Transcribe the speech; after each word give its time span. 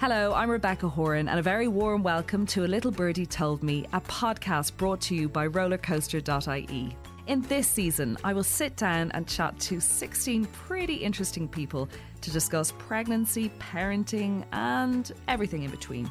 Hello, 0.00 0.32
I'm 0.32 0.50
Rebecca 0.50 0.88
Horan, 0.88 1.28
and 1.28 1.38
a 1.38 1.42
very 1.42 1.68
warm 1.68 2.02
welcome 2.02 2.46
to 2.46 2.64
A 2.64 2.66
Little 2.66 2.90
Birdie 2.90 3.26
Told 3.26 3.62
Me, 3.62 3.84
a 3.92 4.00
podcast 4.00 4.74
brought 4.78 5.02
to 5.02 5.14
you 5.14 5.28
by 5.28 5.46
rollercoaster.ie. 5.46 6.96
In 7.26 7.42
this 7.42 7.68
season, 7.68 8.16
I 8.24 8.32
will 8.32 8.42
sit 8.42 8.76
down 8.76 9.10
and 9.10 9.28
chat 9.28 9.60
to 9.60 9.78
16 9.78 10.46
pretty 10.46 10.94
interesting 10.94 11.46
people 11.46 11.86
to 12.22 12.30
discuss 12.30 12.72
pregnancy, 12.78 13.52
parenting, 13.58 14.46
and 14.52 15.12
everything 15.28 15.64
in 15.64 15.70
between. 15.70 16.10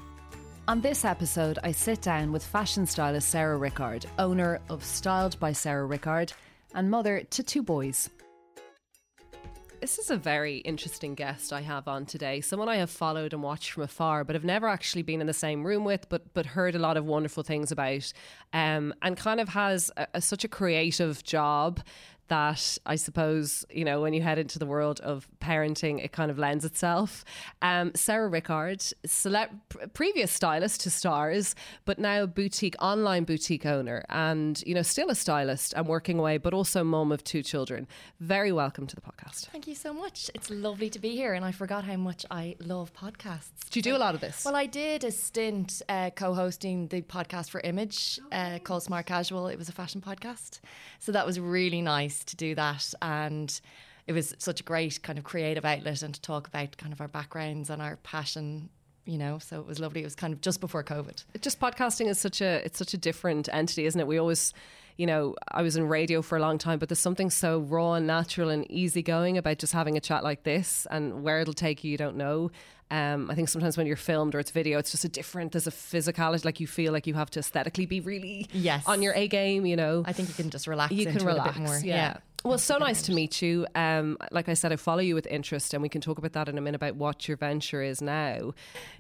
On 0.68 0.82
this 0.82 1.04
episode, 1.04 1.58
I 1.64 1.72
sit 1.72 2.00
down 2.00 2.32
with 2.32 2.46
fashion 2.46 2.86
stylist 2.86 3.30
Sarah 3.30 3.58
Rickard, 3.58 4.06
owner 4.20 4.60
of 4.70 4.84
Styled 4.84 5.40
by 5.40 5.52
Sarah 5.52 5.88
Rickard, 5.88 6.32
and 6.76 6.92
mother 6.92 7.24
to 7.32 7.42
two 7.42 7.64
boys. 7.64 8.12
This 9.82 9.98
is 9.98 10.12
a 10.12 10.18
very 10.18 10.58
interesting 10.58 11.16
guest 11.16 11.54
I 11.54 11.62
have 11.62 11.88
on 11.88 12.06
today. 12.06 12.42
Someone 12.42 12.68
I 12.68 12.76
have 12.76 12.90
followed 12.90 13.32
and 13.32 13.42
watched 13.42 13.72
from 13.72 13.84
afar, 13.84 14.26
but 14.26 14.36
have 14.36 14.44
never 14.44 14.68
actually 14.68 15.04
been 15.04 15.22
in 15.22 15.28
the 15.28 15.34
same 15.34 15.66
room 15.66 15.86
with, 15.86 16.10
but 16.10 16.34
but 16.34 16.46
heard 16.46 16.76
a 16.76 16.80
lot 16.80 16.98
of 16.98 17.06
wonderful 17.06 17.44
things 17.44 17.72
about, 17.72 18.12
um, 18.52 18.94
and 19.02 19.16
kind 19.16 19.40
of 19.40 19.48
has 19.50 19.90
a, 19.96 20.08
a, 20.16 20.22
such 20.22 20.44
a 20.44 20.50
creative 20.50 21.24
job 21.24 21.80
that 22.30 22.78
I 22.86 22.96
suppose, 22.96 23.66
you 23.70 23.84
know, 23.84 24.02
when 24.02 24.14
you 24.14 24.22
head 24.22 24.40
into 24.40 24.58
the 24.58 24.66
world 24.66 25.00
of 25.02 25.28
parenting, 25.42 26.04
it 26.04 26.12
kind 26.12 26.32
of 26.32 26.40
lends 26.40 26.64
itself. 26.64 27.26
Um, 27.62 27.92
Sarah 27.96 28.28
Rickard, 28.28 28.84
cele- 29.06 29.50
previous 29.94 30.32
stylist 30.32 30.82
to 30.82 30.90
stars, 30.90 31.56
but 31.86 32.00
now 32.00 32.24
a 32.24 32.28
boutique, 32.28 32.76
online 32.80 33.24
boutique 33.24 33.66
owner, 33.66 34.06
and, 34.10 34.64
you 34.66 34.74
know, 34.74 34.82
still 34.82 35.10
a 35.10 35.16
stylist 35.16 35.74
and 35.76 35.88
working 35.88 36.18
away, 36.20 36.38
but 36.38 36.54
also 36.54 36.84
mom 36.84 37.12
of 37.12 37.24
two 37.24 37.44
children. 37.44 37.88
Very 38.20 38.52
welcome 38.52 38.88
to 38.88 38.96
the 38.96 39.02
podcast. 39.02 39.48
Thank 39.48 39.68
you 39.68 39.76
so 39.76 39.94
much. 39.94 40.32
It's 40.34 40.50
lovely 40.50 40.90
to 40.92 41.00
be 41.00 41.16
here, 41.16 41.34
and 41.34 41.44
I 41.44 41.52
forgot 41.52 41.84
how 41.84 41.98
much 41.98 42.26
I 42.32 42.56
love 42.60 42.94
podcasts. 42.94 43.70
Do 43.70 43.80
you 43.80 43.84
do 43.84 43.96
a 43.96 43.98
lot 43.98 44.16
of 44.16 44.22
this? 44.22 44.46
Well, 44.46 44.56
I 44.56 44.66
did 44.66 45.04
a 45.04 45.12
stint 45.12 45.82
uh, 45.90 46.12
co 46.12 46.34
hosting 46.34 46.88
the 46.88 47.02
podcast 47.02 47.50
for 47.50 47.60
Image 47.62 48.20
uh, 48.32 48.60
called 48.60 48.84
Smart 48.84 49.06
Casual. 49.06 49.48
It 49.48 49.58
was 49.58 49.70
a 49.70 49.72
fashion 49.74 50.02
podcast. 50.02 50.60
So 51.00 51.12
that 51.12 51.26
was 51.26 51.40
really 51.40 51.82
nice 51.82 52.19
to 52.26 52.36
do 52.36 52.56
that. 52.56 52.94
And 53.02 53.60
it 54.08 54.14
was 54.14 54.36
such 54.40 54.60
a 54.60 54.64
great 54.64 55.02
kind 55.04 55.20
of 55.20 55.24
creative 55.24 55.66
outlet 55.66 56.02
and 56.02 56.14
to 56.16 56.22
talk 56.22 56.48
about 56.48 56.78
kind 56.78 56.92
of 56.92 57.00
our 57.00 57.08
backgrounds 57.08 57.70
and 57.70 57.82
our 57.82 57.98
passion 57.98 58.70
you 59.06 59.18
know 59.18 59.40
so 59.40 59.60
it 59.60 59.66
was 59.66 59.80
lovely. 59.80 60.02
It 60.02 60.06
was 60.06 60.16
kind 60.16 60.34
of 60.34 60.42
just 60.42 60.62
before 60.62 60.84
covid. 60.84 61.24
Just 61.42 61.60
podcasting 61.60 62.08
is 62.08 62.20
such 62.20 62.42
a 62.42 62.64
it's 62.66 62.78
such 62.78 62.94
a 62.94 62.98
different 62.98 63.50
entity 63.52 63.86
isn't 63.86 64.00
it? 64.00 64.08
We 64.08 64.20
always 64.20 64.54
you 65.00 65.08
know 65.08 65.34
i 65.52 65.62
was 65.62 65.78
in 65.78 65.88
radio 65.88 66.22
for 66.22 66.38
a 66.38 66.42
long 66.42 66.58
time 66.58 66.78
but 66.78 66.90
there's 66.90 67.00
something 67.00 67.30
so 67.30 67.60
raw 67.60 67.94
and 67.94 68.06
natural 68.06 68.50
and 68.50 68.70
easygoing 68.70 69.38
about 69.38 69.58
just 69.58 69.72
having 69.72 69.96
a 69.96 70.02
chat 70.02 70.24
like 70.24 70.44
this 70.44 70.86
and 70.92 71.24
where 71.24 71.40
it'll 71.40 71.54
take 71.54 71.84
you 71.84 71.92
you 71.92 71.98
don't 71.98 72.18
know 72.18 72.52
um, 72.92 73.30
I 73.30 73.36
think 73.36 73.50
sometimes 73.50 73.78
when 73.78 73.86
you're 73.86 73.96
filmed 73.96 74.34
or 74.34 74.40
it's 74.40 74.50
video, 74.50 74.80
it's 74.80 74.90
just 74.90 75.06
a 75.06 75.10
different. 75.10 75.52
There's 75.52 75.68
a 75.68 75.72
physicality, 75.72 76.44
like 76.44 76.60
you 76.60 76.66
feel 76.66 76.92
like 76.92 77.06
you 77.06 77.14
have 77.14 77.30
to 77.32 77.40
aesthetically 77.40 77.86
be 77.86 78.00
really 78.00 78.48
yes. 78.52 78.84
on 78.88 79.04
your 79.04 79.14
A 79.14 79.28
game. 79.28 79.68
You 79.68 79.76
know, 79.76 80.04
I 80.08 80.12
think 80.12 80.28
you 80.28 80.34
can 80.34 80.50
just 80.50 80.66
relax. 80.66 80.92
You 80.92 81.06
can 81.06 81.24
relax 81.24 81.60
more. 81.60 81.78
yeah. 81.84 81.96
yeah. 81.96 82.18
Well, 82.46 82.58
so 82.58 82.78
nice 82.78 83.02
to 83.04 83.12
meet 83.12 83.42
you. 83.42 83.68
Um, 83.76 84.18
like 84.32 84.48
I 84.48 84.54
said, 84.54 84.72
I 84.72 84.78
follow 84.78 85.02
you 85.02 85.14
with 85.14 85.28
interest, 85.28 85.74
and 85.74 85.84
we 85.84 85.90
can 85.90 86.00
talk 86.00 86.18
about 86.18 86.32
that 86.34 86.48
in 86.48 86.58
a 86.58 86.62
minute 86.62 86.78
about 86.78 86.96
what 86.96 87.28
your 87.28 87.36
venture 87.36 87.82
is 87.82 88.02
now. 88.02 88.54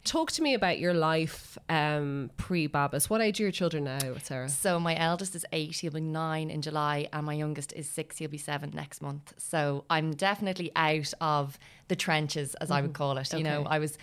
Talk 0.03 0.31
to 0.33 0.41
me 0.41 0.53
about 0.53 0.77
your 0.77 0.93
life 0.93 1.57
um, 1.69 2.31
pre 2.35 2.67
Babas. 2.67 3.09
What 3.09 3.21
age 3.21 3.39
are 3.39 3.43
your 3.43 3.51
children 3.51 3.85
now, 3.85 3.99
Sarah? 4.21 4.49
So, 4.49 4.77
my 4.77 4.97
eldest 4.97 5.35
is 5.35 5.45
eight, 5.53 5.77
he'll 5.77 5.93
be 5.93 6.01
nine 6.01 6.49
in 6.49 6.61
July, 6.61 7.07
and 7.13 7.25
my 7.25 7.33
youngest 7.33 7.71
is 7.73 7.87
six, 7.87 8.17
he'll 8.17 8.29
be 8.29 8.37
seven 8.37 8.71
next 8.73 9.01
month. 9.01 9.33
So, 9.37 9.85
I'm 9.89 10.11
definitely 10.11 10.71
out 10.75 11.13
of 11.21 11.57
the 11.87 11.95
trenches, 11.95 12.55
as 12.55 12.69
mm. 12.69 12.75
I 12.75 12.81
would 12.81 12.89
mm-hmm. 12.91 13.03
call 13.03 13.17
it. 13.17 13.29
Okay. 13.33 13.37
You 13.37 13.43
know, 13.45 13.63
I 13.63 13.79
was 13.79 13.97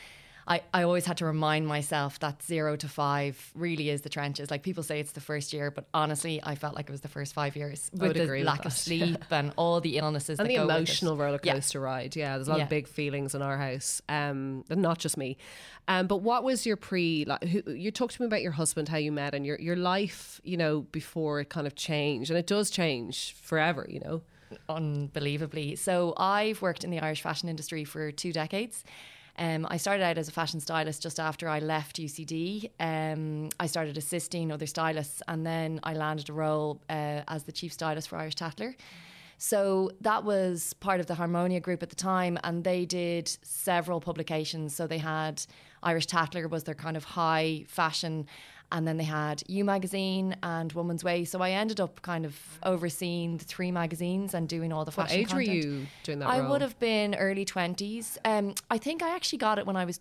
I, 0.49 0.63
I 0.73 0.85
always 0.85 1.05
had 1.05 1.17
to 1.19 1.25
remind 1.25 1.67
myself 1.67 2.21
that 2.21 2.41
zero 2.43 2.77
to 2.77 2.89
five 2.89 3.51
really 3.55 3.91
is 3.91 4.03
the 4.03 4.09
trenches. 4.09 4.49
Like 4.51 4.63
people 4.63 4.85
say 4.85 5.01
it's 5.01 5.13
the 5.13 5.21
first 5.21 5.53
year, 5.53 5.73
but 5.73 5.89
honestly, 5.93 6.41
I 6.43 6.55
felt 6.55 6.77
like 6.77 6.89
it 6.89 6.93
was 6.93 7.01
the 7.01 7.09
first 7.09 7.35
five 7.35 7.57
years 7.57 7.91
with 7.93 8.15
the 8.15 8.45
lack 8.45 8.65
of 8.65 8.73
sleep 8.87 9.25
and 9.31 9.53
all 9.57 9.81
the 9.81 9.99
illnesses 9.99 10.39
and 10.39 10.49
the 10.49 10.57
emotional 10.57 11.17
roller 11.17 11.39
coaster 11.39 11.81
yeah. 11.81 11.85
ride. 11.85 12.17
Yeah, 12.17 12.37
there's 12.37 12.47
a 12.47 12.51
lot 12.51 12.59
yeah. 12.59 12.65
of 12.65 12.71
big 12.71 12.87
feelings 12.87 13.35
in 13.35 13.43
our 13.43 13.57
house, 13.59 14.01
um, 14.09 14.65
and 14.71 14.83
not 14.83 14.99
just 14.99 15.17
me. 15.17 15.37
Um, 15.89 16.07
but 16.07 16.19
what 16.19 16.45
was 16.45 16.65
your 16.65 16.77
pre? 16.77 17.25
Like, 17.25 17.43
who, 17.43 17.63
you 17.73 17.91
talked 17.91 18.15
to 18.15 18.23
me 18.23 18.27
about 18.27 18.43
your 18.43 18.53
husband, 18.53 18.89
how 18.89 18.99
you 18.99 19.11
met, 19.11 19.35
and 19.35 19.45
your 19.45 19.59
your 19.59 19.77
life. 19.77 20.41
You 20.45 20.59
know, 20.59 20.83
before 20.93 21.41
it 21.41 21.49
kind 21.49 21.67
of 21.67 21.75
changed, 21.75 22.31
and 22.31 22.39
it 22.39 22.47
does 22.47 22.71
change 22.71 23.35
forever. 23.43 23.87
You 23.89 24.01
know 24.01 24.23
unbelievably. 24.69 25.75
So 25.75 26.15
I've 26.17 26.63
worked 26.63 26.85
in 26.85 26.91
the 26.91 27.01
Irish 27.01 27.21
fashion 27.21 27.49
industry 27.49 27.83
for 27.83 28.13
two 28.13 28.33
decades. 28.33 28.85
Um, 29.39 29.67
I 29.71 29.77
started 29.77 30.03
out 30.03 30.17
as 30.17 30.29
a 30.29 30.33
fashion 30.33 30.61
stylist 30.61 31.03
just 31.03 31.21
after 31.21 31.49
I 31.49 31.59
left 31.59 31.97
UCD. 31.97 32.71
Um, 32.81 33.51
I 33.61 33.67
started 33.67 33.99
assisting 33.99 34.51
other 34.51 34.67
stylists, 34.67 35.23
and 35.29 35.47
then 35.47 35.81
I 35.83 35.93
landed 35.93 36.31
a 36.31 36.33
role 36.33 36.81
uh, 36.89 37.23
as 37.29 37.45
the 37.45 37.53
chief 37.53 37.73
stylist 37.73 38.09
for 38.09 38.17
Irish 38.17 38.37
Tatler. 38.37 38.75
So 39.39 39.91
that 40.01 40.25
was 40.25 40.73
part 40.75 41.01
of 41.01 41.07
the 41.07 41.15
Harmonia 41.15 41.61
group 41.61 41.83
at 41.83 41.91
the 41.91 41.97
time, 41.97 42.39
and 42.45 42.65
they 42.65 42.87
did 42.87 43.29
several 43.43 44.01
publications. 44.01 44.75
So 44.75 44.87
they 44.87 44.99
had 44.99 45.45
Irish 45.83 46.07
Tatler 46.07 46.49
was 46.49 46.65
their 46.65 46.75
kind 46.75 46.97
of 46.97 47.05
high 47.05 47.65
fashion 47.69 48.27
and 48.73 48.87
then 48.87 48.97
they 48.97 49.05
had 49.05 49.43
You 49.47 49.65
Magazine 49.65 50.37
and 50.43 50.73
Woman's 50.73 51.05
Way. 51.05 51.25
So 51.25 51.41
I 51.41 51.51
ended 51.51 51.81
up 51.81 52.03
kind 52.03 52.25
of 52.25 52.39
overseeing 52.63 53.37
the 53.39 53.45
three 53.45 53.71
magazines 53.71 54.35
and 54.35 54.49
doing 54.49 54.73
all 54.73 54.85
the 54.85 54.91
fashion. 54.93 55.19
What 55.19 55.21
age 55.21 55.29
content. 55.29 55.49
were 55.49 55.55
you 55.55 55.87
doing 56.03 56.19
that? 56.19 56.29
I 56.29 56.41
role? 56.41 56.51
would 56.51 56.63
have 56.63 56.79
been 56.79 57.15
early 57.15 57.45
twenties. 57.45 58.19
Um, 58.25 58.55
I 58.71 58.79
think 58.79 59.03
I 59.03 59.15
actually 59.15 59.39
got 59.39 59.59
it 59.59 59.67
when 59.67 59.77
I 59.77 59.85
was. 59.85 60.01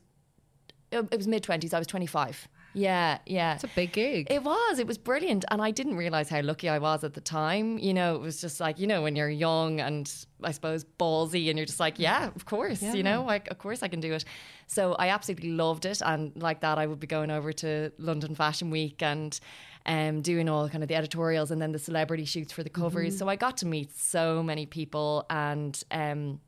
It 0.91 1.15
was 1.15 1.27
mid 1.27 1.43
twenties. 1.43 1.73
I 1.73 1.77
was 1.79 1.87
twenty 1.87 2.07
five. 2.07 2.47
Yeah, 2.75 3.19
yeah. 3.25 3.55
It's 3.55 3.63
a 3.63 3.69
big 3.69 3.93
gig. 3.93 4.27
It 4.29 4.43
was. 4.43 4.79
It 4.79 4.85
was 4.85 4.97
brilliant. 4.97 5.45
And 5.49 5.61
I 5.61 5.71
didn't 5.71 5.95
realize 5.95 6.29
how 6.29 6.41
lucky 6.41 6.67
I 6.67 6.77
was 6.77 7.03
at 7.03 7.13
the 7.13 7.21
time. 7.21 7.79
You 7.79 7.93
know, 7.93 8.15
it 8.15 8.21
was 8.21 8.41
just 8.41 8.59
like, 8.59 8.77
you 8.77 8.85
know, 8.85 9.01
when 9.01 9.15
you're 9.15 9.29
young 9.29 9.79
and 9.79 10.13
I 10.43 10.51
suppose 10.51 10.85
ballsy 10.99 11.49
and 11.49 11.57
you're 11.57 11.65
just 11.65 11.79
like, 11.79 11.97
yeah, 11.97 12.29
of 12.35 12.45
course, 12.45 12.81
yeah. 12.81 12.93
you 12.93 13.01
know, 13.01 13.23
like, 13.23 13.49
of 13.49 13.57
course 13.57 13.81
I 13.81 13.87
can 13.87 14.01
do 14.01 14.13
it. 14.13 14.25
So 14.67 14.93
I 14.93 15.07
absolutely 15.09 15.51
loved 15.51 15.85
it. 15.85 16.01
And 16.05 16.33
like 16.35 16.59
that, 16.61 16.77
I 16.77 16.85
would 16.85 16.99
be 16.99 17.07
going 17.07 17.31
over 17.31 17.53
to 17.53 17.91
London 17.97 18.35
Fashion 18.35 18.69
Week 18.69 19.01
and 19.01 19.39
um, 19.85 20.21
doing 20.21 20.49
all 20.49 20.67
kind 20.67 20.83
of 20.83 20.89
the 20.89 20.95
editorials 20.95 21.51
and 21.51 21.61
then 21.61 21.71
the 21.71 21.79
celebrity 21.79 22.25
shoots 22.25 22.51
for 22.51 22.63
the 22.63 22.69
covers. 22.69 23.13
Mm-hmm. 23.13 23.19
So 23.19 23.29
I 23.29 23.37
got 23.37 23.57
to 23.57 23.65
meet 23.65 23.97
so 23.97 24.43
many 24.43 24.65
people 24.65 25.25
and, 25.29 25.81
um, 25.91 26.41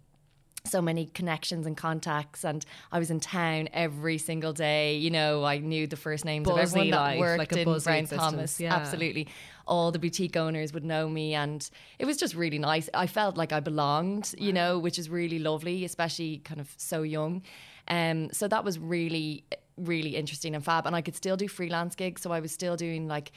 so 0.67 0.81
many 0.81 1.05
connections 1.05 1.65
and 1.65 1.75
contacts 1.75 2.43
and 2.43 2.65
I 2.91 2.99
was 2.99 3.09
in 3.09 3.19
town 3.19 3.69
every 3.73 4.17
single 4.17 4.53
day. 4.53 4.97
You 4.97 5.09
know 5.09 5.43
I 5.43 5.59
knew 5.59 5.87
the 5.87 5.97
first 5.97 6.25
names 6.25 6.45
buzzy 6.45 6.61
of 6.61 6.67
everyone 6.67 6.89
that 6.91 6.97
life, 6.97 7.19
worked 7.19 7.39
like 7.39 7.53
in 7.53 7.63
Brown. 7.63 8.05
Thomas. 8.05 8.59
Yeah. 8.59 8.75
absolutely. 8.75 9.27
All 9.67 9.91
the 9.91 9.99
boutique 9.99 10.37
owners 10.37 10.73
would 10.73 10.85
know 10.85 11.09
me 11.09 11.33
and 11.33 11.69
it 11.99 12.05
was 12.05 12.17
just 12.17 12.35
really 12.35 12.59
nice. 12.59 12.89
I 12.93 13.07
felt 13.07 13.37
like 13.37 13.51
I 13.51 13.59
belonged 13.59 14.33
you 14.37 14.53
know 14.53 14.79
which 14.79 14.99
is 14.99 15.09
really 15.09 15.39
lovely 15.39 15.85
especially 15.85 16.39
kind 16.39 16.59
of 16.59 16.73
so 16.77 17.03
young. 17.03 17.43
Um, 17.87 18.29
so 18.33 18.47
that 18.47 18.63
was 18.63 18.79
really 18.79 19.45
really 19.77 20.15
interesting 20.15 20.55
and 20.55 20.63
fab 20.65 20.85
and 20.87 20.95
I 20.95 21.01
could 21.01 21.15
still 21.15 21.37
do 21.37 21.47
freelance 21.47 21.95
gigs 21.95 22.23
so 22.23 22.31
I 22.31 22.39
was 22.39 22.51
still 22.51 22.75
doing 22.75 23.07
like 23.07 23.31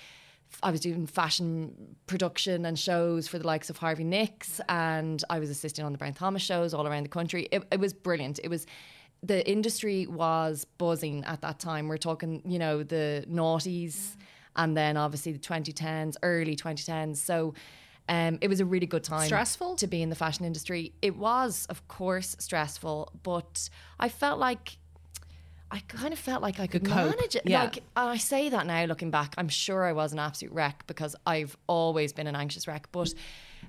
I 0.63 0.71
was 0.71 0.81
doing 0.81 1.07
fashion 1.07 1.97
production 2.07 2.65
and 2.67 2.79
shows 2.79 3.29
for 3.29 3.39
the 3.39 3.47
likes 3.47 3.71
of 3.71 3.79
Harvey 3.79 4.05
Nicks, 4.05 4.61
and 4.69 5.23
I 5.31 5.39
was 5.39 5.51
assisting 5.51 5.85
on 5.85 5.93
the 5.93 5.99
Brown 5.99 6.15
Thomas 6.15 6.43
shows 6.43 6.75
all 6.75 6.87
around 6.87 7.05
the 7.05 7.11
country. 7.11 7.49
It, 7.51 7.65
it 7.71 7.81
was 7.81 7.93
brilliant. 7.93 8.41
It 8.43 8.49
was 8.49 8.67
the 9.23 9.49
industry 9.49 10.07
was 10.07 10.65
buzzing 10.65 11.25
at 11.25 11.43
that 11.43 11.59
time. 11.59 11.89
We're 11.89 11.99
talking, 11.99 12.43
you 12.45 12.59
know, 12.59 12.83
the 12.83 13.25
noughties, 13.29 14.17
and 14.57 14.77
then 14.77 14.97
obviously 14.97 15.33
the 15.33 15.39
2010s, 15.39 16.17
early 16.23 16.57
2010s. 16.57 17.17
So. 17.17 17.55
Um, 18.09 18.39
it 18.41 18.49
was 18.49 18.59
a 18.59 18.65
really 18.65 18.87
good 18.89 19.05
time. 19.05 19.27
Stressful 19.27 19.77
to 19.77 19.87
be 19.87 20.03
in 20.03 20.11
the 20.11 20.17
fashion 20.17 20.45
industry. 20.45 20.95
It 21.01 21.17
was, 21.17 21.65
of 21.71 21.87
course, 21.87 22.35
stressful, 22.41 23.13
but 23.23 23.71
I 24.01 24.09
felt 24.09 24.41
like 24.41 24.79
I 25.73 25.81
kind 25.87 26.13
of 26.13 26.19
felt 26.19 26.43
like 26.43 26.59
I 26.59 26.67
could, 26.67 26.83
manage 26.87 27.37
it. 27.37 27.43
Yeah. 27.45 27.63
Like 27.63 27.83
I 27.95 28.17
say 28.17 28.49
that 28.49 28.67
now, 28.67 28.85
looking 28.87 29.11
back, 29.11 29.35
I'm 29.39 29.49
sure 29.49 29.85
I 29.85 29.93
was 29.93 30.13
an 30.13 30.19
absolute 30.19 30.53
wreck 30.53 30.85
because 30.87 31.15
I've 31.27 31.57
always 31.69 32.13
been 32.13 32.27
an 32.27 32.35
anxious 32.35 32.67
wreck. 32.67 32.89
But 32.91 33.15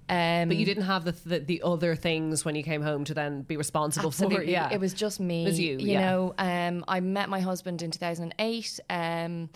um, 0.09 0.47
but 0.47 0.57
you 0.57 0.65
didn't 0.65 0.83
have 0.83 1.05
the, 1.05 1.11
the, 1.11 1.39
the 1.39 1.61
other 1.63 1.95
things 1.95 2.43
when 2.43 2.55
you 2.55 2.63
came 2.63 2.81
home 2.81 3.03
to 3.05 3.13
then 3.13 3.43
be 3.43 3.55
responsible 3.55 4.09
absolutely. 4.09 4.45
for. 4.45 4.51
Yeah, 4.51 4.73
it 4.73 4.79
was 4.79 4.93
just 4.93 5.19
me. 5.19 5.43
It 5.43 5.49
was 5.49 5.59
you. 5.59 5.77
You 5.77 5.91
yeah. 5.91 6.11
know, 6.11 6.33
um, 6.37 6.83
I 6.87 6.99
met 6.99 7.29
my 7.29 7.39
husband 7.39 7.81
in 7.81 7.91
2008. 7.91 8.79
Um, 8.89 9.49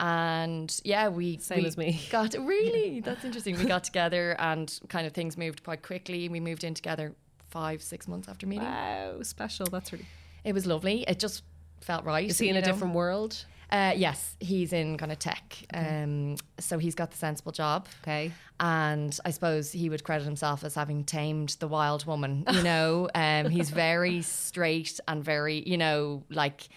and 0.00 0.80
yeah, 0.84 1.08
we 1.08 1.38
same 1.38 1.60
we 1.60 1.66
as 1.66 1.76
me. 1.76 2.00
Got 2.10 2.34
really 2.34 3.00
that's 3.04 3.24
interesting. 3.24 3.56
We 3.56 3.64
got 3.64 3.84
together 3.84 4.34
and 4.40 4.76
kind 4.88 5.06
of 5.06 5.12
things 5.12 5.36
moved 5.36 5.62
quite 5.62 5.82
quickly. 5.82 6.28
We 6.28 6.40
moved 6.40 6.64
in 6.64 6.74
together 6.74 7.14
five 7.50 7.80
six 7.80 8.08
months 8.08 8.28
after 8.28 8.46
meeting. 8.46 8.64
Wow, 8.64 9.22
special. 9.22 9.66
That's 9.66 9.92
really. 9.92 10.06
It 10.42 10.52
was 10.52 10.66
lovely. 10.66 11.04
It 11.06 11.20
just 11.20 11.44
felt 11.84 12.04
right. 12.04 12.28
Is 12.28 12.38
he 12.38 12.48
in 12.48 12.56
a 12.56 12.60
know? 12.60 12.66
different 12.66 12.94
world? 12.94 13.44
Uh, 13.70 13.92
yes, 13.96 14.36
he's 14.40 14.72
in 14.72 14.96
kind 14.96 15.10
of 15.10 15.18
tech. 15.18 15.56
Okay. 15.74 16.02
Um, 16.02 16.36
so 16.58 16.78
he's 16.78 16.94
got 16.94 17.10
the 17.10 17.16
sensible 17.16 17.50
job. 17.52 17.88
Okay. 18.02 18.30
And 18.60 19.18
I 19.24 19.30
suppose 19.30 19.72
he 19.72 19.88
would 19.88 20.04
credit 20.04 20.24
himself 20.24 20.62
as 20.64 20.74
having 20.74 21.04
tamed 21.04 21.56
the 21.58 21.66
wild 21.66 22.06
woman. 22.06 22.44
You 22.52 22.62
know, 22.70 23.08
um, 23.14 23.50
he's 23.50 23.70
very 23.70 24.22
straight 24.22 25.00
and 25.08 25.24
very, 25.24 25.62
you 25.66 25.76
know, 25.76 26.22
like 26.30 26.68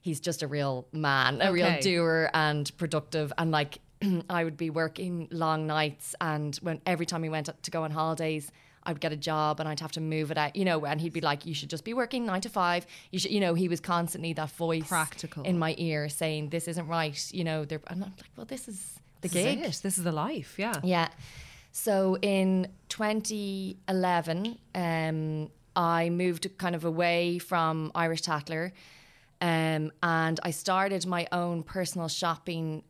he's 0.00 0.20
just 0.20 0.42
a 0.42 0.46
real 0.46 0.86
man, 0.92 1.40
a 1.40 1.52
real 1.52 1.76
doer 1.80 2.30
and 2.34 2.70
productive. 2.76 3.32
And 3.36 3.50
like, 3.50 3.80
I 4.30 4.44
would 4.44 4.56
be 4.56 4.70
working 4.70 5.28
long 5.30 5.66
nights, 5.66 6.14
and 6.20 6.54
when 6.56 6.80
every 6.86 7.06
time 7.06 7.22
we 7.22 7.30
went 7.30 7.48
to 7.62 7.70
go 7.70 7.84
on 7.84 7.90
holidays, 7.90 8.52
I'd 8.86 9.00
get 9.00 9.12
a 9.12 9.16
job 9.16 9.60
and 9.60 9.68
I'd 9.68 9.80
have 9.80 9.92
to 9.92 10.00
move 10.00 10.30
it 10.30 10.38
out, 10.38 10.54
you 10.56 10.64
know. 10.64 10.84
And 10.84 11.00
he'd 11.00 11.12
be 11.12 11.20
like, 11.20 11.46
"You 11.46 11.54
should 11.54 11.70
just 11.70 11.84
be 11.84 11.94
working 11.94 12.26
nine 12.26 12.40
to 12.42 12.48
five. 12.48 12.86
You 13.10 13.18
should, 13.18 13.30
you 13.30 13.40
know." 13.40 13.54
He 13.54 13.68
was 13.68 13.80
constantly 13.80 14.32
that 14.34 14.50
voice, 14.50 14.88
Practical. 14.88 15.42
in 15.44 15.58
my 15.58 15.74
ear, 15.78 16.08
saying, 16.08 16.50
"This 16.50 16.68
isn't 16.68 16.86
right." 16.86 17.32
You 17.32 17.44
know, 17.44 17.64
they're, 17.64 17.80
and 17.88 18.04
I'm 18.04 18.10
like, 18.10 18.26
"Well, 18.36 18.46
this 18.46 18.68
is 18.68 18.98
the 19.20 19.28
This 19.28 19.36
is 19.36 19.44
gig." 19.44 19.58
it. 19.60 19.80
This 19.82 19.98
is 19.98 20.04
the 20.04 20.12
life. 20.12 20.54
Yeah. 20.58 20.80
Yeah. 20.82 21.08
So 21.72 22.16
in 22.22 22.68
2011, 22.88 24.58
um, 24.74 25.50
I 25.76 26.10
moved 26.10 26.46
kind 26.58 26.74
of 26.74 26.84
away 26.84 27.38
from 27.38 27.90
Irish 27.94 28.22
Tatler 28.22 28.72
um, 29.40 29.92
and 30.02 30.40
I 30.42 30.50
started 30.52 31.06
my 31.06 31.26
own 31.32 31.62
personal 31.62 32.08
shopping 32.08 32.82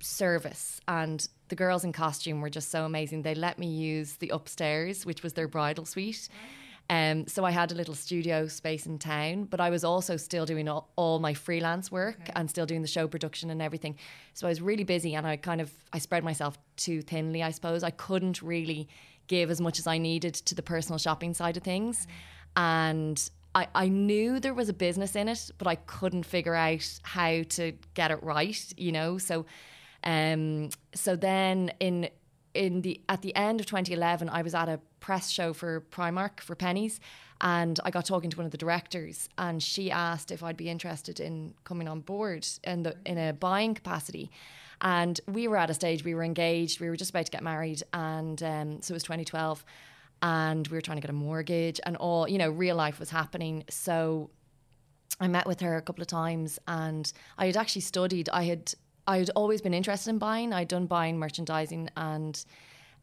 service. 0.00 0.80
And 0.88 1.26
the 1.48 1.56
girls 1.56 1.84
in 1.84 1.92
costume 1.92 2.40
were 2.40 2.50
just 2.50 2.70
so 2.70 2.84
amazing. 2.84 3.22
They 3.22 3.34
let 3.34 3.58
me 3.58 3.66
use 3.66 4.16
the 4.16 4.30
upstairs, 4.30 5.06
which 5.06 5.22
was 5.22 5.32
their 5.34 5.48
bridal 5.48 5.84
suite. 5.84 6.28
Um, 6.88 7.26
so 7.26 7.44
I 7.44 7.50
had 7.50 7.72
a 7.72 7.74
little 7.74 7.94
studio 7.94 8.46
space 8.46 8.86
in 8.86 8.98
town, 8.98 9.44
but 9.44 9.60
I 9.60 9.70
was 9.70 9.82
also 9.82 10.16
still 10.16 10.46
doing 10.46 10.68
all, 10.68 10.88
all 10.94 11.18
my 11.18 11.34
freelance 11.34 11.90
work 11.90 12.30
and 12.36 12.48
still 12.48 12.66
doing 12.66 12.82
the 12.82 12.88
show 12.88 13.08
production 13.08 13.50
and 13.50 13.60
everything. 13.60 13.96
So 14.34 14.46
I 14.46 14.50
was 14.50 14.62
really 14.62 14.84
busy, 14.84 15.14
and 15.14 15.26
I 15.26 15.36
kind 15.36 15.60
of 15.60 15.72
I 15.92 15.98
spread 15.98 16.22
myself 16.22 16.58
too 16.76 17.02
thinly. 17.02 17.42
I 17.42 17.50
suppose 17.50 17.82
I 17.82 17.90
couldn't 17.90 18.40
really 18.40 18.88
give 19.26 19.50
as 19.50 19.60
much 19.60 19.80
as 19.80 19.88
I 19.88 19.98
needed 19.98 20.34
to 20.34 20.54
the 20.54 20.62
personal 20.62 20.98
shopping 20.98 21.34
side 21.34 21.56
of 21.56 21.64
things, 21.64 22.06
and 22.56 23.30
I, 23.56 23.66
I 23.74 23.88
knew 23.88 24.38
there 24.38 24.54
was 24.54 24.68
a 24.68 24.74
business 24.74 25.16
in 25.16 25.28
it, 25.28 25.50
but 25.58 25.66
I 25.66 25.74
couldn't 25.74 26.24
figure 26.24 26.54
out 26.54 27.00
how 27.02 27.42
to 27.42 27.72
get 27.94 28.12
it 28.12 28.22
right. 28.22 28.64
You 28.76 28.92
know, 28.92 29.18
so 29.18 29.44
um, 30.06 30.70
so 30.94 31.16
then 31.16 31.72
in 31.80 32.08
in 32.54 32.80
the 32.80 33.00
at 33.08 33.20
the 33.20 33.34
end 33.36 33.60
of 33.60 33.66
2011, 33.66 34.30
I 34.30 34.40
was 34.40 34.54
at 34.54 34.68
a 34.68 34.80
press 35.00 35.30
show 35.30 35.52
for 35.52 35.82
Primark 35.90 36.40
for 36.40 36.56
Penneys, 36.56 37.00
and 37.40 37.78
I 37.84 37.90
got 37.90 38.06
talking 38.06 38.30
to 38.30 38.36
one 38.36 38.46
of 38.46 38.52
the 38.52 38.56
directors, 38.56 39.28
and 39.36 39.62
she 39.62 39.90
asked 39.90 40.30
if 40.30 40.42
I'd 40.42 40.56
be 40.56 40.70
interested 40.70 41.20
in 41.20 41.54
coming 41.64 41.88
on 41.88 42.00
board 42.00 42.46
in 42.64 42.84
the 42.84 42.96
in 43.04 43.18
a 43.18 43.32
buying 43.32 43.74
capacity. 43.74 44.30
And 44.80 45.18
we 45.26 45.48
were 45.48 45.56
at 45.56 45.70
a 45.70 45.74
stage 45.74 46.04
we 46.04 46.14
were 46.14 46.22
engaged, 46.22 46.80
we 46.80 46.88
were 46.88 46.96
just 46.96 47.10
about 47.10 47.26
to 47.26 47.32
get 47.32 47.42
married, 47.42 47.82
and 47.92 48.42
um, 48.42 48.82
so 48.82 48.92
it 48.92 48.96
was 48.96 49.02
2012, 49.02 49.64
and 50.22 50.68
we 50.68 50.76
were 50.76 50.82
trying 50.82 50.98
to 50.98 51.00
get 51.00 51.10
a 51.10 51.14
mortgage, 51.14 51.80
and 51.84 51.96
all 51.96 52.28
you 52.28 52.38
know, 52.38 52.50
real 52.50 52.76
life 52.76 53.00
was 53.00 53.10
happening. 53.10 53.64
So 53.68 54.30
I 55.20 55.28
met 55.28 55.46
with 55.46 55.60
her 55.60 55.76
a 55.76 55.82
couple 55.82 56.02
of 56.02 56.08
times 56.08 56.58
and 56.68 57.10
I 57.38 57.46
had 57.46 57.56
actually 57.56 57.82
studied 57.82 58.28
I 58.30 58.44
had 58.44 58.74
I 59.06 59.18
had 59.18 59.30
always 59.36 59.60
been 59.60 59.74
interested 59.74 60.10
in 60.10 60.18
buying 60.18 60.52
I'd 60.52 60.68
done 60.68 60.86
buying 60.86 61.18
merchandising 61.18 61.90
and 61.96 62.44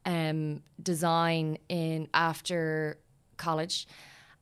um, 0.06 0.62
design 0.82 1.58
in 1.70 2.08
after 2.14 2.98
college 3.38 3.88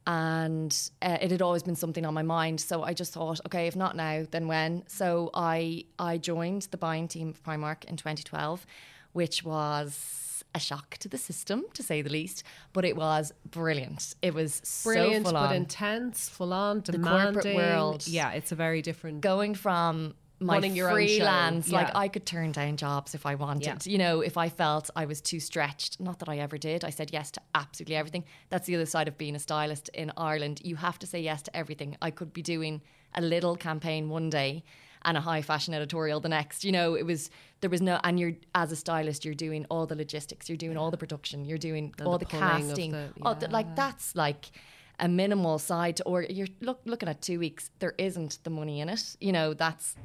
and 0.08 0.90
uh, 1.02 1.18
it 1.22 1.30
had 1.30 1.42
always 1.44 1.62
been 1.62 1.75
something 1.75 2.06
on 2.06 2.13
my 2.13 2.24
mind 2.24 2.60
so 2.60 2.81
I 2.84 2.94
just 2.94 3.13
thought 3.13 3.40
okay 3.46 3.68
if 3.68 3.75
not 3.75 3.96
now 3.96 4.25
then 4.31 4.48
when 4.48 4.84
so 4.88 5.30
I 5.34 5.86
I 6.00 6.18
joined 6.18 6.63
the 6.72 6.78
buying 6.78 7.08
team 7.08 7.30
of 7.30 7.44
Primark 7.44 7.86
in 7.86 7.98
2012 7.98 8.66
which 9.13 9.44
was 9.44 10.44
a 10.56 10.60
shock 10.60 10.98
to 10.98 11.08
the 11.08 11.18
system 11.18 11.63
to 11.75 11.84
say 11.84 12.02
the 12.02 12.10
least 12.10 12.44
but 12.74 12.84
it 12.84 12.96
was 12.96 13.31
brilliant 13.46 14.16
it 14.24 14.34
was 14.34 14.81
Brilliant, 14.84 15.28
so 15.28 15.31
full 15.31 15.40
but 15.40 15.56
intense, 15.56 16.30
full 16.30 16.52
on, 16.52 16.81
demanding. 16.81 17.02
The 17.04 17.34
corporate 17.34 17.56
world. 17.56 18.08
Yeah, 18.08 18.31
it's 18.31 18.52
a 18.52 18.56
very 18.56 18.81
different. 18.81 19.22
going 19.22 19.56
from 19.56 20.16
my 20.42 20.56
Running 20.56 20.76
your 20.76 20.90
own 20.90 21.08
show, 21.08 21.18
freelance, 21.18 21.72
like 21.72 21.88
yeah. 21.88 21.98
I 21.98 22.08
could 22.08 22.26
turn 22.26 22.52
down 22.52 22.76
jobs 22.76 23.14
if 23.14 23.26
I 23.26 23.36
wanted. 23.36 23.86
Yeah. 23.86 23.92
You 23.92 23.98
know, 24.00 24.22
if 24.22 24.38
I 24.38 24.50
felt 24.50 24.90
I 24.96 25.06
was 25.06 25.22
too 25.22 25.40
stretched. 25.40 26.00
Not 26.00 26.20
that 26.20 26.30
I 26.30 26.40
ever 26.40 26.58
did. 26.58 26.84
I 26.84 26.90
said 26.90 27.12
yes 27.14 27.32
to 27.32 27.42
absolutely 27.54 27.96
everything. 27.96 28.24
That's 28.50 28.66
the 28.66 28.76
other 28.76 28.86
side 28.86 29.08
of 29.08 29.18
being 29.18 29.36
a 29.36 29.40
stylist 29.40 29.90
in 29.90 30.12
Ireland. 30.18 30.62
You 30.64 30.76
have 30.78 30.98
to 31.00 31.08
say 31.08 31.22
yes 31.22 31.42
to 31.44 31.56
everything. 31.56 31.96
I 32.02 32.10
could 32.12 32.34
be 32.34 32.42
doing 32.42 32.82
a 33.14 33.22
little 33.22 33.56
campaign 33.56 34.10
one 34.10 34.30
day 34.30 34.64
and 35.04 35.18
a 35.18 35.22
high 35.22 35.42
fashion 35.42 35.74
editorial 35.74 36.20
the 36.20 36.30
next. 36.30 36.64
You 36.64 36.72
know, 36.72 36.96
it 36.96 37.06
was 37.06 37.30
there 37.62 37.70
was 37.70 37.82
no 37.82 38.00
and 38.04 38.20
you're 38.20 38.34
as 38.56 38.72
a 38.72 38.76
stylist, 38.76 39.24
you're 39.24 39.36
doing 39.36 39.66
all 39.70 39.86
the 39.86 39.96
logistics, 39.96 40.50
you're 40.50 40.58
doing 40.58 40.78
all 40.78 40.90
the 40.90 40.98
production, 40.98 41.46
you're 41.46 41.58
doing 41.58 41.94
all 42.04 42.18
the 42.18 42.26
the, 42.26 42.32
casting. 42.32 42.92
the- 42.92 43.10
all 43.22 43.36
the, 43.36 43.48
like 43.50 43.76
that's 43.76 44.16
like 44.16 44.52
a 45.00 45.08
minimal 45.08 45.58
side 45.60 45.98
to, 45.98 46.04
or 46.04 46.24
you're 46.24 46.48
look, 46.62 46.80
looking 46.86 47.10
at 47.10 47.22
two 47.22 47.40
weeks 47.40 47.72
there 47.80 47.96
isn't 47.98 48.38
the 48.44 48.50
money 48.50 48.80
in 48.80 48.88
it 48.88 49.18
you 49.20 49.32
know 49.32 49.54
that's 49.54 49.96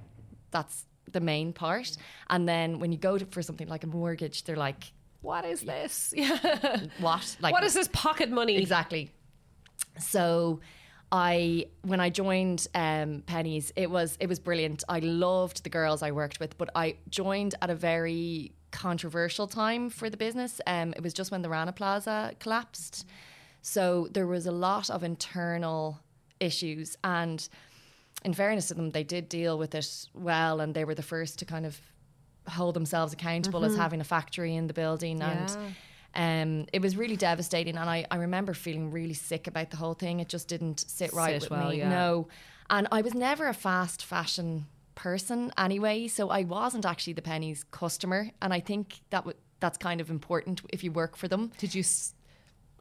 that's 0.57 0.87
the 1.17 1.21
main 1.21 1.53
part 1.53 1.91
and 2.33 2.43
then 2.53 2.69
when 2.81 2.91
you 2.93 2.99
go 2.99 3.13
to, 3.19 3.27
for 3.35 3.43
something 3.43 3.69
like 3.75 3.85
a 3.85 3.87
mortgage 3.87 4.45
they're 4.45 4.63
like 4.69 4.83
What 5.23 5.45
is 5.45 5.61
this? 5.73 5.95
Yeah. 6.17 6.39
what 7.07 7.27
like 7.45 7.53
what 7.57 7.65
is 7.65 7.75
this 7.75 7.89
pocket 7.93 8.29
money? 8.31 8.57
exactly 8.57 9.05
so 10.15 10.61
I 11.13 11.67
when 11.83 12.01
I 12.01 12.11
joined 12.11 12.67
um, 12.75 13.23
Penneys, 13.27 13.71
it 13.77 13.91
was 13.91 14.17
it 14.19 14.29
was 14.29 14.41
brilliant. 14.41 14.83
I 14.89 14.99
loved 14.99 15.63
the 15.63 15.71
girls 15.71 16.03
I 16.03 16.11
worked 16.11 16.41
with, 16.41 16.59
but 16.59 16.69
I 16.75 16.97
joined 17.09 17.55
at 17.63 17.71
a 17.71 17.75
very 17.75 18.53
controversial 18.73 19.47
time 19.47 19.89
for 19.89 20.11
the 20.11 20.17
business. 20.17 20.61
Um, 20.67 20.93
it 20.97 21.03
was 21.03 21.15
just 21.15 21.31
when 21.31 21.43
the 21.43 21.49
Rana 21.49 21.73
Plaza 21.73 22.33
collapsed, 22.41 23.07
so 23.63 24.09
there 24.11 24.27
was 24.27 24.47
a 24.47 24.53
lot 24.53 24.91
of 24.91 25.05
internal 25.05 26.01
issues. 26.41 26.97
And 27.05 27.49
in 28.27 28.35
fairness 28.35 28.69
to 28.69 28.75
them, 28.75 28.91
they 28.91 29.05
did 29.05 29.29
deal 29.29 29.57
with 29.57 29.75
it 29.75 29.89
well, 30.15 30.61
and 30.61 30.75
they 30.75 30.85
were 30.85 30.95
the 30.95 31.03
first 31.15 31.39
to 31.39 31.45
kind 31.45 31.65
of 31.65 31.81
hold 32.49 32.75
themselves 32.75 33.13
accountable 33.13 33.65
as 33.65 33.77
having 33.77 34.01
a 34.01 34.05
factory 34.05 34.55
in 34.55 34.67
the 34.67 34.75
building 34.75 35.23
and. 35.23 35.57
Um, 36.19 36.65
it 36.73 36.81
was 36.81 36.97
really 36.97 37.17
devastating, 37.17 37.77
and 37.77 37.91
I, 37.91 38.07
I 38.11 38.17
remember 38.17 38.55
feeling 38.55 38.91
really 38.91 39.13
sick 39.13 39.47
about 39.47 39.69
the 39.71 39.77
whole 39.77 39.93
thing. 39.93 40.21
It 40.21 40.31
just 40.31 40.49
didn't 40.49 40.81
sit 40.89 41.13
right 41.13 41.43
Sit 41.43 41.51
with 41.51 41.59
well, 41.61 41.69
me. 41.71 41.79
yeah. 41.81 41.91
No, 41.91 42.29
and 42.71 42.89
I 42.91 43.03
was 43.03 43.13
never 43.13 43.49
a 43.49 43.53
fast 43.53 44.03
fashion 44.03 44.65
person 44.95 45.53
anyway, 45.59 46.09
so 46.09 46.31
I 46.31 46.43
wasn't 46.45 46.87
actually 46.87 47.13
the 47.13 47.21
Penneys 47.21 47.65
customer, 47.71 48.31
and 48.41 48.55
I 48.55 48.61
think 48.61 49.01
that 49.11 49.25
w- 49.27 49.37
that's 49.61 49.77
kind 49.77 50.01
of 50.01 50.09
important 50.09 50.63
if 50.71 50.83
you 50.83 50.91
work 50.91 51.17
for 51.19 51.29
them. 51.29 51.53
Did 51.59 51.75
you? 51.75 51.81
s- 51.81 52.15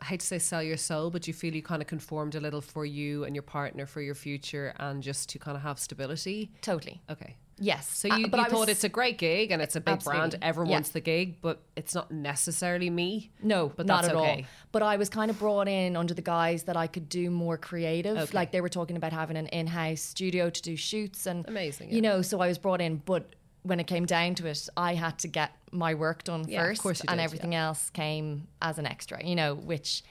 I 0.02 0.06
hate 0.06 0.20
to 0.20 0.26
say 0.26 0.40
sell 0.40 0.62
your 0.62 0.78
soul, 0.78 1.10
but 1.10 1.28
you 1.28 1.34
feel 1.34 1.54
you 1.56 1.62
kind 1.64 1.82
of 1.82 1.88
conformed 1.88 2.36
a 2.36 2.40
little 2.40 2.62
for 2.62 2.86
you 2.86 3.24
and 3.24 3.36
your 3.36 3.44
partner 3.44 3.86
for 3.86 4.02
your 4.02 4.16
future, 4.16 4.74
and 4.78 5.02
just 5.02 5.30
to 5.30 5.40
kind 5.40 5.56
of 5.56 5.64
have 5.64 5.80
stability. 5.80 6.52
Totally. 6.62 7.02
Okay. 7.10 7.38
Yes. 7.58 7.88
So 7.88 8.10
Uh, 8.12 8.18
you, 8.18 8.28
but 8.28 8.38
you 8.42 8.46
thought 8.48 8.68
it's 8.68 8.84
a 8.84 8.90
great 8.90 9.18
gig 9.18 9.52
and 9.52 9.62
it's 9.62 9.78
a 9.78 9.80
big 9.82 10.04
brand. 10.04 10.36
Everyone 10.42 10.70
Yeah. 10.70 10.76
wants 10.76 10.90
the 10.90 11.00
gig, 11.00 11.40
but 11.42 11.62
it's 11.78 11.96
not 11.96 12.12
necessarily 12.12 12.90
me. 12.90 13.32
No, 13.42 13.70
but 13.74 13.86
not 13.86 14.04
at 14.04 14.14
okay. 14.14 14.42
all. 14.42 14.48
But 14.74 14.84
I 14.84 14.98
was 14.98 15.08
kind 15.08 15.32
of 15.32 15.40
brought 15.40 15.70
in 15.70 15.96
under 15.96 16.14
the 16.14 16.22
guise 16.22 16.64
that 16.64 16.76
I 16.76 16.88
could 16.88 17.08
do 17.08 17.30
more 17.32 17.58
creative. 17.58 18.18
Okay. 18.18 18.32
Like 18.38 18.52
they 18.52 18.60
were 18.60 18.68
talking 18.68 18.98
about 18.98 19.14
having 19.14 19.38
an 19.38 19.48
in-house 19.48 20.02
studio 20.02 20.50
to 20.50 20.62
do 20.62 20.76
shoots 20.76 21.26
and 21.26 21.48
Amazing, 21.48 21.94
You 21.94 22.02
know, 22.02 22.22
so 22.22 22.42
I 22.42 22.48
was 22.48 22.58
brought 22.58 22.82
in, 22.82 22.98
but 23.06 23.30
when 23.66 23.80
it 23.80 23.88
came 23.88 24.06
down 24.06 24.36
to 24.36 24.48
it, 24.48 24.70
I 24.78 24.94
had 24.94 25.18
to 25.20 25.28
get 25.28 25.52
my 25.72 25.96
work 25.96 26.24
done 26.24 26.46
Yeah, 26.48 26.62
of 26.62 26.78
first, 26.78 27.02
and 27.08 27.18
did, 27.18 27.24
everything 27.24 27.56
else 27.56 27.90
came 27.90 28.48
as 28.62 28.78
an 28.78 28.86
extra. 28.86 29.24
You 29.24 29.36
know, 29.36 29.56
which 29.56 30.04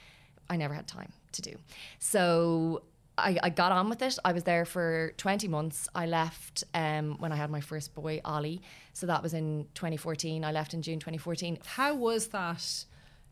I 0.49 0.57
never 0.57 0.73
had 0.73 0.87
time 0.87 1.11
to 1.33 1.41
do. 1.41 1.55
So. 1.99 2.83
I, 3.17 3.37
I 3.41 3.49
got 3.49 3.71
on 3.71 3.87
with 3.87 4.01
it. 4.01 4.19
I 4.25 4.33
was 4.33 4.43
there 4.43 4.65
for 4.65 5.13
20 5.15 5.47
months. 5.47 5.87
I 5.95 6.05
left 6.05 6.65
um, 6.73 7.15
when 7.19 7.31
I 7.31 7.37
had 7.37 7.49
my 7.49 7.61
first 7.61 7.95
boy, 7.95 8.19
Ollie. 8.25 8.61
So 8.91 9.07
that 9.07 9.23
was 9.23 9.33
in 9.33 9.67
2014. 9.73 10.43
I 10.43 10.51
left 10.51 10.73
in 10.73 10.81
June 10.81 10.99
2014. 10.99 11.59
How 11.65 11.95
was 11.95 12.27
that 12.27 12.83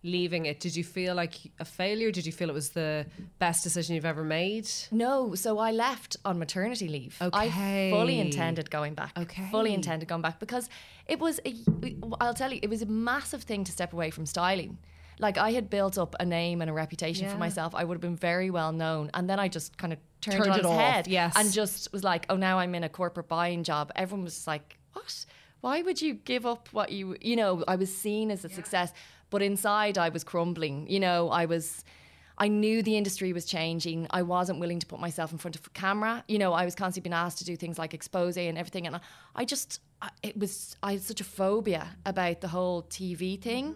leaving 0.04 0.46
it? 0.46 0.60
Did 0.60 0.76
you 0.76 0.84
feel 0.84 1.16
like 1.16 1.34
a 1.60 1.66
failure? 1.66 2.12
Did 2.12 2.26
you 2.26 2.32
feel 2.32 2.50
it 2.50 2.54
was 2.54 2.70
the 2.72 3.06
best 3.40 3.64
decision 3.64 3.96
you've 3.96 4.06
ever 4.06 4.24
made? 4.24 4.70
No, 4.92 5.34
so 5.36 5.58
I 5.60 5.72
left 5.72 6.18
on 6.26 6.38
maternity 6.40 6.88
leave. 6.88 7.18
Okay. 7.22 7.88
I 7.88 7.92
fully 7.92 8.20
intended 8.20 8.70
going 8.70 8.94
back. 8.94 9.18
Okay. 9.18 9.48
Fully 9.52 9.74
intended 9.74 10.08
going 10.10 10.22
back 10.22 10.40
because 10.40 10.70
it 11.08 11.20
was, 11.20 11.40
a, 11.46 11.56
I'll 12.20 12.34
tell 12.34 12.52
you, 12.52 12.60
it 12.62 12.70
was 12.70 12.82
a 12.82 12.86
massive 12.86 13.44
thing 13.44 13.64
to 13.64 13.72
step 13.72 13.94
away 13.94 14.10
from 14.12 14.26
styling. 14.26 14.78
Like 15.20 15.38
I 15.38 15.52
had 15.52 15.70
built 15.70 15.98
up 15.98 16.16
a 16.20 16.26
name 16.26 16.62
and 16.62 16.70
a 16.70 16.74
reputation 16.74 17.26
Yeah. 17.26 17.32
for 17.34 17.38
myself. 17.38 17.74
I 17.76 17.84
would 17.84 17.94
have 17.96 18.02
been 18.02 18.18
very 18.18 18.50
well 18.50 18.72
known. 18.72 19.10
And 19.14 19.30
then 19.30 19.40
I 19.40 19.48
just 19.48 19.78
kind 19.78 19.94
of 19.94 20.00
turned, 20.22 20.38
Turned 20.40 20.52
on 20.52 20.60
it 20.60 20.66
off, 20.66 20.80
head. 20.80 21.08
yes. 21.08 21.34
And 21.38 21.52
just 21.54 21.94
was 21.94 22.04
like, 22.04 22.26
oh, 22.30 22.36
now 22.36 22.60
I'm 22.60 22.74
in 22.76 22.84
a 22.84 22.90
corporate 22.90 23.28
buying 23.28 23.64
job. 23.64 23.92
Everyone 23.96 24.24
was 24.26 24.48
like, 24.48 24.78
what? 24.94 25.26
Why 25.62 25.82
would 25.82 26.02
you 26.02 26.16
give 26.16 26.46
up 26.46 26.68
what 26.74 26.92
you, 26.92 27.16
you 27.22 27.38
know, 27.38 27.64
I 27.68 27.78
was 27.78 27.96
seen 27.96 28.32
as 28.32 28.44
a 28.44 28.50
success. 28.50 28.92
But 29.34 29.42
inside 29.42 29.98
I 29.98 30.10
was 30.10 30.24
crumbling. 30.24 30.88
You 30.88 31.00
know, 31.00 31.30
I 31.32 31.46
was, 31.46 31.84
I 32.38 32.48
knew 32.50 32.84
the 32.84 32.96
industry 32.98 33.34
was 33.34 33.46
changing. 33.46 34.06
I 34.12 34.22
wasn't 34.22 34.60
willing 34.60 34.78
to 34.78 34.86
put 34.86 35.00
myself 35.00 35.32
in 35.32 35.40
front 35.40 35.56
of 35.56 35.66
a 35.66 35.72
camera. 35.72 36.24
You 36.28 36.38
know, 36.38 36.54
I 36.54 36.66
was 36.66 36.76
constantly 36.76 37.10
being 37.10 37.20
asked 37.26 37.40
to 37.40 37.44
do 37.44 37.56
things 37.56 37.80
like 37.80 37.96
expose 37.96 38.38
and 38.38 38.60
everything. 38.60 38.86
And 38.86 38.96
I, 38.98 39.00
I 39.36 39.44
just, 39.46 39.80
I- 40.04 40.12
it 40.22 40.38
was, 40.38 40.76
I 40.84 40.92
had 40.92 41.02
such 41.02 41.20
a 41.20 41.24
phobia 41.24 41.88
about 42.06 42.42
the 42.42 42.48
whole 42.48 42.84
TV 42.84 43.42
thing. 43.42 43.76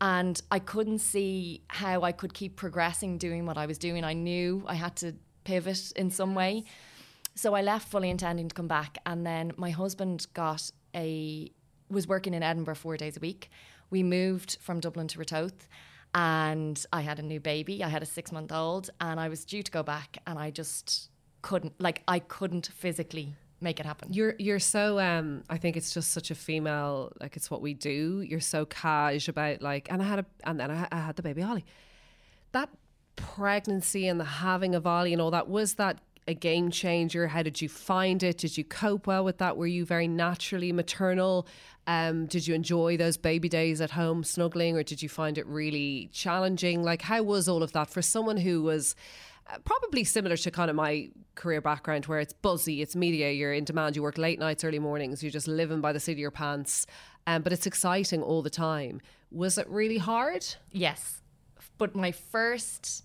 And 0.00 0.42
I 0.50 0.58
couldn't 0.58 0.98
see 0.98 1.62
how 1.68 2.02
I 2.02 2.10
could 2.10 2.34
keep 2.34 2.56
progressing 2.56 3.16
doing 3.16 3.46
what 3.46 3.56
I 3.56 3.66
was 3.66 3.78
doing. 3.78 4.02
I 4.02 4.12
knew 4.12 4.64
I 4.66 4.74
had 4.74 4.96
to 4.96 5.14
pivot 5.44 5.92
in 5.94 6.10
some 6.10 6.34
way. 6.34 6.64
So 7.36 7.54
I 7.54 7.62
left 7.62 7.86
fully 7.88 8.10
intending 8.10 8.48
to 8.48 8.54
come 8.54 8.66
back, 8.66 8.98
and 9.06 9.24
then 9.24 9.52
my 9.56 9.70
husband 9.70 10.26
got 10.34 10.68
a 10.96 11.52
was 11.88 12.08
working 12.08 12.34
in 12.34 12.42
Edinburgh 12.42 12.74
four 12.74 12.96
days 12.96 13.16
a 13.16 13.20
week. 13.20 13.50
We 13.90 14.02
moved 14.02 14.58
from 14.60 14.80
Dublin 14.80 15.08
to 15.08 15.18
Ratoath, 15.18 15.68
and 16.14 16.84
I 16.92 17.02
had 17.02 17.18
a 17.18 17.22
new 17.22 17.40
baby. 17.40 17.84
I 17.84 17.88
had 17.88 18.02
a 18.02 18.06
six 18.06 18.32
month 18.32 18.52
old, 18.52 18.90
and 19.00 19.20
I 19.20 19.28
was 19.28 19.44
due 19.44 19.62
to 19.62 19.70
go 19.70 19.82
back, 19.82 20.18
and 20.26 20.38
I 20.38 20.50
just 20.50 21.10
couldn't 21.42 21.80
like 21.80 22.02
I 22.08 22.18
couldn't 22.18 22.66
physically 22.66 23.34
make 23.60 23.80
it 23.80 23.86
happen. 23.86 24.12
You're 24.12 24.34
you're 24.38 24.58
so 24.58 24.98
um 24.98 25.44
I 25.48 25.58
think 25.58 25.76
it's 25.76 25.94
just 25.94 26.10
such 26.10 26.30
a 26.30 26.34
female 26.34 27.12
like 27.20 27.36
it's 27.36 27.50
what 27.50 27.62
we 27.62 27.74
do. 27.74 28.20
You're 28.20 28.40
so 28.40 28.64
cash 28.66 29.28
about 29.28 29.62
like 29.62 29.90
and 29.90 30.02
I 30.02 30.06
had 30.06 30.18
a 30.20 30.26
and 30.44 30.58
then 30.58 30.70
I, 30.70 30.88
I 30.90 30.96
had 30.98 31.16
the 31.16 31.22
baby 31.22 31.42
Ollie. 31.42 31.64
That 32.52 32.70
pregnancy 33.16 34.08
and 34.08 34.20
the 34.20 34.24
having 34.24 34.74
of 34.74 34.86
Ollie 34.86 35.12
and 35.12 35.22
all 35.22 35.30
that 35.30 35.48
was 35.48 35.74
that 35.74 36.00
a 36.28 36.34
game 36.34 36.70
changer? 36.70 37.28
How 37.28 37.42
did 37.42 37.60
you 37.60 37.68
find 37.68 38.22
it? 38.22 38.38
Did 38.38 38.56
you 38.58 38.64
cope 38.64 39.06
well 39.06 39.24
with 39.24 39.38
that? 39.38 39.56
Were 39.56 39.66
you 39.66 39.84
very 39.84 40.08
naturally 40.08 40.72
maternal? 40.72 41.46
Um, 41.86 42.26
did 42.26 42.46
you 42.46 42.54
enjoy 42.54 42.96
those 42.96 43.16
baby 43.16 43.48
days 43.48 43.80
at 43.80 43.92
home 43.92 44.24
snuggling, 44.24 44.76
or 44.76 44.82
did 44.82 45.02
you 45.02 45.08
find 45.08 45.38
it 45.38 45.46
really 45.46 46.10
challenging? 46.12 46.82
Like, 46.82 47.02
how 47.02 47.22
was 47.22 47.48
all 47.48 47.62
of 47.62 47.72
that 47.72 47.88
for 47.90 48.02
someone 48.02 48.36
who 48.36 48.62
was 48.62 48.96
uh, 49.48 49.58
probably 49.64 50.02
similar 50.02 50.36
to 50.36 50.50
kind 50.50 50.68
of 50.68 50.74
my 50.74 51.10
career 51.36 51.60
background, 51.60 52.06
where 52.06 52.18
it's 52.18 52.32
buzzy, 52.32 52.82
it's 52.82 52.96
media, 52.96 53.30
you're 53.30 53.52
in 53.52 53.64
demand, 53.64 53.94
you 53.94 54.02
work 54.02 54.18
late 54.18 54.40
nights, 54.40 54.64
early 54.64 54.80
mornings, 54.80 55.22
you're 55.22 55.30
just 55.30 55.46
living 55.46 55.80
by 55.80 55.92
the 55.92 56.00
seat 56.00 56.12
of 56.12 56.18
your 56.18 56.32
pants, 56.32 56.86
um, 57.28 57.42
but 57.42 57.52
it's 57.52 57.66
exciting 57.66 58.22
all 58.22 58.42
the 58.42 58.50
time. 58.50 59.00
Was 59.30 59.58
it 59.58 59.68
really 59.68 59.98
hard? 59.98 60.44
Yes. 60.72 61.22
But 61.78 61.94
my 61.94 62.10
first 62.10 63.04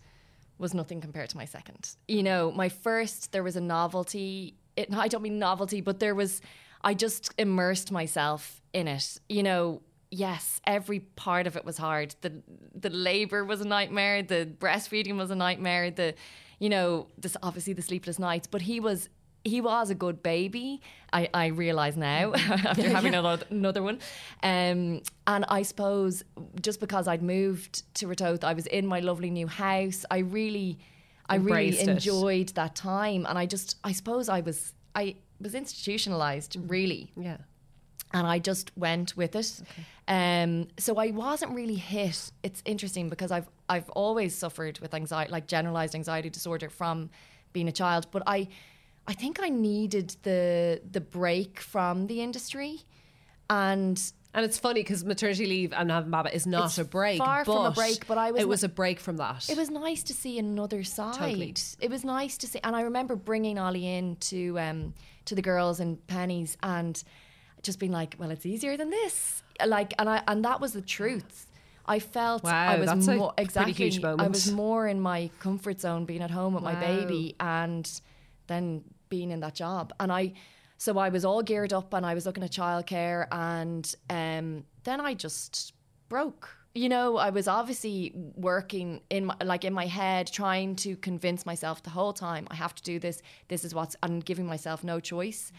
was 0.62 0.74
nothing 0.74 1.02
compared 1.02 1.30
to 1.32 1.38
my 1.38 1.46
second. 1.46 1.96
You 2.08 2.24
know, 2.24 2.52
my 2.52 2.70
first, 2.70 3.32
there 3.32 3.44
was 3.44 3.56
a 3.56 3.62
novelty. 3.62 4.56
It, 4.78 4.94
I 4.94 5.08
don't 5.08 5.24
mean 5.24 5.40
novelty, 5.40 5.82
but 5.82 6.00
there 6.00 6.16
was, 6.16 6.42
I 6.84 6.94
just 6.94 7.34
immersed 7.38 7.92
myself 7.92 8.62
in 8.72 8.88
it. 8.88 9.20
You 9.28 9.44
know, 9.44 9.82
yes, 10.12 10.62
every 10.66 11.00
part 11.00 11.48
of 11.48 11.58
it 11.58 11.66
was 11.66 11.78
hard. 11.78 12.16
The 12.22 12.32
the 12.74 12.90
labor 12.90 13.44
was 13.44 13.62
a 13.62 13.68
nightmare. 13.68 14.24
The 14.24 14.50
breastfeeding 14.60 15.18
was 15.18 15.32
a 15.32 15.36
nightmare. 15.36 15.92
The, 15.92 16.14
you 16.60 16.70
know, 16.70 17.08
this 17.18 17.36
obviously 17.42 17.74
the 17.74 17.82
sleepless 17.82 18.20
nights. 18.20 18.48
But 18.48 18.62
he 18.62 18.80
was 18.80 19.10
he 19.44 19.60
was 19.62 19.90
a 19.90 19.96
good 19.96 20.22
baby. 20.24 20.82
I, 21.14 21.30
I 21.34 21.48
realize 21.48 21.98
now 21.98 22.34
after 22.36 22.90
having 22.90 23.16
another, 23.16 23.44
another 23.50 23.82
one. 23.84 24.00
Um, 24.44 25.02
and 25.28 25.46
I 25.50 25.64
suppose 25.64 26.24
just 26.62 26.80
because 26.80 27.08
I'd 27.08 27.24
moved 27.24 27.84
to 27.96 28.08
Ratoath, 28.08 28.44
I 28.44 28.54
was 28.54 28.68
in 28.68 28.86
my 28.88 29.00
lovely 29.00 29.30
new 29.30 29.48
house. 29.48 30.06
I 30.12 30.20
really, 30.20 30.80
I 31.28 31.36
Embraced 31.38 31.80
really 31.80 31.92
it. 31.92 31.96
enjoyed 31.96 32.50
that 32.50 32.76
time. 32.76 33.26
And 33.28 33.38
I 33.38 33.46
just, 33.46 33.78
I 33.84 33.92
suppose 33.94 34.30
I 34.30 34.42
was, 34.42 34.74
I 34.96 35.16
was 35.40 35.56
institutionalized 35.56 36.58
really 36.68 37.12
Yeah. 37.18 37.38
and 38.14 38.28
I 38.28 38.38
just 38.40 38.72
went 38.78 39.18
with 39.18 39.36
it. 39.36 39.62
Um, 40.08 40.68
so 40.78 40.98
I 40.98 41.12
wasn't 41.12 41.54
really 41.54 41.76
hit. 41.76 42.32
It's 42.44 42.62
interesting 42.66 43.10
because 43.10 43.32
I've 43.32 43.50
I've 43.70 43.90
always 43.92 44.36
suffered 44.36 44.80
with 44.80 44.94
anxiety, 44.94 45.32
like 45.32 45.48
generalized 45.48 45.96
anxiety 45.96 46.30
disorder 46.30 46.70
from 46.70 47.10
being 47.54 47.70
a 47.70 47.72
child. 47.72 48.08
But 48.12 48.24
I, 48.28 48.50
I 49.08 49.14
think 49.14 49.40
I 49.42 49.50
needed 49.50 50.16
the 50.24 50.82
the 50.90 51.02
break 51.02 51.60
from 51.60 52.08
the 52.08 52.22
industry, 52.22 52.82
and 53.50 54.02
And 54.34 54.46
it's 54.46 54.58
funny 54.58 54.82
because 54.82 55.04
maternity 55.04 55.46
leave 55.46 55.74
and 55.74 55.92
having 55.92 56.12
Baba 56.12 56.34
is 56.34 56.46
not 56.48 56.66
It's 56.66 56.78
a 56.78 56.86
break. 56.86 57.18
far 57.18 57.44
from 57.44 57.66
a 57.66 57.72
break, 57.72 58.08
but 58.08 58.18
I 58.18 58.32
was 58.32 58.42
It 58.42 58.48
was 58.48 58.64
a 58.64 58.70
break 58.70 59.00
from 59.00 59.18
that. 59.18 59.50
it 59.50 59.58
was 59.58 59.70
nice 59.70 60.04
to 60.04 60.14
see 60.14 60.40
another 60.40 60.84
side. 60.84 61.16
Totally. 61.16 61.54
It 61.80 61.90
was 61.90 62.04
nice 62.06 62.38
to 62.38 62.48
see, 62.48 62.60
and 62.64 62.76
I 62.76 62.82
remember 62.82 63.16
bringing 63.16 63.60
Ollie 63.60 63.88
in 63.88 64.16
to 64.32 64.58
um, 64.60 64.94
to 65.26 65.36
the 65.36 65.42
girls 65.42 65.80
and 65.80 65.98
Penneys, 66.08 66.56
and 66.64 67.04
just 67.64 67.80
being 67.80 67.92
like, 67.92 68.16
"Well, 68.18 68.32
it's 68.32 68.46
easier 68.46 68.78
than 68.78 68.90
this." 68.90 69.44
Like, 69.66 69.94
and 70.00 70.08
I 70.10 70.24
and 70.28 70.46
that 70.46 70.62
was 70.62 70.72
the 70.74 70.82
truth. 70.82 71.48
I 71.86 72.00
felt 72.00 72.44
Wow, 72.44 72.52
I 72.52 72.80
was 72.80 73.08
more 73.08 73.34
exactly. 73.38 73.92
I 74.04 74.28
was 74.28 74.52
more 74.52 74.88
in 74.88 75.02
my 75.02 75.30
comfort 75.40 75.82
zone, 75.82 76.06
being 76.06 76.22
at 76.22 76.32
home 76.32 76.54
with 76.54 76.64
my 76.64 76.76
baby, 76.76 77.36
and 77.40 77.86
then 78.52 78.84
being 79.10 79.32
in 79.32 79.40
that 79.40 79.56
job. 79.56 79.94
And 80.00 80.12
I, 80.12 80.34
so 80.78 80.98
I 80.98 81.10
was 81.10 81.24
all 81.26 81.42
geared 81.42 81.74
up, 81.74 81.94
and 81.94 82.06
I 82.06 82.14
was 82.14 82.26
looking 82.26 82.44
at 82.44 82.52
childcare, 82.52 83.28
and 83.32 83.94
um, 84.10 84.66
then 84.84 85.00
I 85.00 85.14
just 85.14 85.74
broke. 86.10 86.50
You 86.74 86.90
know, 86.90 87.18
I 87.18 87.32
was 87.32 87.48
obviously 87.48 88.14
working 88.36 89.02
in 89.10 89.26
my, 89.26 89.36
like 89.44 89.66
in 89.66 89.74
my 89.74 89.88
head, 89.88 90.28
trying 90.32 90.76
to 90.78 90.96
convince 90.96 91.46
myself 91.46 91.84
the 91.84 91.90
whole 91.90 92.14
time 92.14 92.48
I 92.50 92.56
have 92.56 92.74
to 92.76 92.84
do 92.84 92.98
this. 92.98 93.22
This 93.50 93.66
is 93.66 93.76
what's 93.76 93.96
and 94.04 94.24
giving 94.24 94.46
myself 94.46 94.84
no 94.84 95.00
choice. 95.00 95.52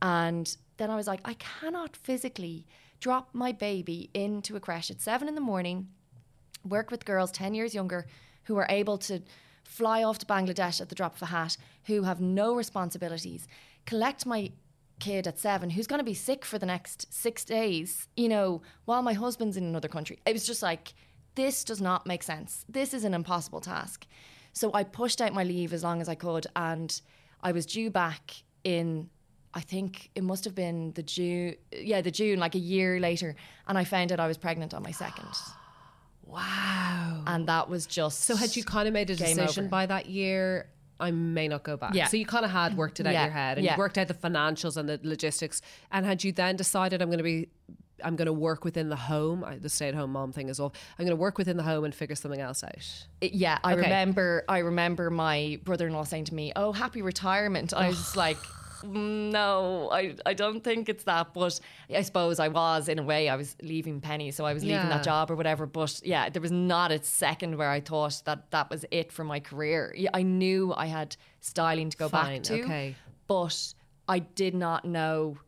And 0.00 0.56
then 0.78 0.90
I 0.90 0.96
was 0.96 1.06
like, 1.06 1.20
I 1.24 1.34
cannot 1.34 1.96
physically 1.96 2.66
drop 3.00 3.28
my 3.34 3.52
baby 3.52 4.10
into 4.14 4.56
a 4.56 4.60
crèche 4.60 4.90
at 4.90 5.00
seven 5.00 5.28
in 5.28 5.34
the 5.34 5.40
morning, 5.40 5.88
work 6.64 6.90
with 6.90 7.04
girls 7.04 7.30
10 7.32 7.54
years 7.54 7.74
younger 7.74 8.06
who 8.44 8.56
are 8.56 8.66
able 8.70 8.98
to 8.98 9.20
fly 9.74 10.04
off 10.04 10.18
to 10.18 10.26
Bangladesh 10.26 10.80
at 10.80 10.88
the 10.88 10.94
drop 10.94 11.16
of 11.16 11.22
a 11.22 11.26
hat, 11.26 11.56
who 11.86 12.04
have 12.04 12.20
no 12.20 12.54
responsibilities, 12.54 13.48
collect 13.86 14.24
my 14.24 14.52
kid 15.00 15.26
at 15.26 15.36
seven 15.36 15.70
who's 15.70 15.88
going 15.88 15.98
to 15.98 16.04
be 16.04 16.14
sick 16.14 16.44
for 16.44 16.58
the 16.60 16.66
next 16.66 17.12
six 17.12 17.44
days, 17.44 18.06
you 18.16 18.28
know, 18.28 18.62
while 18.84 19.02
my 19.02 19.12
husband's 19.14 19.56
in 19.56 19.64
another 19.64 19.88
country. 19.88 20.20
It 20.24 20.32
was 20.32 20.46
just 20.46 20.62
like, 20.62 20.94
this 21.34 21.64
does 21.64 21.80
not 21.80 22.06
make 22.06 22.22
sense. 22.22 22.64
This 22.68 22.94
is 22.94 23.02
an 23.02 23.14
impossible 23.14 23.60
task. 23.60 24.06
So 24.52 24.70
I 24.72 24.84
pushed 24.84 25.20
out 25.20 25.34
my 25.34 25.42
leave 25.42 25.72
as 25.72 25.82
long 25.82 26.00
as 26.00 26.08
I 26.08 26.14
could, 26.14 26.46
and 26.54 27.00
I 27.42 27.50
was 27.50 27.66
due 27.66 27.90
back 27.90 28.30
in. 28.62 29.10
I 29.54 29.60
think 29.60 30.10
it 30.14 30.22
must 30.22 30.44
have 30.44 30.54
been 30.54 30.92
the 30.92 31.02
June, 31.02 31.56
yeah, 31.72 32.00
the 32.00 32.12
June, 32.12 32.38
like 32.38 32.54
a 32.54 32.60
year 32.60 33.00
later, 33.00 33.34
and 33.66 33.76
I 33.76 33.82
found 33.82 34.12
out 34.12 34.20
I 34.20 34.28
was 34.28 34.38
pregnant 34.38 34.72
on 34.72 34.84
my 34.84 34.92
second, 34.92 35.34
wow. 36.26 37.22
and 37.26 37.46
that 37.48 37.68
was 37.68 37.86
just. 37.86 38.24
So 38.24 38.36
had 38.36 38.56
you 38.56 38.64
kind 38.64 38.88
of 38.88 38.94
made 38.94 39.10
a 39.10 39.16
decision 39.16 39.64
over. 39.64 39.68
by 39.68 39.86
that 39.86 40.06
year? 40.06 40.68
I 41.00 41.10
may 41.10 41.48
not 41.48 41.64
go 41.64 41.76
back. 41.76 41.94
Yeah. 41.94 42.06
So 42.06 42.16
you 42.16 42.24
kind 42.24 42.44
of 42.44 42.50
had 42.52 42.76
worked 42.76 43.00
it 43.00 43.06
out 43.06 43.12
Yeah. 43.12 43.22
in 43.22 43.26
your 43.26 43.32
head 43.34 43.58
and 43.58 43.64
Yeah. 43.64 43.72
you 43.74 43.78
worked 43.78 43.98
out 43.98 44.06
the 44.08 44.14
financials 44.14 44.76
and 44.76 44.88
the 44.88 45.00
logistics. 45.02 45.60
And 45.90 46.06
had 46.06 46.22
you 46.22 46.32
then 46.32 46.54
decided 46.56 47.02
I'm 47.02 47.08
going 47.08 47.18
to 47.18 47.24
be, 47.24 47.48
I'm 48.02 48.14
going 48.16 48.26
to 48.26 48.32
work 48.32 48.64
within 48.64 48.88
the 48.90 48.96
home, 48.96 49.42
I, 49.44 49.56
the 49.58 49.68
stay-at-home 49.68 50.12
mom 50.12 50.32
thing 50.32 50.48
as 50.50 50.60
well. 50.60 50.72
I'm 50.98 51.04
going 51.04 51.16
to 51.16 51.20
work 51.20 51.36
within 51.36 51.56
the 51.56 51.62
home 51.64 51.84
and 51.84 51.92
figure 51.94 52.14
something 52.14 52.40
else 52.40 52.62
out. 52.62 53.06
Yeah, 53.20 53.58
I 53.64 53.72
Okay. 53.72 53.82
remember. 53.82 54.44
I 54.48 54.58
remember 54.58 55.10
my 55.10 55.58
brother-in-law 55.64 56.04
saying 56.04 56.26
to 56.26 56.34
me, 56.34 56.52
"Oh, 56.54 56.72
happy 56.72 57.02
retirement." 57.02 57.74
I 57.74 57.88
was 57.88 58.16
like, 58.16 58.36
"Mm, 58.38 58.63
"No, 58.82 59.88
I, 59.92 60.16
I 60.26 60.34
don't 60.34 60.62
think 60.64 60.88
it's 60.88 61.04
that." 61.04 61.32
But 61.34 61.60
I 61.94 62.02
suppose 62.02 62.40
I 62.40 62.48
was 62.48 62.88
in 62.88 62.98
a 62.98 63.02
way. 63.02 63.28
I 63.28 63.36
was 63.36 63.56
leaving 63.62 64.00
Penny, 64.00 64.30
so 64.30 64.44
I 64.44 64.52
was 64.54 64.62
leaving 64.62 64.76
Yeah. 64.78 64.88
that 64.88 65.04
job 65.04 65.30
or 65.30 65.36
whatever. 65.36 65.66
But 65.66 66.00
yeah, 66.04 66.28
there 66.30 66.42
was 66.42 66.50
not 66.52 66.90
a 66.90 67.02
second 67.02 67.56
where 67.56 67.70
I 67.70 67.80
thought 67.80 68.22
that 68.24 68.50
that 68.50 68.70
was 68.70 68.84
it 68.90 69.12
for 69.12 69.24
my 69.24 69.40
career. 69.40 69.94
I 70.12 70.22
knew 70.22 70.72
I 70.74 70.86
had 70.86 71.16
styling 71.40 71.90
to 71.90 71.96
go 71.96 72.08
Fine, 72.08 72.36
back 72.38 72.42
to, 72.44 72.62
okay. 72.62 72.94
but 73.28 73.74
I 74.08 74.18
did 74.20 74.54
not 74.54 74.84
know 74.84 75.38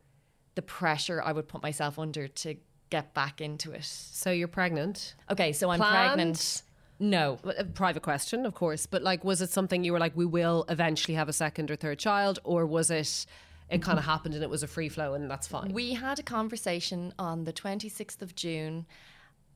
the 0.55 0.61
pressure 0.61 1.21
I 1.21 1.31
would 1.31 1.47
put 1.47 1.61
myself 1.61 1.99
under 1.99 2.27
to 2.27 2.55
get 2.89 3.13
back 3.13 3.41
into 3.41 3.71
it. 3.73 3.83
So 3.85 4.31
you're 4.31 4.47
pregnant. 4.47 5.15
Okay, 5.29 5.51
so 5.53 5.69
I'm 5.69 5.79
Planned? 5.79 6.13
pregnant. 6.15 6.63
No, 6.99 7.37
A 7.57 7.63
private 7.63 8.01
question, 8.01 8.45
of 8.45 8.55
course, 8.55 8.85
but 8.87 9.03
like, 9.03 9.23
was 9.23 9.41
it 9.41 9.51
something 9.51 9.83
you 9.83 9.93
were 9.93 9.99
like, 9.99 10.15
we 10.15 10.25
will 10.25 10.65
eventually 10.67 11.13
have 11.15 11.29
a 11.29 11.33
second 11.33 11.69
or 11.69 11.75
third 11.75 11.99
child, 11.99 12.39
or 12.43 12.65
was 12.65 12.89
it, 12.89 13.25
it 13.69 13.81
kind 13.83 13.99
of 13.99 14.05
happened 14.05 14.33
and 14.33 14.43
it 14.43 14.49
was 14.49 14.63
a 14.63 14.67
free 14.67 14.89
flow 14.89 15.13
and 15.13 15.29
that's 15.29 15.47
fine? 15.47 15.73
We 15.73 15.93
had 15.93 16.17
a 16.17 16.23
conversation 16.23 17.13
on 17.19 17.43
the 17.43 17.53
26th 17.53 18.21
of 18.21 18.35
June. 18.35 18.87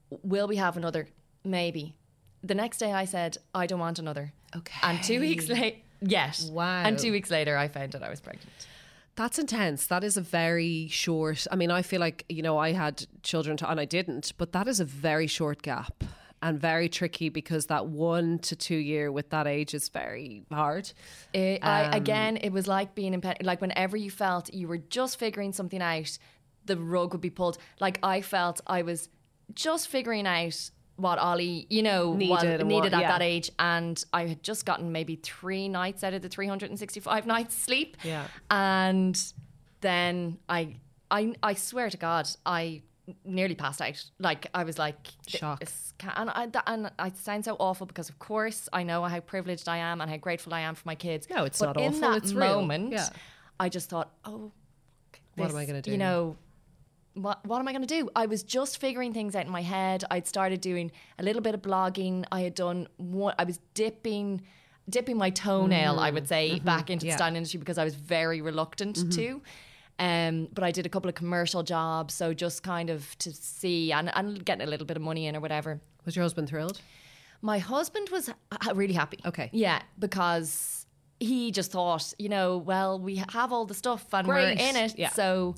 Will 0.10 0.48
we 0.48 0.57
have 0.57 0.77
another? 0.77 1.07
Maybe. 1.43 1.95
The 2.43 2.55
next 2.55 2.77
day 2.77 2.93
I 2.93 3.05
said, 3.05 3.38
I 3.55 3.65
don't 3.65 3.79
want 3.79 3.98
another. 3.98 4.33
Okay. 4.55 4.79
And 4.83 5.03
two 5.03 5.19
weeks 5.19 5.48
later, 5.50 5.77
yes. 6.01 6.48
Wow. 6.50 6.83
And 6.83 7.00
two 7.00 7.12
weeks 7.12 7.31
later, 7.31 7.57
I 7.57 7.67
found 7.67 7.95
out 7.95 8.03
I 8.03 8.10
was 8.10 8.21
pregnant. 8.21 8.50
That's 9.15 9.39
intense. 9.39 9.88
That 9.88 10.03
is 10.03 10.15
a 10.15 10.21
very 10.21 10.88
short. 10.89 11.45
I 11.51 11.55
mean, 11.55 11.69
I 11.69 11.81
feel 11.81 12.00
like 12.00 12.25
you 12.29 12.41
know 12.41 12.57
I 12.57 12.71
had 12.71 13.05
children 13.24 13.57
to, 13.57 13.69
and 13.69 13.79
I 13.79 13.86
didn't, 13.86 14.33
but 14.38 14.53
that 14.53 14.67
is 14.67 14.79
a 14.79 14.86
very 14.86 15.27
short 15.27 15.62
gap 15.62 16.03
and 16.41 16.60
very 16.60 16.89
tricky 16.89 17.29
because 17.29 17.67
that 17.67 17.86
one 17.88 18.39
to 18.39 18.55
two 18.55 18.75
year 18.75 19.12
with 19.12 19.29
that 19.29 19.48
age 19.48 19.74
is 19.74 19.89
very 19.89 20.43
hard. 20.51 20.91
It, 21.33 21.63
I, 21.63 21.86
um, 21.86 21.93
again, 21.93 22.38
it 22.38 22.50
was 22.51 22.67
like 22.67 22.95
being 22.95 23.13
in, 23.13 23.21
like 23.43 23.62
whenever 23.62 23.95
you 23.95 24.10
felt 24.10 24.53
you 24.53 24.67
were 24.67 24.77
just 24.79 25.19
figuring 25.19 25.53
something 25.53 25.81
out, 25.81 26.17
the 26.65 26.77
rug 26.77 27.13
would 27.13 27.21
be 27.21 27.29
pulled. 27.29 27.57
Like 27.79 28.00
I 28.03 28.21
felt 28.21 28.62
I 28.67 28.81
was 28.81 29.10
just 29.53 29.88
figuring 29.88 30.25
out 30.27 30.71
what 30.95 31.17
Ollie, 31.19 31.65
you 31.69 31.81
know, 31.83 32.13
Needed 32.13 32.60
and 32.62 32.69
needed 32.69 32.91
what- 32.91 32.93
at 32.93 33.01
yeah. 33.01 33.12
that 33.12 33.21
age, 33.21 33.51
and 33.60 34.03
I 34.13 34.27
had 34.27 34.43
just 34.43 34.65
gotten 34.65 34.91
maybe 34.91 35.15
three 35.15 35.67
nights 35.69 36.03
out 36.03 36.13
of 36.13 36.21
the 36.21 36.29
365 36.29 37.25
nights 37.36 37.55
sleep. 37.55 37.98
Yeah. 38.03 38.27
and 38.50 39.19
then 39.81 40.38
I, 40.48 40.75
I, 41.10 41.33
I 41.41 41.53
swear 41.55 41.89
to 41.89 41.98
God, 41.98 42.29
I 42.45 42.83
nearly 43.25 43.55
passed 43.55 43.81
out. 43.81 44.03
Like 44.20 44.48
I 44.53 44.63
was 44.63 44.77
like 44.77 44.98
Shock. 45.27 45.60
this 45.60 45.93
ca- 46.00 46.13
And 46.15 46.29
I, 46.29 46.46
that- 46.48 46.63
and 46.67 46.91
I 47.00 47.10
sound 47.12 47.46
so 47.46 47.55
awful 47.60 47.86
because 47.88 48.10
of 48.10 48.20
course 48.20 48.70
I 48.72 48.84
know 48.84 49.03
how 49.03 49.20
privileged 49.20 49.67
I 49.67 49.77
am 49.77 50.01
and 50.01 50.10
how 50.10 50.17
grateful 50.17 50.53
I 50.53 50.62
am 50.62 50.75
for 50.75 50.84
my 50.86 50.96
kids. 50.96 51.27
No, 51.29 51.43
it's 51.46 51.60
but 51.60 51.67
not 51.67 51.77
in 51.77 51.89
awful, 51.93 52.01
that 52.01 52.17
it's 52.24 52.34
real. 52.34 52.62
moment, 52.62 52.93
Yeah. 52.93 53.10
I 53.60 53.70
just 53.70 53.89
thought, 53.89 54.12
oh, 54.25 54.51
What 55.36 55.50
am 55.51 55.58
I 55.58 55.65
gonna 55.65 55.81
do? 55.81 55.91
You 55.91 55.98
know, 55.98 56.38
what 57.13 57.46
what 57.46 57.60
am 57.60 57.67
I 57.67 57.74
going 57.74 57.86
to 57.86 57.88
do? 58.00 58.10
I 58.15 58.25
was 58.25 58.41
just 58.41 58.77
figuring 58.77 59.12
things 59.13 59.36
out 59.36 59.46
in 59.46 59.51
my 59.51 59.62
head. 59.62 60.05
I'd 60.10 60.25
started 60.27 60.62
doing 60.62 60.91
a 61.20 61.24
little 61.24 61.41
bit 61.41 61.53
of 61.53 61.62
blogging. 61.62 62.24
I 62.31 62.39
had 62.41 62.55
done 62.55 62.88
one. 62.98 63.36
I 63.38 63.43
was 63.43 63.60
dipping 63.74 64.43
dipping 64.89 65.17
my 65.17 65.29
toenail, 65.29 66.00
I 66.00 66.10
would 66.10 66.27
say, 66.27 66.60
back 66.60 66.89
into 66.89 67.03
Mm-hmm. 67.03 67.08
Yeah. 67.10 67.13
the 67.13 67.17
stand 67.17 67.36
industry 67.38 67.60
because 67.60 67.77
I 67.77 67.84
was 67.84 67.96
very 67.96 68.41
reluctant 68.41 69.12
to. 69.13 69.41
Um, 70.00 70.48
but 70.53 70.63
I 70.63 70.71
did 70.71 70.86
a 70.86 70.89
couple 70.89 71.10
of 71.10 71.15
commercial 71.15 71.62
jobs, 71.63 72.13
so 72.13 72.33
just 72.33 72.63
kind 72.63 72.89
of 72.89 73.17
to 73.19 73.31
see 73.31 73.91
and, 73.91 74.12
and 74.15 74.43
getting 74.43 74.65
a 74.65 74.69
little 74.69 74.86
bit 74.88 74.98
of 74.98 75.03
money 75.03 75.27
in 75.27 75.36
or 75.36 75.39
whatever. 75.39 75.79
Was 76.05 76.15
your 76.15 76.24
husband 76.24 76.50
thrilled? 76.50 76.81
My 77.41 77.60
husband 77.60 78.10
was 78.10 78.29
uh, 78.29 78.74
really 78.74 78.93
happy. 78.93 79.19
Okay. 79.25 79.50
Yeah, 79.53 79.81
because 80.00 80.86
he 81.19 81.51
just 81.51 81.71
thought, 81.71 82.13
you 82.17 82.29
know, 82.29 82.57
well, 82.57 82.98
we 83.00 83.24
have 83.29 83.51
all 83.53 83.65
the 83.65 83.74
stuff 83.75 84.05
and 84.13 84.27
Great. 84.27 84.57
we're 84.57 84.63
in 84.69 84.75
it, 84.75 84.98
Yeah. 84.98 85.10
so 85.10 85.55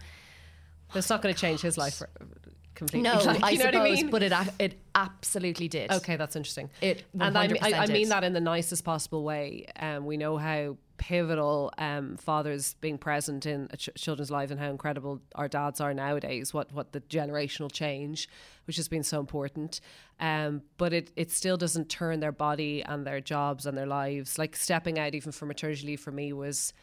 It's 0.93 1.09
not 1.09 1.21
going 1.21 1.33
to 1.33 1.39
change 1.39 1.61
his 1.61 1.77
life 1.77 2.01
completely. 2.75 3.09
no, 3.09 3.21
Like, 3.23 3.43
I 3.43 3.49
you 3.51 3.59
know 3.59 3.65
suppose, 3.65 3.79
what 3.79 3.87
I 3.89 3.95
mean? 3.95 4.09
but 4.09 4.23
it 4.23 4.33
it 4.59 4.79
absolutely 4.95 5.67
did. 5.69 5.91
Okay, 5.91 6.17
that's 6.17 6.35
interesting. 6.35 6.69
It 6.81 7.03
and 7.19 7.37
I, 7.37 7.47
mean- 7.47 7.57
I, 7.61 7.73
I 7.73 7.85
mean 7.87 8.09
that 8.09 8.23
in 8.25 8.33
the 8.33 8.41
nicest 8.41 8.83
possible 8.83 9.23
way. 9.23 9.65
Um, 9.79 10.05
we 10.05 10.17
know 10.17 10.37
how 10.37 10.75
pivotal 10.97 11.71
um, 11.77 12.17
fathers 12.17 12.75
being 12.81 12.97
present 12.97 13.45
in 13.45 13.67
a 13.71 13.77
ch- 13.77 13.89
children's 13.95 14.31
lives 14.31 14.51
and 14.51 14.59
how 14.59 14.69
incredible 14.69 15.21
our 15.35 15.47
dads 15.47 15.81
are 15.81 15.93
nowadays. 15.93 16.53
What 16.53 16.71
what 16.71 16.93
the 16.93 17.01
generational 17.01 17.71
change, 17.71 18.29
which 18.65 18.77
has 18.77 18.87
been 18.87 19.03
so 19.03 19.19
important. 19.19 19.81
Um, 20.19 20.61
but 20.77 20.93
it 20.93 21.11
it 21.15 21.31
still 21.31 21.57
doesn't 21.57 21.89
turn 21.89 22.19
their 22.19 22.31
body 22.31 22.83
and 22.83 23.05
their 23.05 23.21
jobs 23.21 23.65
and 23.65 23.77
their 23.77 23.85
lives. 23.87 24.37
Like 24.37 24.55
stepping 24.55 24.99
out 24.99 25.15
even 25.15 25.31
for 25.31 25.45
maternity 25.45 25.87
leave 25.87 25.99
for 25.99 26.11
me 26.11 26.33
was 26.33 26.73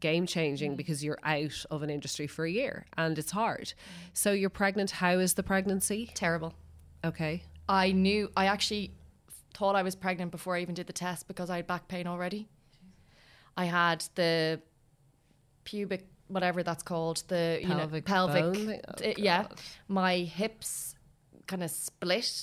game 0.00 0.26
changing 0.26 0.74
because 0.76 1.04
you're 1.04 1.18
out 1.22 1.64
of 1.70 1.82
an 1.82 1.90
industry 1.90 2.26
for 2.26 2.44
a 2.44 2.50
year 2.50 2.84
and 2.98 3.18
it's 3.18 3.30
hard. 3.30 3.74
So 4.12 4.32
you're 4.32 4.50
pregnant. 4.50 4.90
How 4.90 5.18
is 5.18 5.34
the 5.34 5.42
pregnancy? 5.42 6.10
Terrible. 6.14 6.54
Okay. 7.04 7.44
I 7.68 7.92
knew. 7.92 8.30
I 8.36 8.46
actually 8.46 8.92
thought 9.54 9.76
I 9.76 9.82
was 9.82 9.94
pregnant 9.94 10.30
before 10.30 10.56
I 10.56 10.60
even 10.60 10.74
did 10.74 10.86
the 10.86 10.92
test 10.92 11.28
because 11.28 11.48
I 11.48 11.56
had 11.56 11.66
back 11.66 11.88
pain 11.88 12.06
already. 12.06 12.48
I 13.56 13.66
had 13.66 14.04
the 14.14 14.60
pubic, 15.64 16.06
whatever 16.28 16.62
that's 16.62 16.82
called, 16.82 17.22
the 17.28 17.58
you 17.60 17.68
Pelvic 17.68 18.08
know 18.08 18.14
pelvic. 18.14 18.82
Oh, 19.02 19.12
yeah, 19.16 19.46
my 19.88 20.18
hips 20.18 20.96
kind 21.46 21.62
of 21.62 21.70
split. 21.70 22.42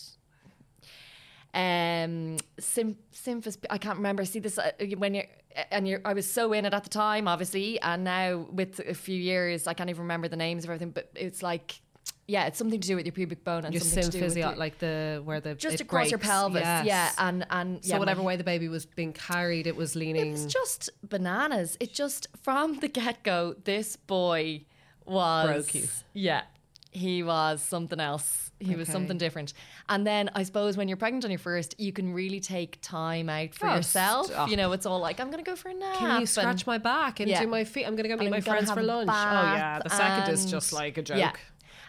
Um, 1.54 2.38
sim, 2.60 2.98
symphys, 3.12 3.58
I 3.70 3.78
can't 3.78 3.98
remember. 3.98 4.24
See 4.24 4.40
this 4.40 4.58
uh, 4.58 4.72
when 4.98 5.14
you're 5.16 5.26
and 5.70 5.88
you're. 5.88 6.02
I 6.06 6.14
was 6.14 6.30
so 6.30 6.54
in 6.54 6.66
it 6.66 6.74
at 6.74 6.84
the 6.84 6.90
time, 6.90 7.28
obviously, 7.28 7.80
and 7.82 8.04
now 8.04 8.48
with 8.52 8.80
a 8.80 8.94
few 8.94 9.20
years, 9.20 9.68
I 9.68 9.74
can't 9.74 9.90
even 9.90 10.04
remember 10.04 10.30
the 10.30 10.38
names 10.38 10.64
of 10.64 10.70
everything. 10.70 10.92
But 10.92 11.12
it's 11.16 11.44
like, 11.44 11.82
yeah, 12.28 12.46
it's 12.46 12.58
something 12.58 12.80
to 12.80 12.88
do 12.88 12.96
with 12.96 13.06
your 13.06 13.14
pubic 13.14 13.44
bone 13.44 13.66
and 13.66 13.74
Your 13.74 13.82
something 13.82 14.10
to 14.12 14.20
do 14.20 14.24
with 14.26 14.38
your- 14.38 14.56
like 14.56 14.78
the 14.80 15.22
where 15.26 15.42
the 15.42 15.56
just 15.56 15.82
across 15.82 16.10
your 16.10 16.18
pelvis. 16.20 16.62
Yes. 16.62 16.86
Yeah, 16.86 17.12
and 17.18 17.46
and 17.50 17.84
so 17.84 17.94
yeah, 17.96 18.00
whatever 18.00 18.22
my- 18.22 18.28
way 18.28 18.36
the 18.38 18.44
baby 18.44 18.68
was 18.70 18.86
being 18.86 19.14
carried, 19.14 19.68
it 19.68 19.76
was 19.76 19.96
leaning. 19.96 20.28
it 20.30 20.32
was 20.32 20.46
just 20.46 20.90
bananas. 21.04 21.78
It 21.80 21.94
just 21.94 22.28
from 22.42 22.80
the 22.80 22.88
get 22.88 23.24
go, 23.24 23.56
this 23.64 23.96
boy 23.96 24.66
was 25.06 25.48
Broke 25.48 25.76
you. 25.76 25.88
Yeah, 26.14 26.44
he 26.92 27.24
was 27.24 27.62
something 27.62 28.00
else. 28.00 28.48
He 28.60 28.76
was 28.76 28.88
something 28.90 29.18
different. 29.18 29.54
And 29.90 30.06
then 30.06 30.30
I 30.36 30.44
suppose 30.44 30.78
when 30.78 30.88
you're 30.88 30.96
pregnant 30.96 31.26
on 31.26 31.32
your 31.32 31.40
first, 31.40 31.74
you 31.80 31.92
can 31.92 32.14
really 32.14 32.40
take 32.40 32.78
time 32.84 33.28
out 33.28 33.56
for 33.56 33.68
Oh, 33.68 33.76
yourself. 33.78 34.28
st- 34.28 34.38
oh. 34.40 34.46
You 34.46 34.56
know, 34.56 34.72
it's 34.74 34.86
all 34.86 35.00
like 35.00 35.20
I'm 35.20 35.32
going 35.32 35.44
to 35.44 35.50
go 35.50 35.56
for 35.56 35.70
a 35.70 35.74
nap. 35.74 35.96
Can 35.98 36.22
you 36.22 36.28
scratch 36.28 36.68
my 36.68 36.78
back 36.78 37.20
and 37.20 37.28
Yeah. 37.28 37.42
do 37.42 37.48
my 37.48 37.64
feet? 37.64 37.86
I'm 37.88 37.96
going 37.96 38.08
to 38.08 38.16
go 38.16 38.18
meet 38.24 38.30
my 38.30 38.40
friends 38.40 38.70
for 38.72 38.84
lunch. 38.84 39.10
oh 39.10 39.14
yeah, 39.14 39.80
the 39.84 39.90
second 39.90 40.32
is 40.32 40.46
just 40.46 40.72
like 40.74 41.00
a 41.00 41.02
joke. 41.02 41.18
Yeah. 41.18 41.32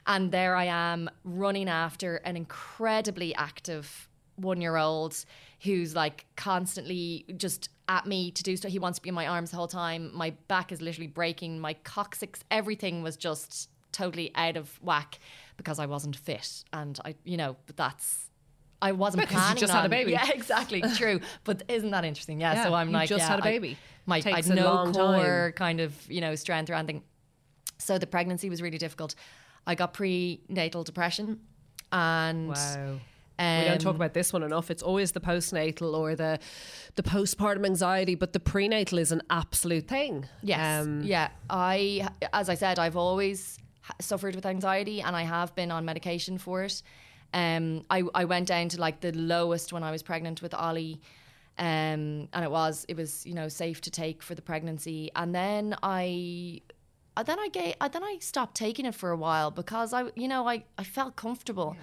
And 0.07 0.33
there 0.33 0.57
I 0.57 0.65
am 0.65 1.09
running 1.25 1.69
after 1.69 2.17
an 2.17 2.37
incredibly 2.37 3.35
active 3.35 4.09
one 4.37 4.61
year 4.61 4.77
old 4.77 5.25
who's 5.63 5.95
like 5.95 6.27
constantly 6.37 7.25
just 7.37 7.69
at 7.89 8.07
me 8.07 8.31
to 8.33 8.43
do 8.43 8.57
stuff. 8.57 8.73
He 8.73 8.79
wants 8.79 8.99
to 8.99 9.03
be 9.03 9.09
in 9.11 9.15
my 9.15 9.27
arms 9.27 9.51
the 9.51 9.57
whole 9.57 9.69
time. 9.69 10.11
My 10.15 10.31
back 10.49 10.73
is 10.73 10.81
literally 10.81 11.07
breaking. 11.07 11.61
My 11.61 11.75
coccyx, 11.75 12.43
everything 12.51 13.03
was 13.03 13.17
just 13.17 13.69
totally 13.93 14.33
out 14.35 14.57
of 14.57 14.79
whack 14.83 15.19
because 15.57 15.79
I 15.79 15.87
wasn't 15.87 16.17
fit. 16.17 16.65
And 16.73 16.99
I, 17.05 17.15
you 17.25 17.37
know, 17.37 17.57
but 17.67 17.77
that's. 17.77 18.29
I 18.81 18.91
wasn't 18.91 19.29
Because 19.29 19.51
you 19.51 19.61
just 19.61 19.73
on, 19.73 19.83
had 19.83 19.87
a 19.87 19.89
baby. 19.91 20.11
Yeah, 20.13 20.29
exactly, 20.33 20.83
true. 20.97 21.21
But 21.45 21.63
isn't 21.69 21.91
that 21.91 22.05
interesting? 22.05 22.41
Yeah. 22.41 22.55
Yeah, 22.55 22.65
so 22.65 22.75
I'm 22.75 22.89
you 22.89 22.95
like, 22.95 23.09
just 23.09 23.21
yeah, 23.21 23.29
had 23.29 23.39
a 23.39 23.43
baby. 23.43 23.77
my 24.07 24.21
Takes 24.21 24.49
I'd 24.51 24.53
a 24.53 24.55
no 24.57 24.91
core 24.93 25.51
time. 25.51 25.53
kind 25.53 25.81
of 25.81 26.11
you 26.11 26.21
know 26.21 26.35
strength 26.35 26.69
or 26.69 26.75
anything. 26.75 27.05
So 27.79 27.99
the 27.99 28.09
pregnancy 28.09 28.51
was 28.51 28.61
really 28.61 28.79
difficult. 28.79 29.15
I 29.67 29.75
got 29.75 29.93
prenatal 29.95 30.83
depression, 30.85 31.41
and 31.93 32.49
Wow. 32.49 32.99
um, 33.39 33.59
we 33.59 33.65
don't 33.65 33.81
talk 33.81 33.95
about 33.97 34.13
this 34.15 34.33
one 34.33 34.43
enough. 34.43 34.71
It's 34.71 34.83
always 34.83 35.13
the 35.13 35.21
postnatal 35.21 35.95
or 35.97 36.15
the 36.17 36.39
the 36.97 37.03
postpartum 37.03 37.65
anxiety, 37.65 38.15
but 38.15 38.33
the 38.33 38.41
prenatal 38.41 38.99
is 38.99 39.13
an 39.13 39.23
absolute 39.31 39.87
thing. 39.89 40.27
Yes, 40.43 40.85
Um, 40.85 41.03
yeah. 41.03 41.29
I, 41.49 42.09
as 42.33 42.49
I 42.49 42.55
said, 42.55 42.79
I've 42.79 42.97
always 42.97 43.59
suffered 44.01 44.35
with 44.35 44.47
anxiety, 44.47 45.01
and 45.01 45.15
I 45.17 45.23
have 45.23 45.55
been 45.55 45.71
on 45.71 45.85
medication 45.85 46.39
for 46.39 46.65
it. 46.65 46.83
Um, 47.35 47.83
I 47.89 48.03
I 48.15 48.25
went 48.27 48.49
down 48.49 48.69
to 48.71 48.81
like 48.81 49.01
the 49.01 49.13
lowest 49.13 49.73
when 49.73 49.83
I 49.83 49.91
was 49.91 50.03
pregnant 50.03 50.43
with 50.43 50.55
Ollie. 50.55 51.01
Um, 51.59 52.29
and 52.33 52.45
it 52.45 52.51
was 52.51 52.85
it 52.89 52.97
was 52.97 53.27
you 53.27 53.35
know 53.35 53.49
safe 53.49 53.81
to 53.83 53.91
take 53.91 54.23
for 54.23 54.35
the 54.35 54.43
pregnancy, 54.43 55.11
and 55.15 55.35
then 55.35 55.77
I 55.83 56.63
uh, 57.17 57.23
then 57.23 57.39
I 57.39 57.49
gave, 57.49 57.75
uh, 57.81 57.89
then 57.89 58.03
I 58.05 58.19
stopped 58.21 58.55
taking 58.57 58.87
it 58.87 58.95
for 58.95 59.11
a 59.11 59.17
while 59.17 59.51
because 59.51 59.93
I, 59.93 60.05
you 60.17 60.29
know, 60.29 60.49
I, 60.49 60.65
I 60.79 60.85
felt 60.85 61.17
comfortable. 61.17 61.77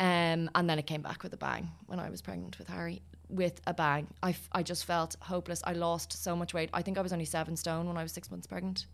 Um, 0.00 0.48
and 0.54 0.70
then 0.70 0.78
it 0.78 0.86
came 0.86 1.02
back 1.02 1.22
with 1.22 1.32
a 1.32 1.36
bang 1.36 1.70
when 1.86 1.98
I 1.98 2.08
was 2.10 2.22
pregnant 2.22 2.58
with 2.58 2.68
Harry. 2.68 3.02
With 3.28 3.60
a 3.66 3.74
bang, 3.74 4.06
I, 4.22 4.30
f- 4.30 4.48
I 4.52 4.62
just 4.62 4.84
felt 4.84 5.16
hopeless. 5.20 5.60
I 5.64 5.72
lost 5.72 6.12
so 6.22 6.34
much 6.36 6.54
weight. 6.54 6.70
I 6.72 6.82
think 6.82 6.96
I 6.98 7.02
was 7.02 7.12
only 7.12 7.24
seven 7.24 7.56
stone 7.56 7.86
when 7.86 7.96
I 7.98 8.02
was 8.02 8.12
six 8.12 8.30
months 8.30 8.46
pregnant. 8.46 8.86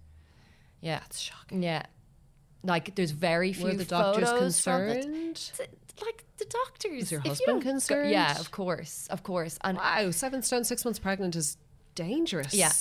Yeah, 0.80 0.98
That's 1.00 1.20
shocking. 1.20 1.62
yeah. 1.62 1.82
Like 2.62 2.94
there's 2.94 3.10
very 3.10 3.52
few 3.52 3.66
Were 3.66 3.74
the 3.74 3.84
doctors 3.84 4.28
photos 4.30 4.60
from 4.60 4.82
it. 4.88 5.02
concerned? 5.02 5.50
Like 6.04 6.24
the 6.38 6.46
doctors. 6.46 6.92
Was 7.02 7.12
your 7.12 7.20
if 7.20 7.24
you 7.26 7.30
husband 7.30 7.46
don't 7.46 7.64
go- 7.64 7.70
concerned? 7.70 8.10
yeah, 8.10 8.40
of 8.40 8.50
course, 8.50 9.06
of 9.08 9.22
course. 9.22 9.58
And 9.62 9.76
Wow, 9.78 10.10
seven 10.10 10.42
stone, 10.42 10.64
six 10.64 10.84
months 10.84 10.98
pregnant 10.98 11.36
is 11.36 11.56
dangerous. 11.94 12.54
Yeah. 12.54 12.72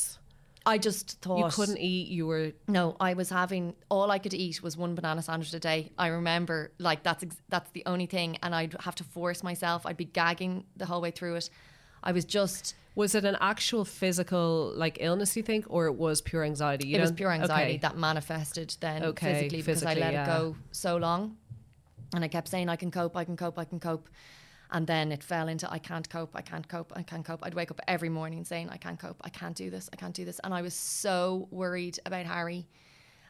I 0.65 0.77
just 0.77 1.21
thought 1.21 1.37
You 1.37 1.49
couldn't 1.51 1.77
eat. 1.79 2.07
You 2.07 2.27
were 2.27 2.53
No, 2.67 2.95
I 2.99 3.13
was 3.13 3.29
having 3.29 3.75
all 3.89 4.11
I 4.11 4.19
could 4.19 4.33
eat 4.33 4.61
was 4.63 4.77
one 4.77 4.95
banana 4.95 5.21
sandwich 5.21 5.53
a 5.53 5.59
day. 5.59 5.91
I 5.97 6.07
remember 6.07 6.71
like 6.79 7.03
that's 7.03 7.23
ex- 7.23 7.41
that's 7.49 7.69
the 7.71 7.83
only 7.85 8.05
thing, 8.05 8.37
and 8.41 8.55
I'd 8.55 8.75
have 8.81 8.95
to 8.95 9.03
force 9.03 9.43
myself. 9.43 9.85
I'd 9.85 9.97
be 9.97 10.05
gagging 10.05 10.65
the 10.77 10.85
whole 10.85 11.01
way 11.01 11.11
through 11.11 11.35
it. 11.35 11.49
I 12.03 12.11
was 12.11 12.25
just 12.25 12.75
Was 12.95 13.15
it 13.15 13.25
an 13.25 13.37
actual 13.41 13.85
physical 13.85 14.73
like 14.75 14.97
illness 15.01 15.35
you 15.35 15.43
think, 15.43 15.65
or 15.69 15.87
it 15.87 15.95
was 15.95 16.21
pure 16.21 16.43
anxiety? 16.43 16.87
You 16.87 16.97
it 16.97 17.01
was 17.01 17.11
pure 17.11 17.31
anxiety 17.31 17.73
okay. 17.73 17.77
that 17.79 17.97
manifested 17.97 18.75
then 18.79 19.03
Okay, 19.03 19.33
physically 19.33 19.57
because 19.57 19.83
I 19.83 19.93
let 19.95 20.13
yeah. 20.13 20.23
it 20.23 20.27
go 20.27 20.55
so 20.71 20.97
long, 20.97 21.37
and 22.13 22.23
I 22.23 22.27
kept 22.27 22.47
saying 22.47 22.69
I 22.69 22.75
can 22.75 22.91
cope, 22.91 23.17
I 23.17 23.23
can 23.25 23.35
cope, 23.37 23.57
I 23.57 23.65
can 23.65 23.79
cope, 23.79 24.07
and 24.73 24.87
then 24.87 25.11
it 25.11 25.23
fell 25.23 25.47
into 25.47 25.71
I 25.71 25.77
can't 25.77 26.09
cope, 26.09 26.31
I 26.35 26.41
can't 26.41 26.67
cope, 26.67 26.91
I 26.95 27.03
can't 27.03 27.23
cope. 27.23 27.41
I'd 27.43 27.53
wake 27.53 27.71
up 27.71 27.79
every 27.87 28.09
morning 28.09 28.43
saying 28.43 28.69
I 28.69 28.77
can't 28.77 28.99
cope, 28.99 29.21
I 29.21 29.29
can't 29.29 29.55
do 29.55 29.69
this, 29.69 29.89
I 29.93 29.95
can't 29.95 30.15
do 30.15 30.25
this, 30.25 30.39
and 30.43 30.53
I 30.53 30.61
was 30.61 30.73
so 30.73 31.47
worried 31.51 31.99
about 32.05 32.25
Harry, 32.25 32.67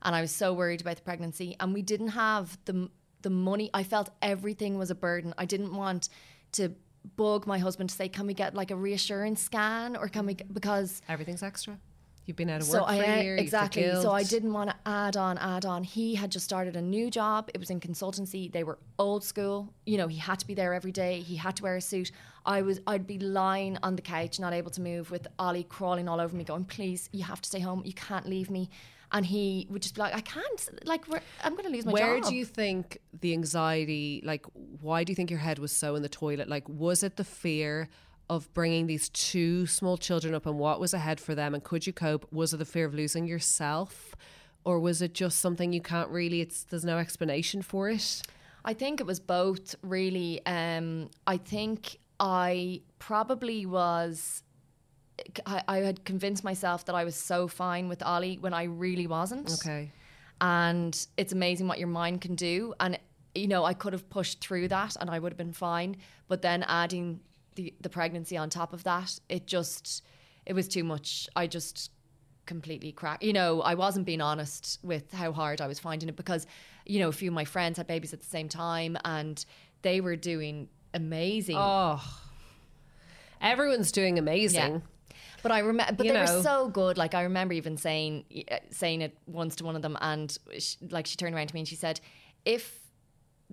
and 0.02 0.16
I 0.16 0.22
was 0.22 0.32
so 0.32 0.54
worried 0.54 0.82
about 0.82 0.96
the 0.96 1.04
pregnancy, 1.04 1.56
and 1.60 1.74
we 1.74 1.82
didn't 1.82 2.10
have 2.10 2.58
the 2.66 2.90
the 3.22 3.30
money. 3.30 3.70
I 3.74 3.84
felt 3.84 4.10
everything 4.22 4.78
was 4.78 4.92
a 4.92 4.96
burden. 4.96 5.34
I 5.38 5.46
didn't 5.46 5.74
want 5.74 6.10
to 6.54 6.76
bug 7.16 7.48
my 7.48 7.58
husband 7.58 7.90
to 7.90 7.96
say, 7.96 8.10
"Can 8.10 8.28
we 8.28 8.34
get 8.34 8.54
like 8.54 8.72
a 8.72 8.76
reassurance 8.76 9.42
scan?" 9.42 9.96
or 9.96 10.08
"Can 10.08 10.26
we?" 10.26 10.36
Because 10.36 11.02
Everything's 11.10 11.44
extra. 11.44 11.78
You've 12.26 12.38
been 12.38 12.50
out 12.50 12.62
of 12.62 12.70
work 12.70 12.84
I 12.86 12.98
for 12.98 13.04
a 13.04 13.08
uh, 13.08 13.22
year. 13.22 13.36
exactly. 13.36 13.92
So 14.02 14.12
I 14.12 14.24
didn't 14.24 14.54
want 14.54 14.70
to 14.70 14.76
add 14.86 15.18
on, 15.18 15.38
add 15.38 15.66
on. 15.66 15.84
He 15.84 16.16
had 16.16 16.32
just 16.32 16.46
started 16.46 16.76
a 16.76 16.82
new 16.82 17.12
job. 17.12 17.50
It 17.54 17.60
was 17.60 17.70
in 17.70 17.82
consultancy. 17.82 18.52
They 18.52 18.64
were 18.64 18.78
old 18.98 19.24
school. 19.24 19.74
You 19.86 19.98
know, 19.98 20.08
he 20.08 20.18
had 20.18 20.40
to 20.40 20.48
be 20.48 20.54
there 20.54 20.74
every 20.74 20.94
day. 20.94 21.20
He 21.20 21.36
had 21.36 21.58
to 21.58 21.64
wear 21.64 21.76
a 21.76 21.82
suit. 21.82 22.12
I 22.46 22.62
was, 22.62 22.80
I'd 22.88 23.08
be 23.08 23.20
lying 23.20 23.78
on 23.84 23.96
the 23.96 24.02
couch, 24.02 24.40
not 24.40 24.54
able 24.54 24.72
to 24.72 24.82
move, 24.82 25.12
with 25.12 25.28
Ollie 25.38 25.64
crawling 25.64 26.08
all 26.08 26.22
over 26.22 26.36
me, 26.36 26.44
going, 26.44 26.66
"Please, 26.66 27.10
you 27.12 27.24
have 27.24 27.42
to 27.42 27.48
stay 27.48 27.60
home. 27.60 27.82
You 27.86 27.94
can't 27.94 28.28
leave 28.28 28.50
me." 28.50 28.70
And 29.12 29.26
he 29.26 29.68
would 29.70 29.82
just 29.82 29.96
be 29.96 30.02
like, 30.02 30.16
"I 30.16 30.22
can't. 30.22 30.70
Like, 30.86 31.06
I'm 31.44 31.54
going 31.54 31.66
to 31.66 31.70
lose 31.70 31.86
my 31.86 31.92
Where 31.92 32.16
job." 32.16 32.24
Where 32.24 32.30
do 32.32 32.36
you 32.36 32.46
think 32.46 33.00
the 33.20 33.34
anxiety, 33.34 34.22
like, 34.26 34.46
why 34.82 35.04
do 35.04 35.12
you 35.12 35.16
think 35.16 35.30
your 35.30 35.40
head 35.40 35.60
was 35.60 35.72
so 35.72 35.96
in 35.96 36.02
the 36.02 36.10
toilet? 36.10 36.48
Like, 36.50 36.68
was 36.68 37.04
it 37.04 37.18
the 37.18 37.24
fear 37.24 37.90
of 38.34 38.54
bringing 38.54 38.88
these 38.88 39.10
two 39.10 39.66
small 39.66 39.98
children 39.98 40.34
up 40.34 40.46
and 40.46 40.58
what 40.60 40.80
was 40.80 40.94
ahead 40.94 41.20
for 41.20 41.36
them? 41.36 41.54
And 41.54 41.64
could 41.64 41.88
you 41.88 41.94
cope? 41.94 42.32
Was 42.32 42.54
it 42.54 42.58
the 42.58 42.66
fear 42.66 42.86
of 42.86 42.94
losing 42.94 43.26
yourself? 43.26 44.16
or 44.66 44.80
was 44.80 45.02
it 45.02 45.14
just 45.14 45.40
something 45.40 45.74
you 45.74 45.82
can't 45.82 46.10
really? 46.10 46.42
It's 46.42 46.64
there's 46.64 46.86
no 46.86 46.98
explanation 46.98 47.62
for 47.62 47.90
it. 47.90 48.22
I 48.66 48.74
think 48.74 49.02
it 49.02 49.06
was 49.06 49.20
both, 49.20 49.76
really. 49.82 50.46
Um, 50.46 51.10
I 51.28 51.38
think 51.38 51.98
I 52.20 52.82
probably 53.00 53.66
was. 53.66 54.44
I, 55.46 55.64
I 55.68 55.78
had 55.80 56.06
convinced 56.06 56.44
myself 56.44 56.86
that 56.86 56.96
I 56.96 57.04
was 57.04 57.16
so 57.16 57.48
fine 57.48 57.88
with 57.88 58.02
Ollie 58.02 58.38
when 58.38 58.54
I 58.54 58.64
really 58.64 59.06
wasn't. 59.06 59.52
Okay. 59.52 59.92
And 60.42 61.06
it's 61.18 61.34
amazing 61.34 61.68
what 61.68 61.78
your 61.78 61.88
mind 61.88 62.22
can 62.22 62.36
do. 62.36 62.74
And, 62.80 62.98
you 63.36 63.48
know, 63.48 63.64
I 63.64 63.74
could 63.74 63.94
have 63.94 64.10
pushed 64.10 64.42
through 64.42 64.70
that 64.70 64.98
and 65.00 65.10
I 65.10 65.20
would 65.20 65.32
have 65.32 65.38
been 65.38 65.54
fine. 65.54 65.98
But 66.28 66.42
then 66.42 66.64
adding 66.64 67.20
the, 67.56 67.74
the 67.82 67.90
pregnancy 67.90 68.38
on 68.38 68.50
top 68.50 68.74
of 68.74 68.84
that, 68.84 69.20
it 69.30 69.48
just, 69.48 70.04
it 70.46 70.54
was 70.54 70.68
too 70.68 70.84
much. 70.84 71.28
I 71.36 71.48
just 71.48 71.92
completely 72.46 72.92
cracked. 72.92 73.24
You 73.24 73.34
know, 73.34 73.62
I 73.62 73.76
wasn't 73.76 74.06
being 74.06 74.22
honest 74.22 74.80
with 74.84 75.12
how 75.14 75.32
hard 75.32 75.62
I 75.62 75.68
was 75.68 75.80
finding 75.80 76.10
it 76.10 76.16
because, 76.16 76.46
you 76.86 77.00
know, 77.00 77.10
a 77.10 77.14
few 77.14 77.30
of 77.30 77.34
my 77.34 77.46
friends 77.46 77.78
had 77.78 77.88
babies 77.88 78.14
at 78.14 78.20
the 78.20 78.26
same 78.26 78.50
time 78.50 78.98
and 79.06 79.44
they 79.82 80.02
were 80.02 80.16
doing 80.16 80.68
amazing. 80.94 81.56
Oh, 81.58 82.02
everyone's 83.42 83.92
doing 83.92 84.20
amazing. 84.20 84.74
Yeah. 84.74 84.80
But 85.42 85.52
I 85.52 85.60
remember, 85.60 85.94
but 85.94 86.06
You 86.06 86.14
they 86.14 86.24
know. 86.24 86.38
were 86.38 86.42
so 86.42 86.70
good. 86.70 86.98
Like 86.98 87.14
I 87.14 87.24
remember 87.24 87.54
even 87.54 87.76
saying, 87.76 88.24
uh, 88.50 88.58
saying 88.72 89.02
it 89.02 89.18
once 89.28 89.58
to 89.58 89.66
one 89.66 89.76
of 89.76 89.82
them, 89.82 89.98
and 90.00 90.38
she, 90.58 90.78
like 90.90 91.06
she 91.06 91.18
turned 91.18 91.36
around 91.36 91.48
to 91.48 91.54
me 91.54 91.60
and 91.62 91.68
she 91.68 91.76
said, 91.76 92.00
"If 92.46 92.80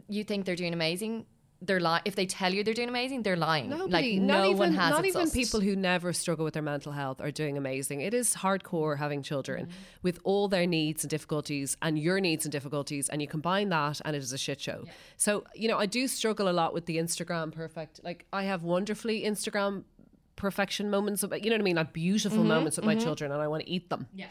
you 0.08 0.22
think 0.22 0.44
they're 0.44 0.54
doing 0.54 0.72
amazing, 0.72 1.26
they're 1.62 1.78
lying. 1.80 2.02
If 2.06 2.14
they 2.16 2.24
tell 2.24 2.54
you 2.54 2.64
they're 2.64 2.72
doing 2.72 2.88
amazing, 2.88 3.22
they're 3.22 3.36
lying. 3.36 3.68
Nobody, 3.68 4.18
like 4.18 4.22
not 4.22 4.38
no 4.38 4.44
even, 4.46 4.56
one 4.58 4.72
has 4.74 4.90
not 4.92 5.04
even 5.04 5.26
sussed. 5.26 5.34
people 5.34 5.60
who 5.60 5.76
never 5.76 6.12
struggle 6.12 6.44
with 6.44 6.54
their 6.54 6.62
mental 6.62 6.92
health 6.92 7.20
are 7.20 7.30
doing 7.30 7.58
amazing. 7.58 8.00
It 8.00 8.14
is 8.14 8.34
hardcore 8.36 8.96
having 8.98 9.22
children 9.22 9.66
Mm-hmm. 9.66 9.72
with 10.02 10.18
all 10.24 10.48
their 10.48 10.66
needs 10.66 11.04
and 11.04 11.10
difficulties 11.10 11.76
and 11.82 11.98
your 11.98 12.18
needs 12.20 12.44
and 12.46 12.52
difficulties, 12.52 13.08
and 13.10 13.20
you 13.20 13.28
combine 13.28 13.68
that, 13.68 14.00
and 14.04 14.16
it 14.16 14.22
is 14.22 14.32
a 14.32 14.38
shit 14.38 14.60
show. 14.60 14.84
So 15.18 15.44
you 15.54 15.68
know, 15.68 15.76
I 15.78 15.86
do 15.86 16.08
struggle 16.08 16.48
a 16.48 16.52
lot 16.60 16.72
with 16.72 16.86
the 16.86 16.96
Instagram 16.96 17.52
perfect. 17.52 18.00
Like 18.02 18.24
I 18.32 18.44
have 18.44 18.62
wonderfully 18.62 19.22
Instagram 19.24 19.84
perfection 20.36 20.88
moments, 20.88 21.22
of, 21.22 21.34
you 21.36 21.50
know 21.50 21.56
what 21.56 21.60
I 21.60 21.64
mean, 21.64 21.76
like 21.76 21.92
beautiful 21.92 22.38
Mm-hmm, 22.38 22.48
moments 22.48 22.76
with 22.78 22.86
my 22.86 22.94
children, 22.94 23.30
and 23.32 23.42
I 23.42 23.48
want 23.48 23.64
to 23.64 23.68
eat 23.70 23.90
them. 23.90 24.06
Yeah. 24.14 24.26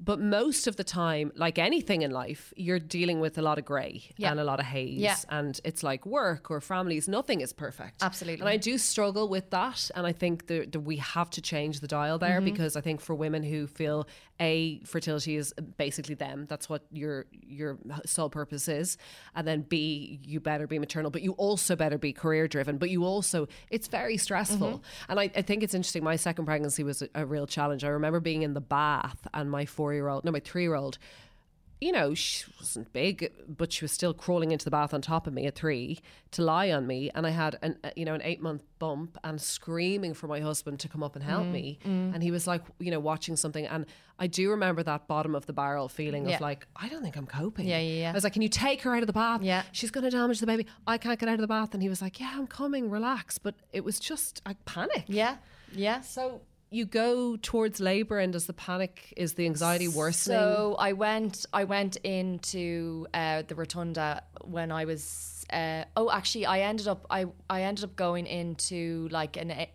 But 0.00 0.18
most 0.18 0.66
of 0.66 0.74
the 0.76 0.82
time, 0.82 1.30
like 1.36 1.58
anything 1.60 2.02
in 2.02 2.10
life, 2.10 2.52
you're 2.56 2.80
dealing 2.80 3.20
with 3.20 3.38
a 3.38 3.42
lot 3.42 3.58
of 3.58 3.64
grey 3.64 4.02
Yeah. 4.16 4.32
and 4.32 4.40
a 4.40 4.44
lot 4.44 4.58
of 4.58 4.66
haze. 4.66 4.98
Yeah. 4.98 5.14
And 5.28 5.60
it's 5.64 5.84
like 5.84 6.04
work 6.04 6.50
or 6.50 6.60
families, 6.60 7.06
nothing 7.08 7.40
is 7.40 7.52
perfect. 7.52 8.02
Absolutely. 8.02 8.40
And 8.40 8.48
I 8.48 8.56
do 8.56 8.78
struggle 8.78 9.28
with 9.28 9.50
that. 9.50 9.90
And 9.94 10.04
I 10.04 10.10
think 10.12 10.48
that 10.48 10.76
we 10.82 10.96
have 10.96 11.30
to 11.30 11.40
change 11.40 11.78
the 11.80 11.86
dial 11.86 12.18
there 12.18 12.40
Mm-hmm. 12.40 12.44
because 12.52 12.74
I 12.76 12.80
think 12.80 13.00
for 13.00 13.14
women 13.14 13.44
who 13.44 13.68
feel 13.68 14.08
A, 14.40 14.80
fertility 14.84 15.36
is 15.36 15.52
basically 15.76 16.16
them, 16.16 16.46
that's 16.48 16.68
what 16.68 16.82
your 16.90 17.26
your 17.46 17.78
sole 18.04 18.28
purpose 18.30 18.66
is. 18.66 18.98
And 19.36 19.46
then 19.46 19.60
B, 19.62 20.18
you 20.24 20.40
better 20.40 20.66
be 20.66 20.80
maternal, 20.80 21.12
but 21.12 21.22
you 21.22 21.32
also 21.32 21.76
better 21.76 21.98
be 21.98 22.12
career 22.12 22.48
driven. 22.48 22.76
But 22.78 22.90
you 22.90 23.04
also, 23.04 23.46
it's 23.70 23.86
very 23.86 24.16
stressful. 24.16 24.68
Mm-hmm. 24.78 25.10
And 25.10 25.20
I, 25.20 25.24
I 25.36 25.42
think 25.42 25.62
it's 25.62 25.74
interesting. 25.74 26.02
My 26.02 26.16
second 26.16 26.46
pregnancy 26.46 26.82
was 26.82 27.02
a, 27.02 27.08
a 27.14 27.24
real 27.24 27.46
challenge. 27.46 27.84
I 27.84 27.88
remember 27.88 28.18
being 28.18 28.42
in 28.42 28.54
the 28.54 28.60
bath 28.60 29.28
and 29.32 29.48
my 29.50 29.64
four 29.92 29.94
year 29.94 30.08
old, 30.08 30.24
no, 30.24 30.32
my 30.32 30.40
three 30.40 30.62
year 30.62 30.74
old, 30.74 30.98
you 31.80 31.90
know, 31.90 32.14
she 32.14 32.44
wasn't 32.60 32.92
big, 32.92 33.32
but 33.48 33.72
she 33.72 33.84
was 33.84 33.90
still 33.90 34.14
crawling 34.14 34.52
into 34.52 34.64
the 34.64 34.70
bath 34.70 34.94
on 34.94 35.02
top 35.02 35.26
of 35.26 35.32
me 35.32 35.46
at 35.46 35.56
three 35.56 35.98
to 36.30 36.40
lie 36.40 36.70
on 36.70 36.86
me. 36.86 37.10
And 37.12 37.26
I 37.26 37.30
had 37.30 37.58
an, 37.60 37.76
you 37.96 38.04
know, 38.04 38.14
an 38.14 38.22
eight 38.22 38.40
month 38.40 38.62
bump 38.78 39.18
and 39.24 39.40
screaming 39.40 40.14
for 40.14 40.28
my 40.28 40.38
husband 40.38 40.78
to 40.80 40.88
come 40.88 41.02
up 41.02 41.16
and 41.16 41.24
Mm, 41.24 41.28
help 41.28 41.46
me. 41.48 41.78
And 41.84 42.22
he 42.22 42.30
was 42.30 42.46
like, 42.46 42.62
you 42.78 42.92
know, 42.92 43.00
watching 43.00 43.34
something. 43.34 43.66
And 43.66 43.86
I 44.20 44.28
do 44.28 44.50
remember 44.50 44.84
that 44.84 45.08
bottom 45.08 45.34
of 45.34 45.46
the 45.46 45.52
barrel 45.52 45.88
feeling 45.88 46.28
Yeah. 46.28 46.36
of 46.36 46.40
like, 46.40 46.68
I 46.76 46.88
don't 46.88 47.02
think 47.02 47.16
I'm 47.16 47.26
coping. 47.26 47.66
Yeah, 47.66 47.80
yeah, 47.80 48.00
yeah. 48.02 48.10
I 48.10 48.14
was 48.14 48.22
like, 48.22 48.34
can 48.34 48.42
you 48.42 48.48
take 48.48 48.82
her 48.82 48.94
out 48.94 49.02
of 49.02 49.08
the 49.08 49.12
bath? 49.12 49.42
Yeah. 49.42 49.64
She's 49.72 49.90
going 49.90 50.04
to 50.04 50.10
damage 50.10 50.38
the 50.38 50.46
baby. 50.46 50.66
I 50.86 50.98
can't 50.98 51.18
get 51.18 51.28
out 51.28 51.34
of 51.34 51.40
the 51.40 51.48
bath. 51.48 51.74
And 51.74 51.82
he 51.82 51.88
was 51.88 52.00
like, 52.00 52.20
yeah, 52.20 52.32
I'm 52.36 52.46
coming, 52.46 52.90
relax. 52.90 53.38
But 53.38 53.56
it 53.72 53.82
was 53.82 53.98
just, 53.98 54.40
I 54.46 54.54
panic. 54.66 55.04
Yeah, 55.08 55.38
yeah. 55.74 56.00
So 56.02 56.42
you 56.72 56.86
go 56.86 57.36
towards 57.36 57.80
labour 57.80 58.18
and 58.18 58.32
does 58.32 58.46
the 58.46 58.52
panic, 58.52 59.12
is 59.16 59.34
the 59.34 59.46
anxiety 59.46 59.88
worsening? 59.88 60.38
So 60.38 60.76
I 60.78 60.92
went. 60.92 61.46
I 61.52 61.64
went 61.64 61.96
into 61.96 63.06
uh, 63.12 63.42
the 63.46 63.54
rotunda 63.54 64.22
when 64.42 64.72
I 64.72 64.84
was. 64.84 65.44
Uh, 65.52 65.84
oh, 65.96 66.10
actually, 66.10 66.46
I 66.46 66.60
ended 66.60 66.88
up. 66.88 67.06
I 67.10 67.26
I 67.50 67.62
ended 67.62 67.84
up 67.84 67.96
going 67.96 68.26
into 68.26 69.08
like 69.10 69.36
an 69.36 69.50
A 69.50 69.68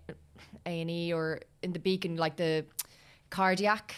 and 0.66 0.90
E 0.90 1.14
or 1.14 1.42
in 1.62 1.74
the 1.74 1.80
Beacon, 1.80 2.18
like 2.18 2.36
the 2.36 2.66
cardiac, 3.30 3.94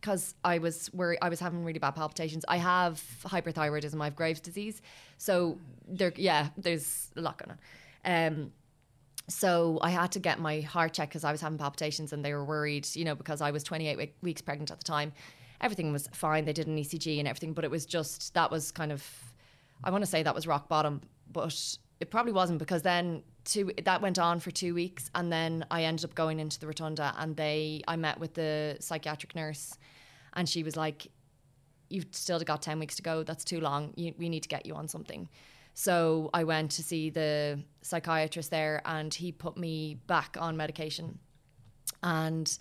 because 0.00 0.34
I 0.44 0.58
was 0.58 0.92
worried. 0.92 1.18
I 1.22 1.28
was 1.28 1.40
having 1.40 1.64
really 1.64 1.78
bad 1.78 1.94
palpitations. 1.94 2.44
I 2.48 2.58
have 2.58 3.02
hyperthyroidism. 3.24 4.00
I 4.00 4.04
have 4.04 4.16
Graves' 4.16 4.40
disease. 4.40 4.82
So 5.16 5.58
there, 5.86 6.12
yeah, 6.16 6.48
there's 6.56 7.10
a 7.16 7.20
lot 7.20 7.38
going 7.38 7.52
on. 7.52 7.58
Um, 8.04 8.52
so 9.28 9.78
I 9.82 9.90
had 9.90 10.12
to 10.12 10.18
get 10.18 10.40
my 10.40 10.60
heart 10.60 10.94
checked 10.94 11.10
because 11.10 11.24
I 11.24 11.32
was 11.32 11.40
having 11.40 11.58
palpitations 11.58 12.12
and 12.12 12.24
they 12.24 12.32
were 12.32 12.44
worried, 12.44 12.88
you 12.94 13.04
know, 13.04 13.14
because 13.14 13.40
I 13.40 13.50
was 13.50 13.62
28 13.62 13.98
we- 13.98 14.12
weeks 14.22 14.40
pregnant 14.40 14.70
at 14.70 14.78
the 14.78 14.84
time. 14.84 15.12
Everything 15.60 15.92
was 15.92 16.08
fine. 16.12 16.44
They 16.44 16.52
did 16.52 16.66
an 16.66 16.76
ECG 16.76 17.18
and 17.18 17.28
everything, 17.28 17.52
but 17.52 17.64
it 17.64 17.70
was 17.70 17.84
just 17.84 18.32
that 18.34 18.50
was 18.50 18.72
kind 18.72 18.90
of, 18.90 19.04
I 19.84 19.90
want 19.90 20.02
to 20.02 20.10
say 20.10 20.22
that 20.22 20.34
was 20.34 20.46
rock 20.46 20.68
bottom, 20.68 21.02
but 21.30 21.76
it 22.00 22.10
probably 22.10 22.32
wasn't 22.32 22.58
because 22.58 22.82
then 22.82 23.22
two 23.44 23.70
that 23.84 24.00
went 24.00 24.18
on 24.18 24.40
for 24.40 24.50
two 24.50 24.74
weeks 24.74 25.10
and 25.14 25.32
then 25.32 25.64
I 25.70 25.84
ended 25.84 26.04
up 26.04 26.14
going 26.14 26.38
into 26.38 26.60
the 26.60 26.66
rotunda 26.66 27.14
and 27.18 27.36
they 27.36 27.82
I 27.88 27.96
met 27.96 28.20
with 28.20 28.34
the 28.34 28.76
psychiatric 28.80 29.34
nurse 29.34 29.76
and 30.34 30.48
she 30.48 30.62
was 30.62 30.76
like, 30.76 31.08
you've 31.90 32.06
still 32.12 32.38
got 32.40 32.62
10 32.62 32.78
weeks 32.78 32.96
to 32.96 33.02
go. 33.02 33.22
That's 33.22 33.44
too 33.44 33.60
long. 33.60 33.92
You, 33.96 34.14
we 34.18 34.28
need 34.28 34.42
to 34.42 34.48
get 34.48 34.66
you 34.66 34.74
on 34.74 34.88
something. 34.88 35.28
So 35.78 36.28
I 36.34 36.42
went 36.42 36.72
to 36.72 36.82
see 36.82 37.08
the 37.08 37.60
psychiatrist 37.82 38.50
there 38.50 38.82
and 38.84 39.14
he 39.14 39.30
put 39.30 39.56
me 39.56 40.00
back 40.08 40.36
on 40.36 40.56
medication. 40.56 41.20
And 42.02 42.58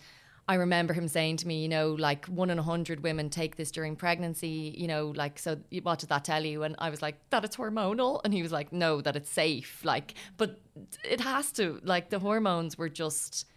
I 0.47 0.53
remember 0.53 0.93
him 0.93 1.07
saying 1.07 1.37
to 1.37 1.47
me, 1.47 1.63
you 1.63 1.67
know, 1.67 1.93
like 1.93 2.27
one 2.27 2.51
in 2.51 2.59
a 2.59 2.61
hundred 2.61 3.01
women 3.01 3.31
take 3.31 3.55
this 3.55 3.71
during 3.71 3.95
pregnancy, 3.95 4.71
you 4.77 4.85
know, 4.85 5.13
like, 5.15 5.39
so 5.39 5.57
what 5.81 5.97
did 5.97 6.09
that 6.09 6.25
tell 6.25 6.45
you? 6.45 6.61
And 6.61 6.75
I 6.77 6.91
was 6.91 7.01
like, 7.01 7.15
that 7.31 7.43
it's 7.43 7.57
hormonal. 7.57 8.21
And 8.23 8.35
he 8.35 8.43
was 8.43 8.51
like, 8.51 8.71
no, 8.71 9.01
that 9.01 9.15
it's 9.15 9.31
safe. 9.31 9.83
Like, 9.83 10.13
but 10.37 10.61
it 11.03 11.21
has 11.21 11.51
to, 11.53 11.81
like, 11.83 12.11
the 12.11 12.19
hormones 12.19 12.77
were 12.77 12.87
just 12.87 13.47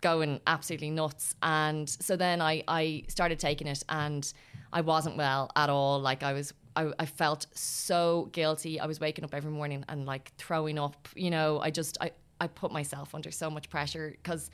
going 0.00 0.40
absolutely 0.46 0.88
nuts. 0.88 1.34
And 1.42 1.90
so 1.90 2.16
then 2.16 2.40
I, 2.40 2.64
I 2.66 3.02
started 3.08 3.38
taking 3.38 3.66
it 3.66 3.82
and 3.90 4.32
I 4.72 4.80
wasn't 4.80 5.18
well 5.18 5.50
at 5.56 5.68
all. 5.68 6.00
Like 6.00 6.22
I 6.22 6.32
was, 6.32 6.54
I, 6.76 6.92
I 6.98 7.06
felt 7.06 7.46
so 7.54 8.28
guilty. 8.32 8.80
I 8.80 8.86
was 8.86 9.00
waking 9.00 9.24
up 9.24 9.34
every 9.34 9.50
morning 9.50 9.84
and 9.88 10.06
like 10.06 10.32
throwing 10.36 10.78
up, 10.78 11.08
you 11.14 11.30
know, 11.30 11.60
I 11.60 11.70
just, 11.70 11.98
I, 12.00 12.12
I 12.40 12.46
put 12.46 12.72
myself 12.72 13.14
under 13.14 13.30
so 13.30 13.50
much 13.50 13.68
pressure 13.68 14.10
because 14.10 14.50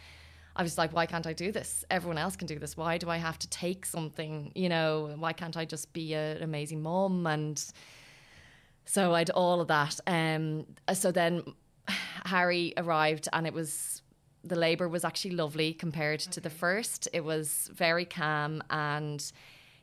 I 0.57 0.62
was 0.62 0.76
like, 0.76 0.92
why 0.92 1.07
can't 1.07 1.26
I 1.26 1.33
do 1.33 1.52
this? 1.52 1.85
Everyone 1.90 2.18
else 2.18 2.35
can 2.35 2.48
do 2.48 2.59
this. 2.59 2.76
Why 2.76 2.98
do 2.98 3.09
I 3.09 3.16
have 3.18 3.38
to 3.38 3.48
take 3.48 3.87
something? 3.87 4.50
You 4.54 4.68
know, 4.68 5.14
why 5.16 5.33
can't 5.33 5.57
I 5.57 5.64
just 5.64 5.92
be 5.92 6.14
a- 6.14 6.37
an 6.37 6.42
amazing 6.42 6.83
mom? 6.83 7.26
And 7.26 7.64
so 8.85 9.14
I'd 9.14 9.31
all 9.31 9.61
of 9.61 9.68
that. 9.68 10.00
Um, 10.07 10.66
so 10.92 11.12
then 11.12 11.44
Harry 12.24 12.74
arrived, 12.76 13.28
and 13.33 13.46
it 13.46 13.54
was 13.54 14.02
the 14.44 14.57
labour 14.57 14.88
was 14.88 15.04
actually 15.04 15.33
lovely 15.33 15.72
compared 15.72 16.20
to 16.20 16.40
the 16.40 16.50
first. 16.50 17.09
It 17.12 17.22
was 17.24 17.70
very 17.72 18.04
calm, 18.04 18.62
and 18.70 19.33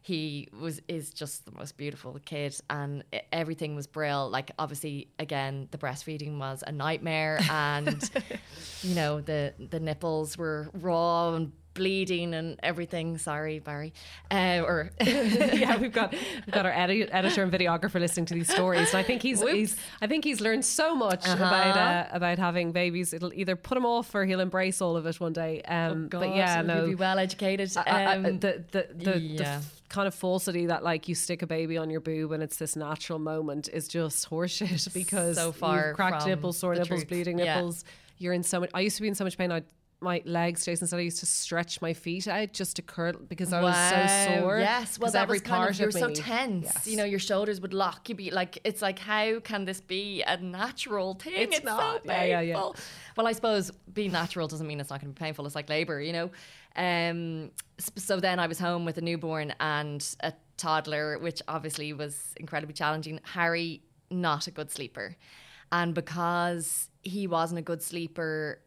he 0.05 0.47
was 0.61 0.83
is 0.87 1.09
just 1.09 1.45
the 1.45 1.51
most 1.51 1.77
beautiful 1.77 2.15
kid, 2.23 2.55
and 2.69 3.03
everything 3.31 3.75
was 3.75 3.87
brill. 3.87 4.29
Like 4.29 4.51
obviously, 4.59 5.07
again, 5.17 5.67
the 5.71 5.79
breastfeeding 5.79 6.37
was 6.37 6.63
a 6.65 6.71
nightmare, 6.71 7.39
and 7.49 8.07
you 8.83 8.93
know 8.93 9.19
the 9.19 9.55
the 9.57 9.79
nipples 9.79 10.37
were 10.37 10.69
raw 10.73 11.33
and 11.33 11.51
bleeding 11.75 12.33
and 12.33 12.59
everything. 12.63 13.19
Sorry, 13.19 13.59
Barry, 13.59 13.93
uh, 14.31 14.61
or 14.65 14.89
yeah, 15.01 15.77
we've 15.77 15.91
got 15.93 16.11
we've 16.13 16.51
got 16.51 16.65
our 16.65 16.71
edit, 16.71 17.09
editor 17.11 17.43
and 17.43 17.51
videographer 17.51 17.99
listening 17.99 18.25
to 18.27 18.33
these 18.33 18.51
stories, 18.51 18.89
and 18.89 18.97
I 18.97 19.03
think 19.03 19.21
he's, 19.21 19.41
he's 19.41 19.77
I 20.01 20.07
think 20.07 20.23
he's 20.23 20.41
learned 20.41 20.65
so 20.65 20.95
much 20.95 21.25
Uh-huh. 21.27 21.35
about 21.35 21.77
uh, 21.77 22.07
about 22.11 22.39
having 22.39 22.71
babies. 22.71 23.13
It'll 23.13 23.33
either 23.33 23.55
put 23.55 23.77
him 23.77 23.85
off 23.85 24.15
or 24.15 24.25
he'll 24.25 24.39
embrace 24.39 24.81
all 24.81 24.97
of 24.97 25.05
it 25.05 25.19
one 25.19 25.33
day. 25.33 25.61
Um, 25.61 26.07
but 26.07 26.35
yeah, 26.35 26.57
God, 26.57 26.67
no, 26.67 26.75
he'll 26.77 26.87
be 26.87 26.95
well 26.95 27.19
educated. 27.19 27.71
I- 27.77 27.83
I- 27.85 28.03
I- 28.03 28.15
Um, 28.15 28.23
the 28.39 28.63
the 28.71 28.87
the, 28.93 29.11
the 29.11 29.19
yeah. 29.19 29.55
f- 29.57 29.81
kind 29.89 30.07
of 30.07 30.15
falsity 30.15 30.65
that 30.65 30.83
like 30.83 31.07
you 31.07 31.13
stick 31.15 31.41
a 31.43 31.47
baby 31.47 31.77
on 31.77 31.89
your 31.91 31.99
boob 32.01 32.31
and 32.31 32.41
it's 32.41 32.57
this 32.57 32.75
natural 32.75 33.19
moment 33.19 33.69
is 33.71 33.87
just 33.87 34.29
horseshit 34.29 34.91
because 34.93 35.35
So 35.37 35.51
far 35.51 35.87
you've 35.87 35.95
cracked 35.95 36.25
nipples, 36.25 36.57
sore 36.57 36.73
nipples, 36.73 36.87
truth. 37.01 37.07
bleeding 37.07 37.37
Yeah. 37.37 37.55
nipples. 37.57 37.85
You're 38.17 38.33
in 38.33 38.43
so 38.43 38.61
much. 38.61 38.71
I 38.73 38.79
used 38.79 38.95
to 38.95 39.01
be 39.03 39.09
in 39.09 39.15
so 39.15 39.23
much 39.25 39.37
pain. 39.37 39.51
I'd 39.51 39.65
my 40.01 40.21
legs, 40.25 40.65
Jason 40.65 40.87
said 40.87 40.99
I 40.99 41.03
used 41.03 41.19
to 41.19 41.25
stretch 41.25 41.81
my 41.81 41.93
feet 41.93 42.27
out 42.27 42.53
just 42.53 42.75
to 42.75 42.81
curl 42.81 43.13
because 43.27 43.53
I 43.53 43.61
was 43.61 43.75
so 43.75 44.41
sore. 44.41 44.59
Yes, 44.59 44.99
well, 44.99 45.11
that 45.11 45.23
every 45.23 45.35
was 45.35 45.41
kind 45.41 45.59
part 45.61 45.71
of, 45.71 45.79
you 45.79 45.85
were 45.85 45.91
so 45.91 46.13
tense. 46.13 46.65
Yes. 46.65 46.87
You 46.87 46.97
know, 46.97 47.05
your 47.05 47.19
shoulders 47.19 47.61
would 47.61 47.73
lock. 47.73 48.07
You'd 48.09 48.17
be 48.17 48.29
like, 48.31 48.59
it's 48.63 48.81
like, 48.81 48.99
how 48.99 49.39
can 49.39 49.65
this 49.65 49.81
be 49.81 50.21
a 50.23 50.37
natural 50.37 51.15
thing? 51.15 51.33
It's 51.35 51.57
so 51.57 51.63
not. 51.63 52.03
painful. 52.03 52.11
Yeah, 52.11 52.25
yeah, 52.25 52.41
yeah. 52.41 52.71
Well, 53.15 53.27
I 53.27 53.31
suppose 53.31 53.71
being 53.93 54.11
natural 54.11 54.47
doesn't 54.47 54.67
mean 54.67 54.79
it's 54.79 54.89
not 54.89 55.01
going 55.01 55.13
to 55.13 55.19
be 55.19 55.23
painful. 55.23 55.45
It's 55.45 55.55
like 55.55 55.69
labor, 55.69 56.01
you 56.01 56.13
know. 56.13 56.29
Um, 56.75 57.51
so 57.95 58.19
then 58.19 58.37
I 58.37 58.47
was 58.47 58.59
home 58.59 58.85
with 58.85 58.97
a 58.97 59.01
newborn 59.01 59.53
and 59.59 60.05
a 60.19 60.33
toddler, 60.57 61.17
which 61.19 61.41
obviously 61.47 61.93
was 61.93 62.33
incredibly 62.37 62.73
challenging. 62.73 63.21
Harry, 63.23 63.81
not 64.11 64.47
a 64.47 64.51
good 64.51 64.69
sleeper, 64.69 65.15
and 65.71 65.93
because 65.95 66.89
he 67.01 67.27
wasn't 67.27 67.59
a 67.59 67.63
good 67.63 67.81
sleeper. 67.81 68.59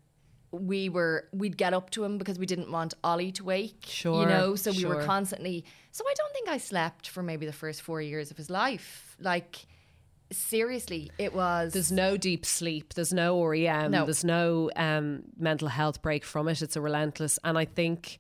We 0.50 0.88
were 0.88 1.28
we'd 1.32 1.56
get 1.56 1.74
up 1.74 1.90
to 1.90 2.04
him 2.04 2.18
because 2.18 2.38
we 2.38 2.46
didn't 2.46 2.70
want 2.70 2.94
Ollie 3.04 3.32
to 3.32 3.44
wake. 3.44 3.84
Sure, 3.86 4.22
You 4.22 4.28
know, 4.28 4.56
so 4.56 4.72
we 4.72 4.84
were 4.84 5.02
constantly 5.04 5.64
so 5.92 6.04
I 6.08 6.14
don't 6.16 6.32
think 6.32 6.48
I 6.48 6.58
slept 6.58 7.08
for 7.08 7.22
maybe 7.22 7.46
the 7.46 7.52
first 7.52 7.82
four 7.82 8.00
years 8.00 8.30
of 8.30 8.36
his 8.36 8.48
life. 8.48 9.16
Like 9.20 9.66
seriously, 10.30 11.10
it 11.18 11.34
was 11.34 11.72
There's 11.72 11.92
no 11.92 12.16
deep 12.16 12.44
sleep. 12.46 12.94
There's 12.94 13.12
no 13.12 13.42
REM. 13.44 13.90
No. 13.90 14.04
There's 14.04 14.24
no 14.24 14.70
um, 14.76 15.24
mental 15.38 15.68
health 15.68 16.02
break 16.02 16.24
from 16.24 16.48
it. 16.48 16.62
It's 16.62 16.76
a 16.76 16.80
relentless. 16.80 17.38
And 17.44 17.58
I 17.58 17.64
think 17.64 18.18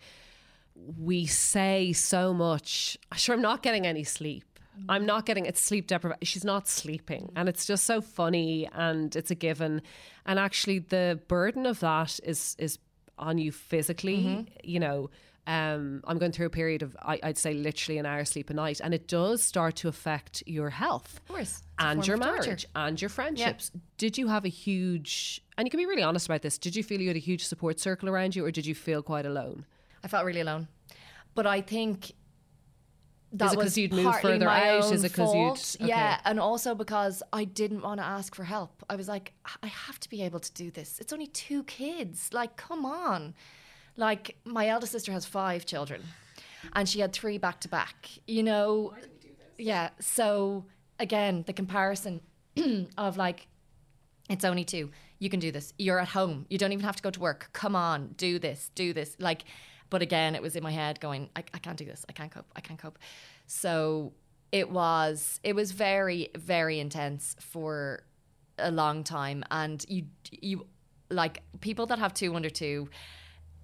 we 0.98 1.26
say 1.26 1.92
so 1.92 2.32
much. 2.32 2.96
Sure, 3.16 3.34
I'm 3.34 3.42
not 3.42 3.62
getting 3.62 3.86
any 3.86 4.04
sleep. 4.04 4.44
I'm 4.88 5.06
not 5.06 5.26
getting 5.26 5.46
it's 5.46 5.60
sleep 5.60 5.86
deprivation. 5.86 6.20
She's 6.22 6.44
not 6.44 6.68
sleeping, 6.68 7.32
and 7.36 7.48
it's 7.48 7.66
just 7.66 7.84
so 7.84 8.00
funny, 8.00 8.68
and 8.72 9.14
it's 9.16 9.30
a 9.30 9.34
given. 9.34 9.82
And 10.26 10.38
actually, 10.38 10.80
the 10.80 11.20
burden 11.28 11.66
of 11.66 11.80
that 11.80 12.20
is 12.24 12.56
is 12.58 12.78
on 13.18 13.38
you 13.38 13.52
physically. 13.52 14.46
You 14.62 14.80
know, 14.80 15.10
um, 15.46 16.02
I'm 16.06 16.18
going 16.18 16.32
through 16.32 16.46
a 16.46 16.50
period 16.50 16.82
of 16.82 16.96
I, 17.02 17.18
I'd 17.22 17.38
say 17.38 17.54
literally 17.54 17.98
an 17.98 18.06
hour 18.06 18.24
sleep 18.24 18.50
a 18.50 18.54
night, 18.54 18.80
and 18.82 18.92
it 18.92 19.08
does 19.08 19.42
start 19.42 19.76
to 19.76 19.88
affect 19.88 20.42
your 20.46 20.70
health 20.70 21.20
Of 21.24 21.28
course. 21.28 21.62
And 21.78 22.06
your 22.06 22.16
torture. 22.18 22.32
marriage 22.42 22.66
and 22.74 23.00
your 23.00 23.08
friendships. 23.08 23.70
Did 23.96 24.18
you 24.18 24.28
have 24.28 24.44
a 24.44 24.48
huge, 24.48 25.42
and 25.56 25.66
you 25.66 25.70
can 25.70 25.78
be 25.78 25.86
really 25.86 26.02
honest 26.02 26.26
about 26.26 26.42
this, 26.42 26.58
did 26.58 26.76
you 26.76 26.82
feel 26.82 27.00
you 27.00 27.08
had 27.08 27.16
a 27.16 27.20
huge 27.20 27.44
support 27.44 27.80
circle 27.80 28.08
around 28.08 28.36
you 28.36 28.44
or 28.44 28.50
did 28.50 28.66
you 28.66 28.74
feel 28.74 29.02
quite 29.02 29.24
alone? 29.26 29.64
I 30.04 30.08
felt 30.08 30.24
really 30.24 30.40
alone. 30.40 30.68
But 31.34 31.46
I 31.46 31.60
think 31.60 32.12
that 33.32 33.46
Is 33.46 33.52
it 33.52 33.56
'cause 33.56 33.64
was 33.64 33.78
you'd 33.78 33.92
moved 33.92 34.04
partly 34.10 34.32
further 34.32 34.46
my 34.46 34.68
out? 34.70 34.84
own 34.84 34.92
Is 34.94 35.04
it 35.04 35.12
'cause 35.12 35.34
you'd- 35.34 35.46
fault. 35.48 35.76
okay. 35.80 35.88
Yeah, 35.88 36.20
and 36.24 36.40
also 36.40 36.74
because 36.74 37.22
I 37.32 37.44
didn't 37.44 37.82
want 37.82 38.00
to 38.00 38.04
ask 38.06 38.34
for 38.34 38.44
help. 38.44 38.82
I 38.88 38.96
was 38.96 39.06
like, 39.08 39.34
I 39.62 39.66
have 39.66 40.00
to 40.00 40.08
be 40.08 40.22
able 40.22 40.40
to 40.40 40.52
do 40.52 40.70
this. 40.70 40.98
It's 40.98 41.12
only 41.12 41.26
two 41.26 41.64
kids. 41.64 42.30
Like, 42.32 42.56
come 42.56 42.86
on. 42.86 43.34
Like, 43.96 44.36
my 44.44 44.68
eldest 44.68 44.92
sister 44.92 45.12
has 45.12 45.26
five 45.26 45.66
children, 45.66 46.02
and 46.72 46.88
she 46.88 47.00
had 47.00 47.12
three 47.12 47.36
back 47.38 47.60
to 47.60 47.68
back. 47.68 48.08
You 48.26 48.42
know, 48.44 48.94
yeah. 49.58 49.90
So 50.00 50.64
again, 50.98 51.44
the 51.46 51.52
comparison 51.52 52.20
of 52.96 53.16
like 53.16 53.46
it's 54.30 54.44
only 54.44 54.64
two. 54.64 54.90
You 55.20 55.28
can 55.30 55.40
do 55.40 55.50
this. 55.50 55.74
You're 55.78 55.98
at 55.98 56.08
home. 56.08 56.46
You 56.48 56.58
don't 56.58 56.72
even 56.72 56.84
have 56.84 56.96
to 56.96 57.02
go 57.02 57.10
to 57.10 57.18
work. 57.20 57.50
Come 57.52 57.74
on, 57.74 58.14
do 58.16 58.38
this, 58.38 58.70
do 58.74 58.92
this. 58.92 59.16
Like, 59.18 59.42
but 59.90 60.02
again, 60.02 60.34
it 60.34 60.42
was 60.42 60.56
in 60.56 60.62
my 60.62 60.70
head 60.72 61.00
going, 61.00 61.30
I, 61.36 61.40
I 61.54 61.58
can't 61.58 61.76
do 61.76 61.84
this. 61.84 62.04
I 62.08 62.12
can't 62.12 62.30
cope. 62.30 62.50
I 62.56 62.60
can't 62.60 62.78
cope. 62.78 62.98
So 63.46 64.12
it 64.52 64.70
was, 64.70 65.40
it 65.42 65.54
was 65.54 65.72
very, 65.72 66.30
very 66.36 66.78
intense 66.80 67.36
for 67.40 68.02
a 68.58 68.70
long 68.70 69.04
time. 69.04 69.44
And 69.50 69.84
you, 69.88 70.04
you, 70.30 70.66
like 71.10 71.42
people 71.60 71.86
that 71.86 71.98
have 71.98 72.12
two 72.12 72.34
under 72.34 72.50
two, 72.50 72.88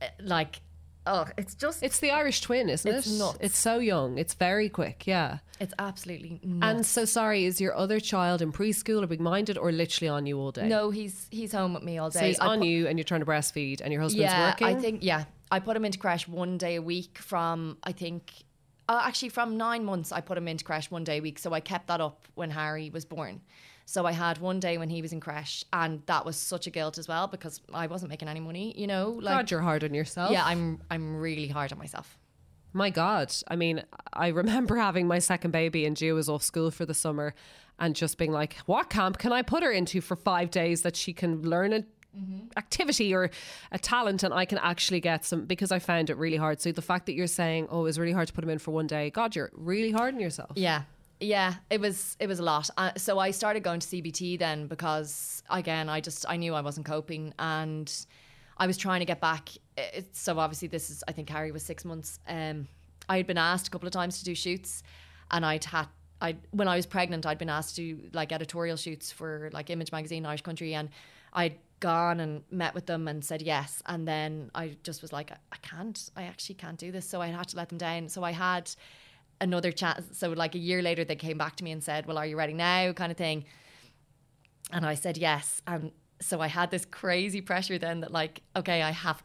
eh, 0.01 0.09
like, 0.21 0.61
oh, 1.07 1.27
it's 1.37 1.55
just, 1.55 1.83
It's 1.83 1.99
the 2.01 2.11
Irish 2.11 2.41
twin, 2.41 2.69
isn't 2.71 2.91
It's 2.91 3.07
it? 3.07 3.19
nuts. 3.19 3.39
It's 3.41 3.59
so 3.59 3.79
young. 3.79 4.17
It's 4.17 4.33
very 4.35 4.71
quick, 4.71 5.07
yeah. 5.07 5.39
it's 5.61 5.75
absolutely 5.79 6.41
nuts. 6.43 6.75
And 6.77 6.87
so 6.87 7.05
sorry, 7.05 7.45
is 7.45 7.61
your 7.61 7.77
other 7.77 8.01
child 8.01 8.41
in 8.41 8.53
preschool 8.53 9.03
or 9.03 9.07
big 9.07 9.21
minded 9.21 9.59
or 9.59 9.71
literally 9.73 10.09
on 10.09 10.25
you 10.25 10.39
all 10.39 10.53
day? 10.53 10.67
no, 10.67 10.89
he's 10.91 11.27
he's 11.31 11.53
home 11.53 11.75
with 11.75 11.83
me 11.83 11.99
all 11.99 12.09
day. 12.09 12.21
So 12.21 12.27
he's 12.27 12.41
I 12.41 12.47
on 12.47 12.59
put- 12.61 12.69
you 12.69 12.87
and 12.89 12.99
you're 12.99 13.05
trying 13.05 13.21
to 13.21 13.27
breastfeed 13.27 13.83
and 13.83 13.93
your 13.93 14.01
husband's 14.01 14.33
yeah, 14.33 14.51
working? 14.51 14.67
I 14.67 14.75
think 14.75 15.03
yeah. 15.03 15.25
I 15.51 15.61
put 15.61 15.77
him 15.77 15.85
into 15.85 15.99
crèche 15.99 16.29
one 16.29 16.59
day 16.59 16.77
a 16.77 16.83
week 16.83 17.19
from 17.19 17.79
I 17.85 17.93
think 17.93 18.33
uh, 18.89 19.03
actually 19.05 19.31
from 19.31 19.57
nine 19.57 19.85
months 19.85 20.13
I 20.13 20.21
put 20.21 20.37
him 20.39 20.49
into 20.49 20.65
crèche 20.65 20.91
one 20.91 21.05
day 21.05 21.19
a 21.19 21.23
week. 21.23 21.39
So 21.39 21.53
I 21.53 21.61
kept 21.61 21.87
that 21.89 22.01
up 22.01 22.27
when 22.35 22.51
Harry 22.51 22.91
was 22.91 23.05
born. 23.05 23.41
So 23.87 24.07
I 24.07 24.13
had 24.13 24.39
one 24.39 24.61
day 24.61 24.79
when 24.79 24.89
he 24.89 25.03
was 25.03 25.13
in 25.13 25.21
crèche, 25.21 25.65
and 25.73 26.03
that 26.07 26.25
was 26.25 26.37
such 26.37 26.67
a 26.67 26.71
guilt 26.71 26.97
as 26.97 27.07
well 27.07 27.27
because 27.27 27.61
I 27.73 27.87
wasn't 27.87 28.09
making 28.09 28.29
any 28.29 28.41
money. 28.41 28.73
You 28.79 28.87
know, 28.87 29.19
like 29.21 29.37
God, 29.37 29.51
you're 29.51 29.61
hard 29.61 29.85
on 29.85 29.93
yourself. 29.93 30.33
yeah, 30.33 30.45
I'm 30.45 30.81
I'm 30.91 31.17
really 31.17 31.49
hard 31.49 31.71
on 31.73 31.79
myself. 31.79 32.19
My 32.73 32.91
God. 32.91 33.33
I 33.47 33.57
mean, 33.57 33.85
I 34.13 34.29
remember 34.29 34.77
having 34.77 35.07
my 35.07 35.21
second 35.21 35.53
baby 35.53 35.87
and 35.87 35.97
Gia 35.97 36.13
was 36.15 36.29
off 36.29 36.43
school 36.43 36.71
for 36.71 36.85
the 36.85 36.95
summer 36.95 37.35
and 37.79 37.95
just 37.95 38.19
being 38.19 38.33
like, 38.33 38.57
what 38.67 38.91
camp 38.91 39.19
can 39.19 39.33
I 39.33 39.43
put 39.43 39.63
her 39.63 39.71
into 39.71 40.01
for 40.01 40.17
five 40.17 40.51
days 40.51 40.83
that 40.83 40.97
she 40.97 41.13
can 41.13 41.43
learn 41.43 41.73
an 42.15 42.51
activity 42.57 43.15
or 43.15 43.31
a 43.73 43.79
talent 43.79 44.23
and 44.23 44.33
I 44.33 44.45
can 44.45 44.59
actually 44.59 45.01
get 45.01 45.25
some 45.25 45.45
because 45.45 45.73
I 45.73 45.79
found 45.79 46.11
it 46.11 46.17
really 46.17 46.37
hard. 46.37 46.61
So 46.61 46.73
the 46.73 46.83
fact 46.83 47.07
that 47.07 47.15
you're 47.15 47.27
saying, 47.27 47.69
oh, 47.71 47.81
it 47.81 47.85
was 47.85 47.99
really 47.99 48.13
hard 48.13 48.29
to 48.29 48.33
put 48.33 48.43
them 48.43 48.51
in 48.51 48.59
for 48.59 48.71
one 48.71 48.87
day, 48.87 49.11
God, 49.11 49.35
you're 49.37 49.51
really 49.55 49.91
hard 49.91 50.15
on 50.15 50.21
yourself. 50.21 50.53
Yeah. 50.55 50.83
Yeah, 51.21 51.55
it 51.71 51.81
was 51.81 52.17
it 52.19 52.27
was 52.27 52.39
a 52.41 52.43
lot. 52.43 52.69
Uh, 52.77 52.91
so 52.97 53.19
I 53.19 53.31
started 53.31 53.63
going 53.63 53.81
to 53.81 53.87
CBT 53.87 54.39
then 54.39 54.67
because 54.67 55.43
again, 55.49 55.89
I 55.89 56.01
just 56.01 56.27
I 56.29 56.37
knew 56.37 56.55
I 56.55 56.61
wasn't 56.61 56.87
coping 56.87 57.33
and 57.39 57.91
I 58.59 58.67
was 58.67 58.77
trying 58.77 59.01
to 59.01 59.07
get 59.07 59.21
back. 59.21 59.51
It, 59.77 60.15
so 60.15 60.39
obviously 60.39 60.69
this 60.69 60.91
is 60.91 61.05
I 61.07 61.13
think 61.13 61.31
Harry 61.31 61.53
was 61.53 61.63
6 61.63 61.85
months. 61.85 62.19
Um 62.29 62.69
I 63.09 63.17
had 63.19 63.27
been 63.27 63.39
asked 63.39 63.69
a 63.69 63.71
couple 63.71 63.87
of 63.87 63.93
times 63.93 64.19
to 64.19 64.25
do 64.25 64.35
shoots 64.35 64.83
and 65.31 65.47
I'd 65.47 65.65
had 65.65 65.87
I 66.21 66.37
when 66.51 66.69
I 66.69 66.77
was 66.77 66.87
pregnant 66.87 67.27
I'd 67.27 67.39
been 67.39 67.51
asked 67.51 67.77
to 67.77 67.83
do 67.83 68.11
like 68.13 68.33
editorial 68.33 68.77
shoots 68.77 69.13
for 69.13 69.51
like 69.53 69.71
Image 69.71 69.93
magazine 69.93 70.27
Irish 70.27 70.43
Country 70.43 70.75
and 70.75 70.91
I'd 71.33 71.57
gone 71.91 72.19
and 72.25 72.33
met 72.51 72.73
with 72.75 72.87
them 72.87 73.03
and 73.11 73.19
said 73.31 73.41
yes 73.43 73.71
and 73.93 74.01
then 74.13 74.51
I 74.55 74.65
just 74.89 75.03
was 75.03 75.13
like 75.19 75.29
I, 75.31 75.57
can't 75.71 75.99
I 76.21 76.23
actually 76.33 76.57
can't 76.65 76.79
do 76.87 76.91
this 76.97 77.07
so 77.13 77.17
I 77.27 77.29
had 77.39 77.49
to 77.53 77.57
let 77.61 77.69
them 77.71 77.79
down 77.79 78.09
so 78.09 78.23
I 78.31 78.33
had 78.33 78.65
another 79.41 79.73
chance. 79.73 80.03
So 80.21 80.27
like 80.45 80.55
a 80.55 80.59
year 80.71 80.81
later, 80.81 81.05
they 81.05 81.17
came 81.17 81.37
back 81.45 81.55
to 81.57 81.65
me 81.65 81.73
and 81.73 81.83
said, 81.83 82.07
"Well, 82.07 82.19
are 82.19 82.27
you 82.31 82.37
ready 82.43 82.55
now?" 82.55 82.93
kind 82.93 83.11
of 83.15 83.19
thing. 83.19 83.45
And 84.71 84.87
I 84.87 84.95
said 84.95 85.17
yes. 85.19 85.61
And 85.67 85.91
so 86.21 86.41
I 86.41 86.47
had 86.47 86.71
this 86.71 86.85
crazy 87.01 87.41
pressure 87.41 87.77
then 87.79 88.01
that 88.03 88.13
like, 88.13 88.43
okay, 88.57 88.81
I 88.83 88.93
have 88.93 89.23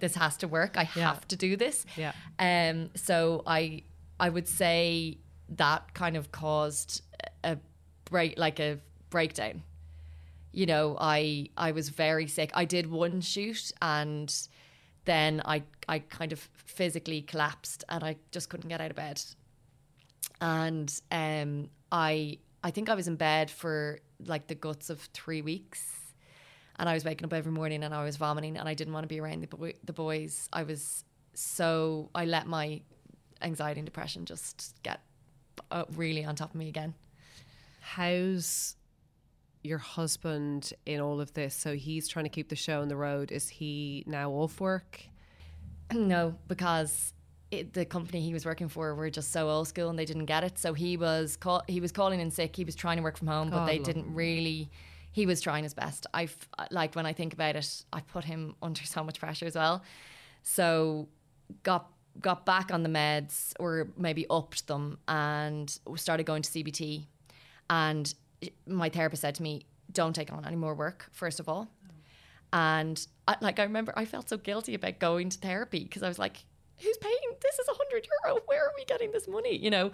this 0.00 0.14
has 0.16 0.36
to 0.38 0.48
work. 0.48 0.76
I 0.76 0.82
Yeah. 0.96 1.08
have 1.08 1.28
to 1.28 1.36
do 1.36 1.56
this. 1.64 1.84
Yeah. 1.96 2.12
Um. 2.38 2.90
So 2.96 3.42
I 3.46 3.82
I 4.18 4.28
would 4.30 4.48
say 4.48 5.18
that 5.56 5.92
kind 5.94 6.16
of 6.16 6.32
caused 6.32 7.02
a 7.44 7.58
break, 8.10 8.38
like 8.38 8.58
a 8.60 8.78
breakdown. 9.10 9.62
You 10.52 10.66
know, 10.66 10.96
I 11.00 11.48
I 11.56 11.72
was 11.72 11.88
very 11.88 12.26
sick. 12.26 12.50
I 12.54 12.64
did 12.64 12.90
one 12.90 13.20
shoot 13.20 13.72
and 13.80 14.34
then 15.04 15.42
I 15.44 15.62
I 15.88 16.00
kind 16.00 16.32
of 16.32 16.40
physically 16.54 17.22
collapsed 17.22 17.84
and 17.88 18.02
I 18.02 18.16
just 18.32 18.48
couldn't 18.48 18.68
get 18.68 18.80
out 18.80 18.90
of 18.90 18.96
bed. 18.96 19.22
And 20.40 21.00
um 21.10 21.70
I 21.92 22.38
I 22.62 22.70
think 22.70 22.88
I 22.88 22.94
was 22.94 23.08
in 23.08 23.16
bed 23.16 23.50
for 23.50 24.00
like 24.26 24.48
the 24.48 24.54
guts 24.54 24.90
of 24.90 25.00
3 25.14 25.42
weeks. 25.42 25.96
And 26.78 26.88
I 26.88 26.94
was 26.94 27.04
waking 27.04 27.26
up 27.26 27.32
every 27.32 27.52
morning 27.52 27.84
and 27.84 27.94
I 27.94 28.04
was 28.04 28.16
vomiting 28.16 28.56
and 28.56 28.68
I 28.68 28.74
didn't 28.74 28.94
want 28.94 29.04
to 29.04 29.08
be 29.08 29.20
around 29.20 29.42
the 29.42 29.56
boy, 29.56 29.74
the 29.84 29.92
boys. 29.92 30.48
I 30.52 30.62
was 30.62 31.04
so 31.34 32.10
I 32.14 32.24
let 32.24 32.46
my 32.46 32.80
anxiety 33.42 33.80
and 33.80 33.86
depression 33.86 34.24
just 34.24 34.74
get 34.82 35.00
uh, 35.70 35.84
really 35.94 36.24
on 36.24 36.34
top 36.36 36.50
of 36.50 36.56
me 36.56 36.68
again. 36.68 36.94
How's 37.80 38.76
your 39.62 39.78
husband 39.78 40.72
in 40.86 41.00
all 41.00 41.20
of 41.20 41.32
this? 41.34 41.54
So 41.54 41.74
he's 41.74 42.08
trying 42.08 42.24
to 42.24 42.30
keep 42.30 42.48
the 42.48 42.56
show 42.56 42.80
on 42.80 42.88
the 42.88 42.96
road. 42.96 43.32
Is 43.32 43.48
he 43.48 44.04
now 44.06 44.30
off 44.30 44.60
work? 44.60 45.02
No, 45.92 46.34
because 46.48 47.12
it, 47.50 47.72
the 47.72 47.84
company 47.84 48.20
he 48.20 48.32
was 48.32 48.44
working 48.44 48.68
for 48.68 48.94
were 48.94 49.10
just 49.10 49.32
so 49.32 49.48
old 49.50 49.68
school 49.68 49.90
and 49.90 49.98
they 49.98 50.04
didn't 50.04 50.26
get 50.26 50.44
it. 50.44 50.58
So 50.58 50.72
he 50.72 50.96
was 50.96 51.36
call, 51.36 51.62
he 51.66 51.80
was 51.80 51.92
calling 51.92 52.20
in 52.20 52.30
sick. 52.30 52.54
He 52.54 52.64
was 52.64 52.74
trying 52.74 52.96
to 52.98 53.02
work 53.02 53.16
from 53.16 53.28
home, 53.28 53.50
but 53.50 53.66
they 53.66 53.78
love 53.78 53.86
didn't 53.86 54.14
really. 54.14 54.70
He 55.12 55.26
was 55.26 55.40
trying 55.40 55.64
his 55.64 55.74
best. 55.74 56.06
I've 56.14 56.36
like 56.70 56.94
when 56.94 57.06
I 57.06 57.12
think 57.12 57.32
about 57.32 57.56
it, 57.56 57.84
I 57.92 58.00
put 58.00 58.24
him 58.24 58.54
under 58.62 58.84
so 58.84 59.02
much 59.02 59.18
pressure 59.18 59.46
as 59.46 59.56
well. 59.56 59.82
So 60.42 61.08
got 61.64 61.90
got 62.20 62.46
back 62.46 62.72
on 62.72 62.82
the 62.82 62.88
meds 62.88 63.52
or 63.58 63.88
maybe 63.96 64.26
upped 64.30 64.66
them 64.66 64.98
and 65.08 65.78
started 65.96 66.24
going 66.26 66.42
to 66.42 66.50
CBT. 66.50 67.06
And 67.68 68.12
my 68.66 68.88
therapist 68.88 69.22
said 69.22 69.34
to 69.36 69.42
me, 69.42 69.62
"Don't 69.92 70.14
take 70.14 70.32
on 70.32 70.44
any 70.46 70.56
more 70.56 70.74
work. 70.74 71.08
First 71.12 71.40
of 71.40 71.48
all." 71.48 71.68
And 72.52 73.04
I, 73.28 73.36
like 73.40 73.58
I 73.58 73.62
remember, 73.64 73.92
I 73.96 74.04
felt 74.04 74.28
so 74.28 74.36
guilty 74.36 74.74
about 74.74 74.98
going 74.98 75.28
to 75.30 75.38
therapy 75.38 75.84
because 75.84 76.02
I 76.02 76.08
was 76.08 76.18
like, 76.18 76.44
"Who's 76.78 76.96
paying? 76.98 77.14
This 77.40 77.58
is 77.58 77.68
a 77.68 77.72
hundred 77.74 78.06
euro. 78.24 78.40
Where 78.46 78.64
are 78.64 78.72
we 78.76 78.84
getting 78.84 79.12
this 79.12 79.28
money?" 79.28 79.56
You 79.56 79.70
know. 79.70 79.90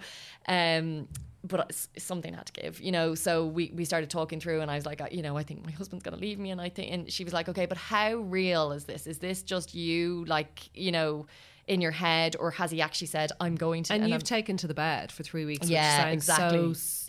Um, 0.47 1.07
but 1.43 1.71
something 1.97 2.33
I 2.33 2.37
had 2.37 2.47
to 2.47 2.61
give, 2.61 2.81
you 2.81 2.91
know. 2.91 3.15
So 3.15 3.45
we, 3.45 3.71
we 3.73 3.85
started 3.85 4.09
talking 4.09 4.39
through, 4.39 4.61
and 4.61 4.69
I 4.71 4.75
was 4.75 4.85
like, 4.85 4.99
I- 4.99 5.09
you 5.11 5.21
know, 5.21 5.37
I 5.37 5.43
think 5.43 5.63
my 5.63 5.71
husband's 5.71 6.03
gonna 6.03 6.17
leave 6.17 6.39
me, 6.39 6.49
and 6.51 6.59
I 6.59 6.67
think, 6.67 6.91
and 6.91 7.11
she 7.13 7.23
was 7.23 7.31
like, 7.31 7.47
okay, 7.47 7.65
but 7.67 7.77
how 7.77 8.15
real 8.15 8.71
is 8.73 8.83
this? 8.85 9.07
Is 9.07 9.19
this 9.19 9.43
just 9.43 9.73
you, 9.73 10.25
like, 10.25 10.69
you 10.75 10.91
know, 10.91 11.25
in 11.67 11.79
your 11.79 11.91
head, 11.91 12.35
or 12.37 12.51
has 12.51 12.71
he 12.71 12.81
actually 12.81 13.07
said, 13.07 13.31
I'm 13.39 13.55
going 13.55 13.83
to? 13.83 13.93
And, 13.93 14.03
I'm- 14.03 14.11
you've 14.11 14.23
taken 14.23 14.57
to 14.57 14.67
the 14.67 14.73
bed 14.73 15.09
for 15.11 15.23
three 15.23 15.45
weeks. 15.45 15.69
Yeah, 15.69 16.05
which 16.05 16.13
exactly. 16.15 16.73
So, 16.73 17.06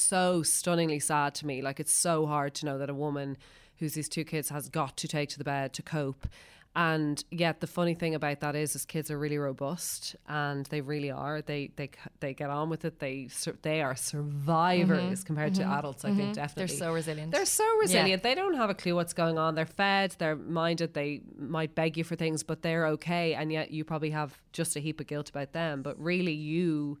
so 0.00 0.42
stunningly 0.42 0.98
sad 0.98 1.34
to 1.36 1.46
me. 1.46 1.62
Like 1.62 1.80
it's 1.80 1.92
so 1.92 2.26
hard 2.26 2.54
to 2.56 2.66
know 2.66 2.78
that 2.78 2.90
a 2.90 2.94
woman 2.94 3.36
who's 3.76 3.94
these 3.94 4.08
two 4.08 4.24
kids 4.24 4.50
has 4.50 4.68
got 4.68 4.96
to 4.98 5.08
take 5.08 5.30
to 5.30 5.38
the 5.38 5.44
bed 5.44 5.72
to 5.74 5.82
cope. 5.82 6.26
And 6.76 7.24
yet, 7.32 7.58
the 7.58 7.66
funny 7.66 7.94
thing 7.94 8.14
about 8.14 8.40
that 8.40 8.54
is, 8.54 8.76
is 8.76 8.84
kids 8.84 9.10
are 9.10 9.18
really 9.18 9.38
robust, 9.38 10.14
and 10.28 10.64
they 10.66 10.80
really 10.80 11.10
are. 11.10 11.42
They 11.42 11.72
they 11.74 11.90
they 12.20 12.32
get 12.32 12.48
on 12.48 12.70
with 12.70 12.84
it. 12.84 13.00
They 13.00 13.28
they 13.62 13.82
are 13.82 13.96
survivors 13.96 15.18
mm-hmm. 15.18 15.26
compared 15.26 15.56
to 15.56 15.62
mm-hmm. 15.62 15.72
adults. 15.72 16.04
I 16.04 16.10
think 16.10 16.20
mm-hmm. 16.20 16.32
definitely 16.32 16.76
they're 16.76 16.86
so 16.86 16.92
resilient. 16.92 17.32
They're 17.32 17.44
so 17.44 17.76
resilient. 17.80 18.22
They 18.22 18.36
don't 18.36 18.54
have 18.54 18.70
a 18.70 18.74
clue 18.74 18.94
what's 18.94 19.14
going 19.14 19.36
on. 19.36 19.56
They're 19.56 19.66
fed. 19.66 20.14
They're 20.18 20.36
minded. 20.36 20.94
They 20.94 21.22
might 21.36 21.74
beg 21.74 21.96
you 21.96 22.04
for 22.04 22.14
things, 22.14 22.44
but 22.44 22.62
they're 22.62 22.86
okay. 22.86 23.34
And 23.34 23.50
yet, 23.50 23.72
you 23.72 23.84
probably 23.84 24.10
have 24.10 24.40
just 24.52 24.76
a 24.76 24.80
heap 24.80 25.00
of 25.00 25.08
guilt 25.08 25.28
about 25.28 25.52
them. 25.52 25.82
But 25.82 26.00
really, 26.00 26.34
you, 26.34 27.00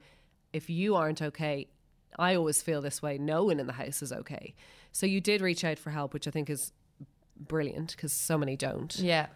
if 0.52 0.68
you 0.68 0.96
aren't 0.96 1.22
okay, 1.22 1.68
I 2.18 2.34
always 2.34 2.62
feel 2.62 2.80
this 2.80 3.00
way. 3.02 3.18
No 3.18 3.44
one 3.44 3.60
in 3.60 3.66
the 3.66 3.72
house 3.72 4.02
is 4.02 4.12
okay. 4.12 4.54
So 4.92 5.06
you 5.06 5.20
did 5.20 5.40
reach 5.40 5.64
out 5.64 5.78
for 5.78 5.90
help, 5.90 6.12
which 6.12 6.26
I 6.26 6.30
think 6.30 6.50
is 6.50 6.72
brilliant 7.36 7.92
because 7.92 8.12
so 8.12 8.36
many 8.36 8.56
don't. 8.56 8.94
Yeah. 8.98 9.26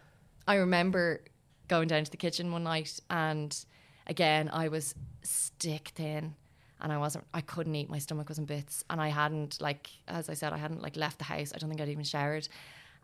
I 0.47 0.57
remember 0.57 1.23
going 1.69 1.89
down 1.89 2.05
to 2.05 2.11
the 2.11 2.17
kitchen 2.17 2.53
one 2.53 2.65
night 2.65 3.01
and 3.09 3.65
again 4.07 4.51
I 4.53 4.69
was 4.69 4.95
stick 5.23 5.93
thin 5.95 6.35
and 6.81 6.93
I 6.93 6.99
wasn't 6.99 7.25
I 7.33 7.41
couldn't 7.41 7.75
eat. 7.75 7.89
My 7.89 7.99
stomach 7.99 8.29
was 8.29 8.39
in 8.39 8.45
bits 8.45 8.85
and 8.91 9.01
I 9.01 9.09
hadn't 9.09 9.61
like 9.61 9.89
as 10.07 10.29
I 10.29 10.35
said, 10.35 10.53
I 10.53 10.59
hadn't 10.59 10.83
like 10.83 10.97
left 10.97 11.19
the 11.19 11.25
house. 11.25 11.53
I 11.55 11.59
don't 11.59 11.71
think 11.71 11.81
I'd 11.81 11.89
even 11.89 12.05
showered. 12.05 12.49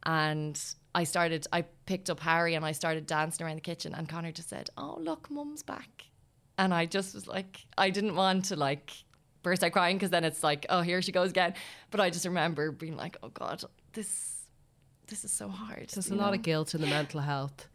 And 0.04 0.60
I 0.94 1.04
started 1.04 1.46
I 1.52 1.62
picked 1.86 2.10
up 2.10 2.20
Harry 2.20 2.54
and 2.54 2.64
I 2.64 2.72
started 2.72 3.06
dancing 3.06 3.46
around 3.46 3.56
the 3.56 3.62
kitchen 3.62 3.94
and 3.94 4.08
Connor 4.08 4.32
just 4.32 4.50
said, 4.50 4.68
Oh 4.76 4.98
look, 5.00 5.30
mum's 5.30 5.62
back. 5.62 6.04
And 6.58 6.74
I 6.74 6.84
just 6.84 7.14
was 7.14 7.26
like 7.26 7.64
I 7.78 7.88
didn't 7.90 8.16
want 8.16 8.46
to 8.46 8.56
like 8.56 8.92
burst 9.42 9.64
out 9.64 9.72
crying 9.72 9.96
because 9.96 10.10
then 10.10 10.24
it's 10.24 10.42
like, 10.42 10.66
oh 10.68 10.82
here 10.82 11.02
she 11.02 11.12
goes 11.12 11.30
again. 11.30 11.54
But 11.90 12.00
I 12.00 12.10
just 12.10 12.24
remember 12.24 12.70
being 12.72 12.96
like, 12.96 13.16
Oh 13.22 13.28
God, 13.28 13.62
this 13.92 14.36
this 15.06 15.24
is 15.24 15.32
so 15.32 15.48
hard. 15.48 15.88
There's 15.88 16.08
a 16.08 16.14
you 16.14 16.20
lot 16.20 16.34
of 16.34 16.42
guilt 16.42 16.74
in 16.74 16.80
the 16.80 16.86
mental 16.86 17.20
health. 17.20 17.68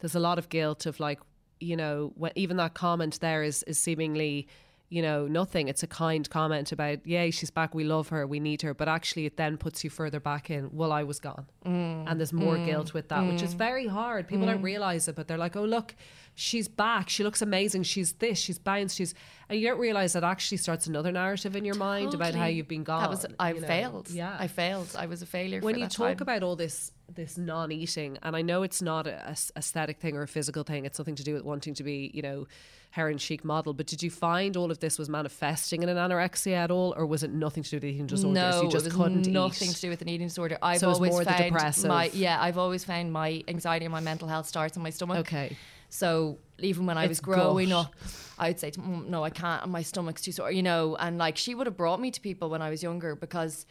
There's 0.00 0.14
a 0.14 0.20
lot 0.20 0.38
of 0.38 0.48
guilt 0.48 0.84
of 0.86 1.00
like, 1.00 1.20
you 1.58 1.76
know, 1.76 2.12
when, 2.16 2.32
even 2.34 2.56
that 2.58 2.74
comment 2.74 3.18
there 3.20 3.42
is 3.42 3.62
is 3.64 3.78
seemingly, 3.78 4.46
you 4.92 5.00
know, 5.00 5.26
nothing. 5.26 5.68
It's 5.68 5.82
a 5.82 5.86
kind 5.86 6.28
comment 6.28 6.70
about, 6.70 7.06
yay, 7.06 7.30
she's 7.30 7.50
back. 7.50 7.74
We 7.74 7.82
love 7.82 8.10
her. 8.10 8.26
We 8.26 8.40
need 8.40 8.60
her. 8.60 8.74
But 8.74 8.88
actually, 8.88 9.24
it 9.24 9.38
then 9.38 9.56
puts 9.56 9.82
you 9.82 9.88
further 9.88 10.20
back 10.20 10.50
in. 10.50 10.68
Well, 10.70 10.92
I 10.92 11.02
was 11.02 11.18
gone, 11.18 11.46
Mm. 11.64 12.04
and 12.06 12.20
there's 12.20 12.34
more 12.34 12.56
mm. 12.56 12.66
guilt 12.66 12.92
with 12.92 13.08
that, 13.08 13.26
which 13.26 13.40
is 13.40 13.54
mm. 13.54 13.58
very 13.58 13.86
hard. 13.86 14.28
People 14.28 14.44
don't 14.44 14.60
mm. 14.60 14.64
realize 14.64 15.08
it, 15.08 15.16
but 15.16 15.28
they're 15.28 15.38
like, 15.38 15.56
oh 15.56 15.64
look, 15.64 15.94
she's 16.34 16.68
back. 16.68 17.08
She 17.08 17.24
looks 17.24 17.40
amazing. 17.40 17.84
She's 17.84 18.12
this. 18.14 18.38
She's 18.38 18.58
bounced. 18.58 18.98
She's, 18.98 19.14
and 19.48 19.58
you 19.58 19.66
don't 19.66 19.78
realize 19.80 20.12
that 20.12 20.24
actually 20.24 20.58
starts 20.58 20.86
another 20.86 21.10
narrative 21.10 21.56
in 21.56 21.64
your 21.64 21.76
mind 21.76 22.12
about 22.12 22.34
how 22.34 22.44
you've 22.44 22.68
been 22.68 22.84
gone. 22.84 23.00
That 23.00 23.10
was 23.10 23.24
I 23.40 23.54
you 23.54 23.60
know. 23.62 23.66
failed. 23.66 24.10
Yeah, 24.10 24.36
I 24.38 24.46
failed. 24.46 24.94
I 24.98 25.06
was 25.06 25.22
a 25.22 25.26
failure. 25.26 25.60
when 25.60 25.74
for 25.74 25.80
you 25.80 25.88
talk 25.88 26.18
time. 26.18 26.22
about 26.22 26.42
all 26.42 26.56
this 26.56 26.92
this 27.14 27.36
non-eating 27.38 28.18
and 28.22 28.34
i 28.36 28.42
know 28.42 28.62
it's 28.62 28.80
not 28.82 29.06
a 29.06 29.36
aesthetic 29.56 29.98
thing 29.98 30.16
or 30.16 30.22
a 30.22 30.28
physical 30.28 30.62
thing 30.64 30.84
it's 30.84 30.96
something 30.96 31.14
to 31.14 31.22
do 31.24 31.34
with 31.34 31.44
wanting 31.44 31.74
to 31.74 31.82
be 31.82 32.10
you 32.14 32.22
know 32.22 32.46
heroin 32.90 33.18
chic 33.18 33.44
model 33.44 33.72
but 33.72 33.86
did 33.86 34.02
you 34.02 34.10
find 34.10 34.56
all 34.56 34.70
of 34.70 34.78
this 34.80 34.98
was 34.98 35.08
manifesting 35.08 35.82
in 35.82 35.88
an 35.88 35.96
anorexia 35.96 36.52
at 36.54 36.70
all 36.70 36.92
or 36.96 37.06
was 37.06 37.22
it 37.22 37.30
nothing 37.32 37.62
to 37.62 37.70
do 37.70 37.76
with 37.76 37.84
eating 37.84 38.06
disorders 38.06 38.34
no, 38.34 38.62
you 38.62 38.68
just 38.68 38.86
it 38.86 38.90
was 38.90 38.96
couldn't 39.02 39.26
nothing 39.28 39.68
eat 39.70 39.74
to 39.74 39.80
do 39.80 39.88
with 39.88 40.02
an 40.02 40.08
eating 40.08 40.26
disorder. 40.28 40.58
I've 40.62 40.78
So 40.78 40.86
it 40.86 40.90
was 40.90 40.98
always 40.98 41.12
more 41.12 41.24
the 41.24 41.30
found 41.32 41.44
depressive- 41.54 41.88
my 41.88 42.10
yeah. 42.12 42.40
I've 42.40 42.58
always 42.58 42.84
found 42.84 43.10
my 43.12 43.42
anxiety 43.48 43.86
and 43.86 43.92
my 43.92 44.00
mental 44.00 44.28
health 44.28 44.46
starts 44.46 44.76
in 44.76 44.82
my 44.82 44.90
stomach. 44.90 45.18
okay 45.20 45.56
So 45.88 46.38
even 46.58 46.84
when 46.86 46.96
I 46.98 47.04
It's 47.04 47.08
was 47.10 47.20
growing 47.20 47.70
gut. 47.70 47.86
up, 47.86 47.94
I'd 48.38 48.58
say, 48.60 48.70
to 48.70 48.80
"No, 48.80 49.22
I 49.24 49.30
can't. 49.30 49.68
My 49.68 49.82
stomach's 49.82 50.22
too 50.22 50.32
sore." 50.32 50.50
You 50.52 50.62
know, 50.62 50.96
and 50.96 51.16
like 51.18 51.36
she 51.36 51.54
would 51.54 51.66
have 51.66 51.76
brought 51.76 52.00
me 52.00 52.10
to 52.10 52.20
people 52.20 52.48
when 52.50 52.62
I 52.62 52.70
was 52.70 52.82
younger 52.82 53.14
because, 53.14 53.66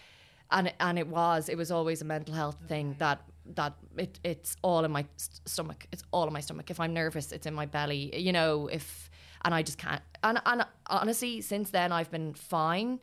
and 0.51 0.71
and 0.79 0.97
it 0.99 1.07
was 1.07 1.49
it 1.49 1.57
was 1.57 1.71
always 1.71 2.01
a 2.01 2.05
mental 2.05 2.35
health 2.35 2.57
thing 2.67 2.95
that 2.99 3.21
that 3.55 3.73
it 3.97 4.19
it's 4.23 4.55
all 4.61 4.85
in 4.85 4.91
my 4.91 5.05
st- 5.17 5.47
stomach. 5.47 5.87
It's 5.91 6.03
all 6.11 6.27
in 6.27 6.33
my 6.33 6.41
stomach. 6.41 6.69
If 6.69 6.79
I'm 6.79 6.93
nervous, 6.93 7.31
it's 7.31 7.45
in 7.45 7.53
my 7.53 7.65
belly. 7.65 8.15
You 8.17 8.31
know, 8.31 8.67
if 8.67 9.09
and 9.43 9.53
I 9.53 9.63
just 9.63 9.77
can't. 9.77 10.01
And 10.23 10.41
and 10.45 10.65
honestly, 10.87 11.41
since 11.41 11.71
then 11.71 11.91
I've 11.91 12.11
been 12.11 12.33
fine, 12.33 12.99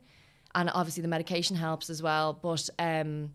and 0.55 0.69
obviously 0.73 1.01
the 1.01 1.07
medication 1.07 1.55
helps 1.55 1.89
as 1.89 2.01
well. 2.01 2.33
But 2.33 2.69
um 2.79 3.33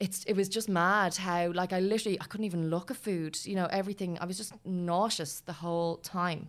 it's 0.00 0.24
it 0.24 0.34
was 0.34 0.48
just 0.48 0.68
mad 0.68 1.14
how 1.16 1.52
like 1.52 1.72
I 1.72 1.78
literally 1.80 2.20
I 2.20 2.24
couldn't 2.24 2.46
even 2.46 2.70
look 2.70 2.90
at 2.90 2.96
food. 2.96 3.38
You 3.44 3.54
know, 3.54 3.66
everything 3.66 4.18
I 4.20 4.24
was 4.26 4.36
just 4.36 4.52
nauseous 4.64 5.40
the 5.40 5.52
whole 5.52 5.98
time. 5.98 6.48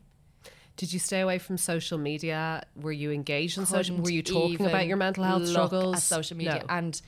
did 0.75 0.91
you 0.91 0.99
stay 0.99 1.21
away 1.21 1.37
from 1.37 1.57
social 1.57 1.99
media 1.99 2.63
were 2.75 2.91
you 2.91 3.11
engaged 3.11 3.57
in 3.59 3.65
social 3.65 3.95
Couldn't 3.95 4.03
were 4.05 4.09
you 4.09 4.23
talking 4.23 4.65
about 4.65 4.87
your 4.87 4.97
mental 4.97 5.23
health 5.23 5.47
struggles 5.47 5.97
at 5.97 6.01
social 6.01 6.35
media? 6.37 6.59
No. 6.67 6.75
And 6.77 6.99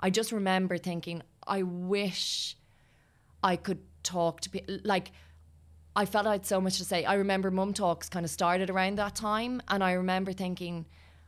I 0.00 0.08
just 0.08 0.32
remember 0.32 0.78
thinking, 0.78 1.22
I 1.50 1.62
wish 1.62 2.56
I 3.42 3.56
could 3.56 3.80
talk 4.02 4.40
to 4.42 4.50
people. 4.50 4.78
Like 4.84 5.10
I 5.96 6.06
felt 6.06 6.26
I 6.26 6.32
had 6.32 6.46
so 6.46 6.60
much 6.60 6.78
to 6.78 6.84
say. 6.84 7.04
I 7.04 7.14
remember 7.14 7.50
Mum 7.50 7.74
Talks 7.74 8.08
kind 8.08 8.24
of 8.24 8.30
started 8.30 8.70
around 8.70 8.96
that 8.98 9.14
time, 9.16 9.60
and 9.68 9.82
I 9.82 9.92
remember 9.92 10.32
thinking, 10.32 10.86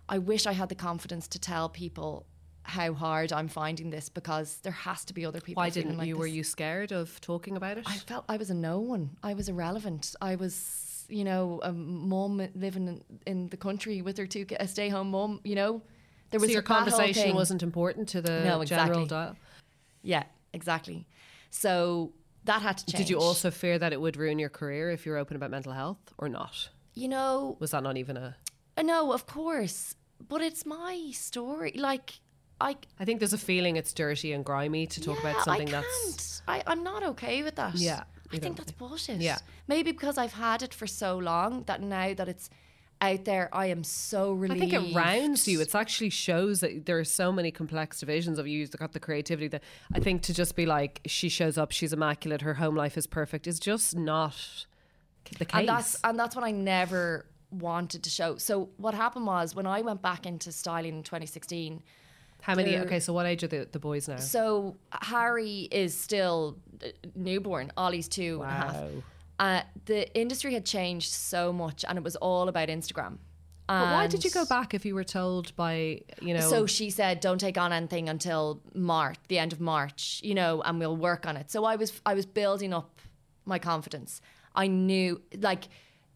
I 0.09 0.19
wish 0.19 0.47
I 0.47 0.53
had 0.53 0.69
the 0.69 0.75
confidence 0.75 1.27
to 1.29 1.39
tell 1.39 1.69
people 1.69 2.27
how 2.65 2.95
hard 2.95 3.33
I'm 3.33 3.49
finding 3.49 3.91
this 3.91 4.09
because 4.09 4.59
there 4.63 4.73
has 4.73 5.05
to 5.07 5.15
be 5.15 5.27
other 5.27 5.41
people. 5.41 5.61
why 5.61 5.69
didn't 5.69 5.99
like 5.99 6.07
you 6.07 6.17
were 6.17 6.29
you 6.29 6.45
scared 6.45 6.93
of 6.93 7.21
talking 7.21 7.57
about 7.57 7.77
it 7.77 7.83
I 7.89 7.97
felt 7.97 8.25
I 8.29 8.37
was 8.37 8.51
a 8.51 8.55
no 8.55 8.79
one. 8.79 9.17
I 9.21 9.35
was 9.35 9.49
irrelevant. 9.49 10.15
I 10.21 10.37
was, 10.37 11.05
you 11.09 11.25
know, 11.25 11.59
a 11.65 11.73
mum 11.73 12.47
living 12.55 12.87
in, 12.87 13.03
in 13.27 13.49
the 13.49 13.57
country 13.57 14.01
with 14.01 14.17
her 14.17 14.29
two, 14.29 14.47
a 14.61 14.69
stay 14.69 14.89
home 14.91 15.11
mum. 15.11 15.41
You 15.43 15.57
know, 15.57 15.83
there 16.31 16.39
so 16.39 16.45
was 16.45 16.53
your 16.53 16.63
conversation 16.63 17.35
wasn't 17.35 17.65
important 17.65 18.09
to 18.11 18.23
the 18.23 18.45
No, 18.45 18.65
general 18.65 19.07
dial 19.07 19.37
Yeah, 20.03 20.25
exactly. 20.53 21.07
So 21.51 22.13
that 22.45 22.63
had 22.63 22.79
to 22.79 22.87
change. 22.87 22.99
did 22.99 23.11
you 23.11 23.19
also 23.19 23.51
fear 23.51 23.79
that 23.79 23.93
it 23.93 24.01
would 24.01 24.17
ruin 24.17 24.39
your 24.39 24.49
career 24.49 24.91
if 24.91 25.07
you 25.07 25.13
were 25.13 25.19
open 25.19 25.37
about 25.37 25.51
mental 25.51 25.73
health 25.73 26.13
or 26.19 26.29
not 26.29 26.71
You 26.95 27.09
know, 27.09 27.57
was 27.61 27.71
that 27.71 27.83
not 27.83 27.97
even 27.97 28.17
a 28.17 28.37
uh, 28.77 28.83
no, 28.83 29.13
of 29.13 29.27
course, 29.27 29.95
but 30.29 30.41
it's 30.41 30.65
my 30.65 31.11
story. 31.13 31.73
Like 31.77 32.13
I. 32.61 32.77
I 32.99 33.05
think 33.05 33.21
there's 33.21 33.33
a 33.33 33.39
feeling 33.39 33.77
it's 33.77 33.93
dirty 33.93 34.33
and 34.33 34.45
grimy 34.45 34.87
to 34.87 35.01
talk 35.01 35.23
yeah, 35.23 35.31
about 35.31 35.45
something 35.45 35.69
I 35.69 35.73
that's. 35.73 36.43
I, 36.49 36.63
I'm 36.67 36.83
not 36.83 37.03
okay 37.03 37.43
with 37.43 37.57
that. 37.57 37.75
Yeah, 37.75 38.05
I 38.33 38.39
think 38.39 38.57
that's 38.57 38.73
bullshit. 38.73 39.21
Yeah. 39.21 39.39
Maybe 39.69 39.93
because 39.93 40.19
I've 40.19 40.33
had 40.33 40.63
it 40.63 40.73
for 40.73 40.87
so 40.87 41.19
long 41.19 41.65
that 41.65 41.83
now 41.83 42.15
that 42.15 42.29
it's 42.29 42.49
out 43.03 43.25
there, 43.25 43.49
I 43.53 43.67
am 43.67 43.83
so 43.83 44.33
relieved. 44.33 44.63
I 44.63 44.69
think 44.71 44.91
it 44.91 44.95
rounds 44.95 45.49
you. 45.49 45.61
It 45.61 45.75
actually 45.75 46.11
shows 46.11 46.61
that 46.61 46.87
there 46.87 46.99
are 46.99 47.05
so 47.05 47.33
many 47.33 47.51
complex 47.51 48.01
divisions 48.01 48.39
of 48.39 48.47
you. 48.47 48.61
You've 48.61 48.71
got 48.71 48.93
the 48.93 49.01
creativity. 49.01 49.49
That 49.49 49.63
I 49.93 49.99
think 49.99 50.23
to 50.23 50.35
just 50.35 50.55
be 50.55 50.65
like 50.65 51.01
she 51.07 51.29
shows 51.29 51.59
up, 51.59 51.73
she's 51.73 51.93
immaculate, 51.93 52.43
her 52.43 52.55
home 52.55 52.77
life 52.77 52.97
is 52.97 53.07
perfect, 53.09 53.47
is 53.47 53.59
just 53.59 53.97
not 53.97 54.67
the 55.39 55.45
case. 55.45 55.61
and 55.61 55.69
that's 55.69 55.99
and 56.05 56.19
that's 56.19 56.37
what 56.37 56.45
I 56.45 56.53
never 56.53 57.27
wanted 57.51 58.05
to 58.05 58.11
show. 58.11 58.37
So 58.37 58.71
what 58.77 58.95
happened 58.95 59.27
was 59.27 59.55
when 59.55 59.67
I 59.67 59.83
went 59.83 60.01
back 60.01 60.25
into 60.25 60.53
styling 60.53 60.97
in 60.97 61.03
2016. 61.03 61.83
How 62.41 62.57
many? 62.57 62.77
Okay, 62.77 62.99
so 62.99 63.13
what 63.13 63.25
age 63.27 63.45
are 63.45 63.49
the, 63.49 63.69
the 63.71 63.79
boys 63.79 64.09
now? 64.09 64.17
So 64.17 64.77
Harry 64.91 65.69
is 65.71 65.97
still 65.97 66.59
uh, 66.85 66.89
newborn. 67.15 67.71
Ollie's 67.77 68.09
two 68.09 68.43
and 68.43 68.51
a 68.51 68.55
half. 68.55 68.77
Uh, 69.43 69.63
the 69.87 70.01
industry 70.17 70.55
had 70.55 70.65
changed 70.65 71.11
so 71.11 71.53
much, 71.53 71.85
and 71.89 71.99
it 71.99 72.05
was 72.05 72.15
all 72.15 72.49
about 72.49 72.69
Instagram. 72.69 73.19
But 73.67 73.93
why 73.93 74.07
did 74.07 74.25
you 74.25 74.31
go 74.31 74.45
back 74.45 74.73
if 74.73 74.85
you 74.85 74.95
were 74.95 75.03
told 75.03 75.57
by 75.57 76.03
you 76.21 76.33
know? 76.35 76.49
So 76.49 76.67
she 76.67 76.91
said, 76.91 77.19
"Don't 77.19 77.39
take 77.39 77.59
on 77.59 77.73
anything 77.73 78.09
until 78.09 78.61
March, 78.73 79.17
the 79.27 79.39
end 79.41 79.53
of 79.53 79.61
March, 79.61 80.21
you 80.23 80.35
know, 80.35 80.63
and 80.63 80.79
we'll 80.79 80.97
work 80.97 81.27
on 81.27 81.37
it." 81.37 81.51
So 81.51 81.65
I 81.65 81.75
was, 81.75 82.01
I 82.07 82.15
was 82.15 82.25
building 82.25 82.73
up 82.73 83.01
my 83.45 83.59
confidence. 83.59 84.21
I 84.55 84.69
knew, 84.69 85.21
like, 85.37 85.65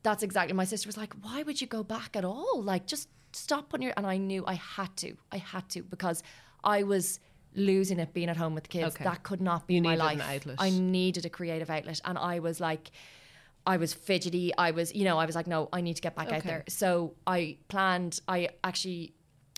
that's 0.04 0.22
exactly. 0.22 0.54
My 0.54 0.64
sister 0.64 0.86
was 0.86 0.96
like, 0.96 1.12
"Why 1.22 1.42
would 1.42 1.60
you 1.60 1.66
go 1.66 1.82
back 1.82 2.14
at 2.14 2.24
all? 2.24 2.62
Like, 2.62 2.86
just 2.86 3.08
stop 3.32 3.74
on 3.74 3.82
your." 3.82 3.92
And 3.96 4.06
I 4.06 4.18
knew 4.18 4.44
I 4.46 4.54
had 4.54 4.96
to, 4.98 5.16
I 5.32 5.38
had 5.38 5.68
to 5.70 5.82
because 5.82 6.22
I 6.62 6.84
was 6.84 7.18
losing 7.56 7.98
it 7.98 8.14
being 8.14 8.28
at 8.28 8.36
home 8.36 8.54
with 8.54 8.64
the 8.64 8.68
kids. 8.68 8.94
Okay. 8.94 9.04
That 9.04 9.22
could 9.22 9.40
not 9.40 9.66
be 9.66 9.74
You 9.74 9.82
my 9.82 9.96
life. 9.96 10.14
an 10.14 10.20
outlet. 10.20 10.56
I 10.58 10.70
needed 10.70 11.26
a 11.26 11.30
creative 11.30 11.70
outlet, 11.70 12.00
and 12.04 12.18
I 12.18 12.38
was 12.38 12.60
like. 12.60 12.90
I 13.68 13.78
was 13.78 13.92
fidgety. 13.92 14.52
I 14.56 14.70
was, 14.70 14.94
you 14.94 15.02
know, 15.02 15.18
I 15.18 15.26
was 15.26 15.34
like, 15.34 15.48
no, 15.48 15.68
I 15.72 15.80
need 15.80 15.94
to 15.94 16.00
get 16.00 16.14
back 16.14 16.30
out 16.30 16.44
there. 16.44 16.62
So 16.68 17.14
I 17.26 17.56
planned. 17.66 18.20
I 18.28 18.50
actually 18.62 19.16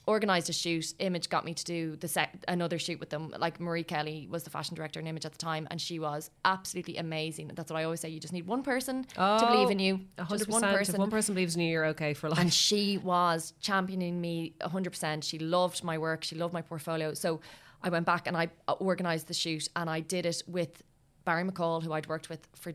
organized 0.09 0.49
a 0.49 0.53
shoot. 0.55 0.95
Image 0.99 1.29
got 1.29 1.45
me 1.45 1.53
to 1.53 1.65
do 1.65 1.95
the 1.97 2.29
another 2.49 2.79
shoot 2.79 2.99
with 2.99 3.11
them. 3.11 3.35
Like 3.39 3.61
Marie 3.61 3.85
Kelly 3.85 4.27
was 4.31 4.43
the 4.43 4.51
fashion 4.51 4.75
director 4.75 4.99
in 4.99 5.07
Image 5.07 5.27
at 5.27 5.33
the 5.33 5.39
time, 5.39 5.69
and 5.71 5.79
she 5.79 5.99
was 5.99 6.31
absolutely 6.45 6.97
amazing. 6.97 7.51
That's 7.55 7.71
what 7.71 7.79
I 7.79 7.85
always 7.85 8.01
say. 8.01 8.09
You 8.09 8.19
just 8.19 8.33
need 8.33 8.47
one 8.47 8.63
person 8.63 9.05
to 9.05 9.15
oh, 9.19 9.53
believe 9.53 9.71
in 9.71 9.79
you. 9.79 10.01
Just 10.31 10.49
one 10.49 10.63
100%. 10.63 10.73
person. 10.73 10.95
If 10.95 10.99
one 10.99 11.11
person 11.11 11.35
believes 11.35 11.55
in 11.55 11.61
you, 11.61 11.71
you're 11.71 11.87
okay 11.87 12.15
for 12.15 12.31
life. 12.31 12.39
And 12.39 12.53
she 12.53 12.97
was 12.97 13.53
championing 13.61 14.19
me 14.21 14.55
100%. 14.63 15.23
She 15.23 15.39
loved 15.39 15.85
my 15.85 15.99
work, 15.99 16.25
she 16.25 16.37
loved 16.37 16.55
my 16.55 16.63
portfolio. 16.63 17.13
So 17.13 17.41
I 17.83 17.91
went 17.91 18.07
back 18.07 18.27
and 18.27 18.37
I 18.37 18.49
uh, 18.67 18.75
organised 18.81 19.29
the 19.29 19.35
shoot 19.35 19.69
and 19.77 19.89
I 19.89 20.01
did 20.01 20.27
it 20.27 20.43
with 20.47 20.83
Barry 21.25 21.45
McCall, 21.45 21.83
who 21.83 21.93
I'd 21.93 22.09
worked 22.09 22.29
with 22.29 22.49
for 22.55 22.73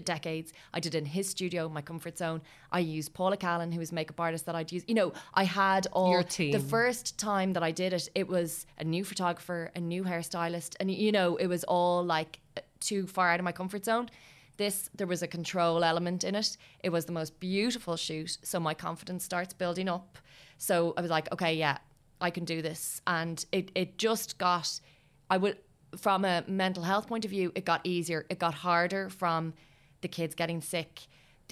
decades. 0.00 0.52
I 0.72 0.80
did 0.80 0.94
it 0.94 0.98
in 0.98 1.04
his 1.04 1.28
studio, 1.28 1.68
my 1.68 1.82
comfort 1.82 2.16
zone. 2.16 2.40
I 2.70 2.80
used 2.80 3.12
Paula 3.12 3.36
Callan, 3.36 3.72
who 3.72 3.78
was 3.78 3.92
a 3.92 3.94
makeup 3.94 4.18
artist 4.18 4.46
that 4.46 4.54
I'd 4.54 4.72
use. 4.72 4.84
You 4.86 4.94
know, 4.94 5.12
I 5.34 5.44
had 5.44 5.86
all 5.92 6.10
Your 6.10 6.22
team. 6.22 6.52
the 6.52 6.58
first 6.60 7.18
time 7.18 7.52
that 7.52 7.62
I 7.62 7.70
did 7.70 7.92
it, 7.92 8.08
it 8.14 8.28
was 8.28 8.66
a 8.78 8.84
new 8.84 9.04
photographer, 9.04 9.70
a 9.74 9.80
new 9.80 10.04
hairstylist, 10.04 10.76
and 10.80 10.90
you 10.90 11.12
know, 11.12 11.36
it 11.36 11.46
was 11.46 11.64
all 11.64 12.04
like 12.04 12.40
uh, 12.56 12.60
too 12.80 13.06
far 13.06 13.30
out 13.30 13.40
of 13.40 13.44
my 13.44 13.52
comfort 13.52 13.84
zone. 13.84 14.08
This 14.56 14.90
there 14.94 15.06
was 15.06 15.22
a 15.22 15.28
control 15.28 15.82
element 15.84 16.24
in 16.24 16.34
it. 16.34 16.56
It 16.82 16.90
was 16.90 17.04
the 17.04 17.12
most 17.12 17.38
beautiful 17.40 17.96
shoot, 17.96 18.38
so 18.42 18.60
my 18.60 18.74
confidence 18.74 19.24
starts 19.24 19.52
building 19.52 19.88
up. 19.88 20.18
So 20.58 20.94
I 20.96 21.00
was 21.00 21.10
like, 21.10 21.30
okay, 21.32 21.54
yeah, 21.54 21.78
I 22.22 22.30
can 22.30 22.44
do 22.44 22.62
this, 22.62 23.00
and 23.06 23.44
it 23.52 23.70
it 23.74 23.98
just 23.98 24.38
got. 24.38 24.80
I 25.28 25.36
would 25.36 25.58
from 25.96 26.24
a 26.24 26.44
mental 26.46 26.82
health 26.82 27.06
point 27.08 27.24
of 27.24 27.30
view, 27.30 27.52
it 27.54 27.64
got 27.64 27.80
easier. 27.84 28.24
It 28.30 28.38
got 28.38 28.54
harder 28.54 29.10
from 29.10 29.54
the 30.00 30.08
kids 30.08 30.34
getting 30.34 30.60
sick. 30.60 31.02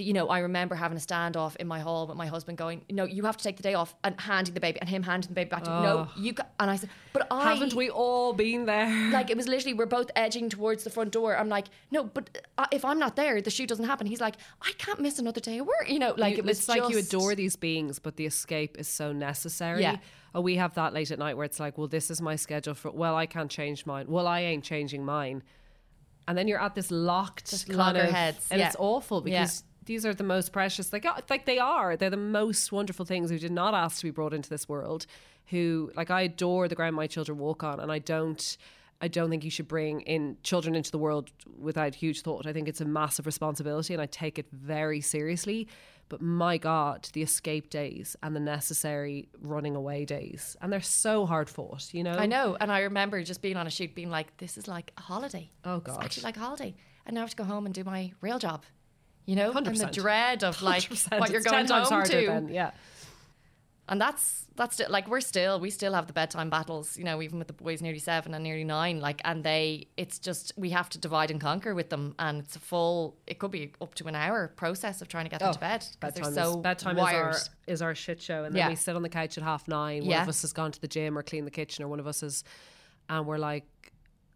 You 0.01 0.13
know, 0.13 0.29
I 0.29 0.41
remember 0.41 0.75
having 0.75 0.97
a 0.97 1.01
standoff 1.01 1.57
in 1.57 1.67
my 1.67 1.81
hall 1.81 2.07
with 2.07 2.17
my 2.17 2.27
husband 2.27 2.59
going, 2.59 2.85
"No, 2.91 3.05
you 3.05 3.25
have 3.25 3.37
to 3.37 3.45
take 3.45 3.57
the 3.57 3.63
day 3.63 3.75
off," 3.75 3.95
and 4.03 4.21
handing 4.21 4.55
the 4.55 4.61
baby, 4.61 4.81
and 4.81 4.89
him 4.89 5.03
handing 5.03 5.29
the 5.29 5.35
baby 5.35 5.51
back 5.51 5.65
to 5.65 5.71
me. 5.71 5.83
No, 5.83 6.09
you. 6.17 6.35
Ca-. 6.35 6.47
And 6.59 6.71
I 6.71 6.77
said, 6.77 6.91
"But 7.13 7.27
I 7.31 7.53
Haven't 7.55 7.75
we 7.75 7.91
all 7.91 8.33
been 8.33 8.67
there? 8.67 9.11
like 9.13 9.31
it 9.31 9.37
was 9.37 9.47
literally 9.49 9.75
we're 9.75 9.87
both 9.87 10.11
edging 10.17 10.49
towards 10.49 10.85
the 10.85 10.91
front 10.91 11.13
door. 11.13 11.37
I'm 11.37 11.49
like, 11.49 11.67
no, 11.91 12.05
but 12.05 12.45
uh, 12.59 12.67
if 12.73 12.85
I'm 12.85 12.99
not 12.99 13.17
there, 13.17 13.41
the 13.41 13.51
shoot 13.51 13.69
doesn't 13.69 13.85
happen. 13.87 14.07
He's 14.07 14.21
like, 14.21 14.37
I 14.63 14.73
can't 14.79 15.01
miss 15.01 15.19
another 15.19 15.41
day 15.41 15.59
of 15.59 15.67
work. 15.67 15.89
You 15.89 15.99
know, 15.99 16.15
like 16.17 16.33
You- 16.33 16.39
it 16.39 16.45
was 16.45 16.59
it's 16.59 16.69
like 16.69 16.89
you 16.91 16.99
adore 16.99 17.35
these 17.35 17.57
beings, 17.57 17.99
but 17.99 18.17
the 18.17 18.27
escape 18.27 18.77
is 18.79 18.89
so 18.89 19.13
necessary. 19.13 19.83
Yeah. 19.83 19.97
Oh, 20.35 20.41
we 20.41 20.57
have 20.57 20.75
that 20.75 20.93
late 20.95 21.11
at 21.11 21.19
night 21.19 21.37
where 21.37 21.45
it's 21.45 21.59
like, 21.59 21.77
well, 21.77 21.89
this 21.89 22.11
is 22.11 22.23
my 22.23 22.37
schedule 22.37 22.75
for. 22.75 22.91
Well, 22.91 23.17
I 23.17 23.27
can't 23.27 23.51
change 23.51 23.85
mine. 23.85 24.07
Well, 24.09 24.27
I 24.27 24.41
ain't 24.41 24.63
changing 24.65 25.05
mine. 25.05 25.43
And 26.29 26.39
then 26.39 26.47
you're 26.47 26.63
at 26.63 26.77
this 26.77 26.93
locked 26.93 27.51
Just 27.51 27.67
kind 27.67 27.79
loggerheads, 27.79 28.47
and 28.53 28.61
yeah. 28.61 28.69
it's 28.69 28.77
awful 28.79 29.21
because 29.21 29.65
these 29.85 30.05
are 30.07 30.15
the 30.15 30.25
most 30.25 30.53
precious. 30.53 30.93
Like, 30.93 31.07
like 31.29 31.47
they 31.47 31.59
are. 31.59 31.97
They're 31.97 32.11
the 32.11 32.17
most 32.17 32.73
wonderful 32.73 33.05
things 33.05 33.31
who 33.31 33.39
did 33.39 33.53
not 33.53 33.75
ask 33.75 33.99
to 33.99 34.05
be 34.05 34.11
brought 34.11 34.35
into 34.35 34.51
this 34.51 34.69
world. 34.69 35.07
Who, 35.47 35.91
like, 35.97 36.11
I 36.11 36.23
adore 36.23 36.69
the 36.69 36.75
ground 36.75 36.95
my 36.95 37.07
children 37.07 37.39
walk 37.39 37.65
on, 37.65 37.81
and 37.81 37.91
I 37.91 37.99
don't. 37.99 38.57
I 39.03 39.09
don't 39.09 39.31
think 39.31 39.45
you 39.45 39.51
should 39.51 39.67
bring 39.67 40.03
in 40.03 40.37
children 40.43 40.75
into 40.75 40.91
the 40.91 40.99
world 40.99 41.31
without 41.59 41.95
huge 41.95 42.21
thought. 42.21 42.47
I 42.47 42.53
think 42.53 42.69
it's 42.69 42.83
a 42.83 42.85
massive 42.85 43.25
responsibility 43.25 43.95
and 43.95 44.03
I 44.03 44.05
take 44.05 44.39
it 44.39 44.45
very 44.53 45.01
seriously. 45.01 45.69
But 46.11 46.21
my 46.21 46.59
God, 46.59 47.09
the 47.13 47.23
escape 47.23 47.71
days 47.71 48.17
and 48.23 48.35
the 48.35 48.41
necessary 48.41 49.29
running 49.41 49.77
away 49.77 50.05
days. 50.05 50.57
And 50.61 50.73
they're 50.73 50.83
so 50.83 51.25
hard 51.25 51.49
fought, 51.49 51.95
you 51.95 52.03
know? 52.03 52.13
I 52.13 52.27
know, 52.27 52.57
and 52.61 52.71
I 52.71 52.81
remember 52.81 53.23
just 53.23 53.41
being 53.41 53.57
on 53.57 53.67
a 53.69 53.71
shoot, 53.71 53.95
being 53.95 54.11
like, 54.11 54.37
this 54.37 54.59
is 54.59 54.67
like 54.67 54.93
a 54.99 55.03
holiday. 55.03 55.51
Oh, 55.65 55.79
God. 55.79 55.95
it's 55.95 56.05
actually 56.05 56.25
like 56.25 56.37
a 56.37 56.41
holiday, 56.41 56.75
and 57.07 57.15
now 57.15 57.21
I 57.21 57.23
have 57.23 57.31
to 57.31 57.37
go 57.37 57.45
home 57.45 57.65
and 57.65 57.73
do 57.73 57.85
my 57.85 58.13
real 58.21 58.41
job. 58.41 58.65
You 59.31 59.37
know, 59.37 59.53
and 59.53 59.65
the 59.65 59.87
dread 59.87 60.43
of 60.43 60.61
like 60.61 60.83
100%. 60.83 61.21
what 61.21 61.31
you're 61.31 61.41
going 61.41 61.67
10 61.67 61.67
times 61.67 61.89
home 61.89 61.99
harder 61.99 62.21
to. 62.21 62.27
then, 62.27 62.49
yeah. 62.49 62.73
and 63.89 64.01
that's 64.01 64.47
that's 64.57 64.75
still, 64.75 64.91
like 64.91 65.07
we're 65.07 65.21
still 65.21 65.61
we 65.61 65.71
still 65.71 65.95
have 65.95 66.09
the 66.09 66.13
bedtime 66.13 66.51
battles 66.51 66.99
you 66.99 67.05
know 67.05 67.23
even 67.23 67.39
with 67.39 67.47
the 67.47 67.53
boys 67.53 67.81
nearly 67.81 68.01
seven 68.01 68.35
and 68.35 68.43
nearly 68.43 68.65
nine 68.65 69.01
like 69.01 69.21
and 69.25 69.45
they 69.45 69.87
it's 69.97 70.19
just 70.19 70.53
we 70.57 70.71
have 70.71 70.89
to 70.89 70.99
divide 70.99 71.31
and 71.31 71.41
conquer 71.41 71.77
with 71.77 71.91
them 71.91 72.13
and 72.19 72.41
it's 72.41 72.57
a 72.57 72.59
full 72.59 73.17
it 73.29 73.39
could 73.39 73.53
be 73.53 73.73
up 73.81 73.95
to 73.95 74.05
an 74.09 74.17
hour 74.17 74.49
process 74.57 75.01
of 75.01 75.07
trying 75.07 75.27
to 75.27 75.31
get 75.31 75.39
them 75.39 75.51
oh, 75.51 75.53
to 75.53 75.61
bed 75.61 75.87
Oh, 75.93 75.97
Bedtime, 76.01 76.35
so 76.35 76.51
is, 76.51 76.57
bedtime 76.57 76.99
is, 76.99 77.05
our, 77.05 77.35
is 77.69 77.83
our 77.83 77.95
shit 77.95 78.21
show. 78.21 78.43
And 78.45 78.53
then 78.53 78.61
Yeah. 78.63 78.69
we 78.69 78.75
sit 78.75 78.97
on 78.97 79.03
the 79.03 79.09
couch 79.09 79.39
at 79.39 79.45
half 79.45 79.69
nine. 79.69 80.01
One 80.03 80.11
Yeah. 80.11 80.23
of 80.23 80.29
us 80.29 80.43
has 80.43 80.53
gone 80.53 80.73
to 80.73 80.81
the 80.81 80.89
gym 80.89 81.17
or 81.17 81.23
cleaned 81.23 81.47
the 81.47 81.53
kitchen, 81.53 81.85
or 81.85 81.89
one 81.89 82.01
of 82.01 82.09
us 82.09 82.23
is, 82.25 82.43
and 83.09 83.27
we're 83.29 83.39
like, 83.39 83.65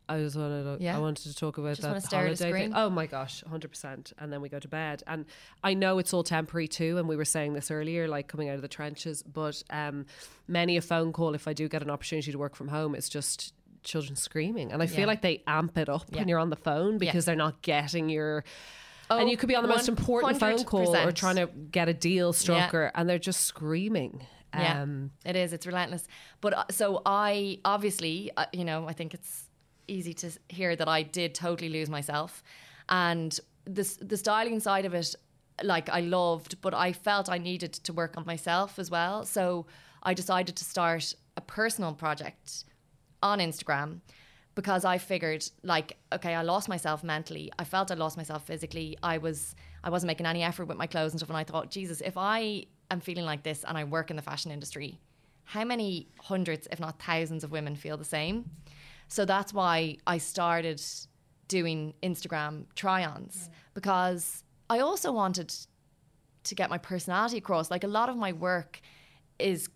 I 0.09 0.19
just 0.19 0.37
wanted 0.37 0.65
to, 0.79 0.85
Yeah. 0.85 0.97
I 0.97 1.01
wanted 1.01 1.23
to 1.33 1.35
talk 1.37 1.57
about 1.59 1.77
Just 1.77 1.83
that 1.83 2.05
holiday 2.17 2.35
thing. 2.53 2.73
Oh 2.75 2.91
my 2.91 3.07
gosh, 3.07 3.43
100%. 3.51 4.13
And 4.19 4.33
then 4.33 4.41
we 4.43 4.49
go 4.49 4.59
to 4.59 4.69
bed. 4.69 5.03
And 5.07 5.25
I 5.63 5.73
know 5.75 5.99
it's 5.99 6.13
all 6.13 6.23
temporary 6.23 6.69
too. 6.69 6.99
And 6.99 7.09
we 7.09 7.17
were 7.17 7.25
saying 7.25 7.55
this 7.55 7.71
earlier, 7.71 8.07
like 8.07 8.29
coming 8.29 8.49
out 8.51 8.57
of 8.57 8.63
the 8.63 8.69
trenches. 8.69 9.23
But 9.23 9.63
um, 9.71 10.05
many 10.47 10.77
a 10.77 10.83
phone 10.83 11.13
call, 11.13 11.35
if 11.35 11.49
I 11.49 11.53
do 11.55 11.69
get 11.69 11.83
an 11.83 11.91
opportunity 11.91 12.33
to 12.33 12.39
work 12.39 12.55
from 12.55 12.69
home, 12.69 12.95
it's 12.95 13.09
just 13.09 13.55
children 13.83 14.15
screaming. 14.17 14.73
And 14.73 14.83
I 14.83 14.87
feel 14.87 15.01
Yeah. 15.01 15.07
like 15.07 15.23
they 15.23 15.43
amp 15.47 15.79
it 15.79 15.89
up 15.89 16.05
Yeah. 16.11 16.19
when 16.19 16.29
you're 16.29 16.39
on 16.39 16.51
the 16.51 16.57
phone 16.57 16.99
because 16.99 17.25
they're 17.25 17.35
not 17.37 17.63
getting 17.63 18.09
your. 18.11 18.45
and 19.11 19.23
Oh, 19.23 19.27
you 19.27 19.37
could 19.37 19.49
be 19.49 19.55
on 19.57 19.63
the 19.63 19.69
most 19.69 19.89
important 19.89 20.39
phone 20.41 20.65
call 20.65 20.97
or 20.97 21.13
trying 21.13 21.37
to 21.37 21.47
get 21.47 21.89
a 21.89 21.95
deal 21.95 22.33
struck, 22.33 22.73
or, 22.75 22.91
and 22.95 23.09
they're 23.09 23.19
just 23.19 23.43
screaming. 23.43 24.27
Yeah, 24.55 24.83
Um, 24.83 25.11
it 25.25 25.35
is. 25.37 25.53
It's 25.53 25.67
relentless. 25.67 26.07
But 26.41 26.55
uh, 26.55 26.65
so 26.71 27.03
I 27.05 27.59
obviously, 27.65 28.31
uh, 28.37 28.47
you 28.53 28.65
know, 28.65 28.87
I 28.87 28.93
think 28.93 29.13
it's 29.13 29.44
easy 29.89 30.15
to 30.15 30.31
hear 30.49 30.77
that 30.77 30.89
I 30.89 31.03
did 31.03 31.35
totally 31.35 31.69
lose 31.69 31.89
myself, 31.89 32.43
and 32.89 33.39
this 33.65 33.97
the 33.97 34.17
styling 34.17 34.61
side 34.61 34.85
of 34.85 34.95
it, 34.95 35.15
like 35.63 35.89
I 35.89 36.01
loved, 36.01 36.61
but 36.61 36.75
I 36.75 36.93
felt 36.93 37.29
I 37.29 37.39
needed 37.39 37.73
to 37.73 37.93
work 37.93 38.17
on 38.17 38.27
myself 38.27 38.79
as 38.79 38.91
well. 38.91 39.25
So 39.25 39.67
I 40.03 40.15
decided 40.15 40.57
to 40.57 40.65
start 40.65 41.15
a 41.37 41.41
personal 41.41 41.95
project 41.95 42.65
on 43.23 43.39
Instagram 43.39 44.01
because 44.55 44.85
I 44.85 44.99
figured 44.99 45.49
like 45.63 45.97
okay 46.13 46.35
I 46.35 46.43
lost 46.43 46.69
myself 46.69 47.03
mentally. 47.03 47.51
I 47.59 47.65
felt 47.65 47.91
I 47.91 47.95
lost 47.95 48.17
myself 48.17 48.47
physically. 48.47 48.97
I 49.03 49.19
was 49.19 49.55
I 49.83 49.91
wasn't 49.91 50.09
making 50.09 50.27
any 50.27 50.43
effort 50.43 50.67
with 50.67 50.77
my 50.77 50.87
clothes 50.87 51.13
and 51.13 51.21
stuff. 51.21 51.31
And 51.31 51.39
I 51.39 51.45
thought 51.45 51.71
Jesus 51.71 52.01
if 52.01 52.17
I 52.17 52.67
am 52.91 53.01
feeling 53.01 53.25
like 53.25 53.43
this 53.43 53.65
and 53.67 53.77
I 53.77 53.85
work 53.85 54.11
in 54.11 54.17
the 54.17 54.23
fashion 54.23 54.51
industry 54.51 55.01
how 55.45 55.65
many 55.65 56.09
hundreds 56.21 56.67
if 56.71 56.81
not 56.81 57.01
thousands 57.01 57.45
of 57.45 57.51
women 57.51 57.77
feel 57.77 57.97
the 57.97 58.05
same 58.05 58.51
so 59.09 59.25
that's 59.25 59.53
why 59.53 59.97
I 60.07 60.19
started 60.19 60.83
doing 61.49 61.95
Instagram 62.03 62.65
try-ons 62.75 63.49
mm. 63.49 63.55
because 63.75 64.45
I 64.71 64.81
also 64.81 65.13
wanted 65.13 65.55
to 66.45 66.55
get 66.55 66.71
my 66.71 66.79
personality 66.79 67.39
across. 67.39 67.71
Like 67.71 67.85
a 67.85 67.89
lot 67.89 68.09
of 68.09 68.17
my 68.17 68.33
work 68.33 68.81
is 69.39 69.69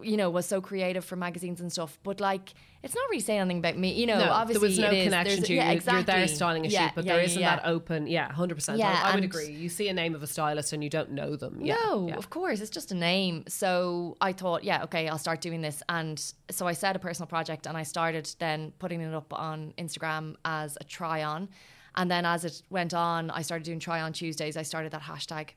you 0.00 0.16
know 0.16 0.30
was 0.30 0.46
so 0.46 0.60
creative 0.60 1.04
for 1.04 1.16
magazines 1.16 1.60
and 1.60 1.70
stuff 1.70 1.98
but 2.02 2.20
like 2.20 2.54
it's 2.86 2.94
not 2.94 3.02
really 3.10 3.20
saying 3.20 3.40
anything 3.40 3.58
about 3.58 3.76
me 3.76 3.92
you 3.92 4.06
know 4.06 4.18
no, 4.18 4.30
obviously 4.30 4.60
there 4.60 4.68
was 4.68 4.78
no 4.78 4.90
is. 4.90 5.04
connection 5.04 5.34
There's- 5.36 5.46
to 5.48 5.52
you. 5.52 5.58
yeah, 5.58 5.72
You're- 5.72 5.92
You're 5.92 6.02
there 6.04 6.28
styling 6.28 6.64
a 6.64 6.68
Yeah, 6.68 6.86
shoot, 6.86 6.94
but 6.94 7.04
yeah, 7.04 7.12
there 7.14 7.22
isn't 7.24 7.42
that 7.42 7.62
open. 7.64 8.06
Yeah, 8.06 8.32
hundred 8.32 8.54
percent. 8.54 8.78
Yeah, 8.78 9.00
I, 9.04 9.10
I 9.10 9.14
would 9.16 9.24
agree. 9.24 9.50
You 9.50 9.68
see 9.68 9.88
a 9.88 9.92
name 9.92 10.14
of 10.14 10.22
a 10.22 10.26
stylist 10.26 10.72
and 10.72 10.82
you 10.82 10.90
don't 10.90 11.10
know 11.10 11.36
them. 11.36 11.58
Yeah, 11.60 11.74
no, 11.74 12.10
of 12.16 12.30
course, 12.30 12.60
it's 12.60 12.70
just 12.70 12.92
a 12.92 12.94
name. 12.94 13.44
So 13.48 14.16
I 14.20 14.32
thought, 14.32 14.64
yeah, 14.64 14.84
okay, 14.84 15.08
I'll 15.08 15.18
start 15.18 15.40
doing 15.40 15.60
this. 15.60 15.82
And 15.88 16.16
so 16.50 16.66
I 16.66 16.72
set 16.72 16.96
a 16.96 16.98
personal 16.98 17.26
project 17.26 17.66
and 17.66 17.76
I 17.76 17.82
started 17.82 18.24
then 18.38 18.72
putting 18.78 19.00
it 19.00 19.14
up 19.14 19.32
on 19.32 19.74
Instagram 19.78 20.36
as 20.44 20.78
a 20.80 20.84
try 20.84 21.22
on. 21.24 21.48
And 21.96 22.10
then 22.10 22.24
as 22.26 22.44
it 22.44 22.62
went 22.70 22.92
on, 22.94 23.30
I 23.30 23.42
started 23.42 23.64
doing 23.64 23.80
try 23.80 24.00
on 24.00 24.12
Tuesdays. 24.12 24.56
I 24.56 24.62
started 24.62 24.92
that 24.92 25.02
hashtag. 25.02 25.50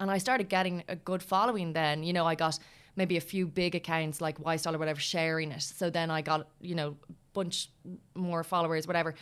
And 0.00 0.10
I 0.10 0.18
started 0.18 0.48
getting 0.48 0.82
a 0.88 0.96
good 0.96 1.22
following 1.22 1.72
then. 1.72 2.02
You 2.02 2.12
know, 2.12 2.26
I 2.26 2.34
got 2.34 2.58
maybe 2.98 3.16
a 3.16 3.20
few 3.20 3.46
big 3.46 3.74
accounts 3.74 4.20
like 4.20 4.44
Y 4.44 4.56
Style 4.56 4.74
or 4.74 4.78
whatever 4.78 5.00
sharing 5.00 5.52
it. 5.52 5.62
So 5.62 5.88
then 5.88 6.10
I 6.10 6.20
got, 6.20 6.48
you 6.60 6.74
know, 6.74 6.96
bunch 7.32 7.70
more 8.14 8.42
followers, 8.44 8.86
whatever. 8.86 9.14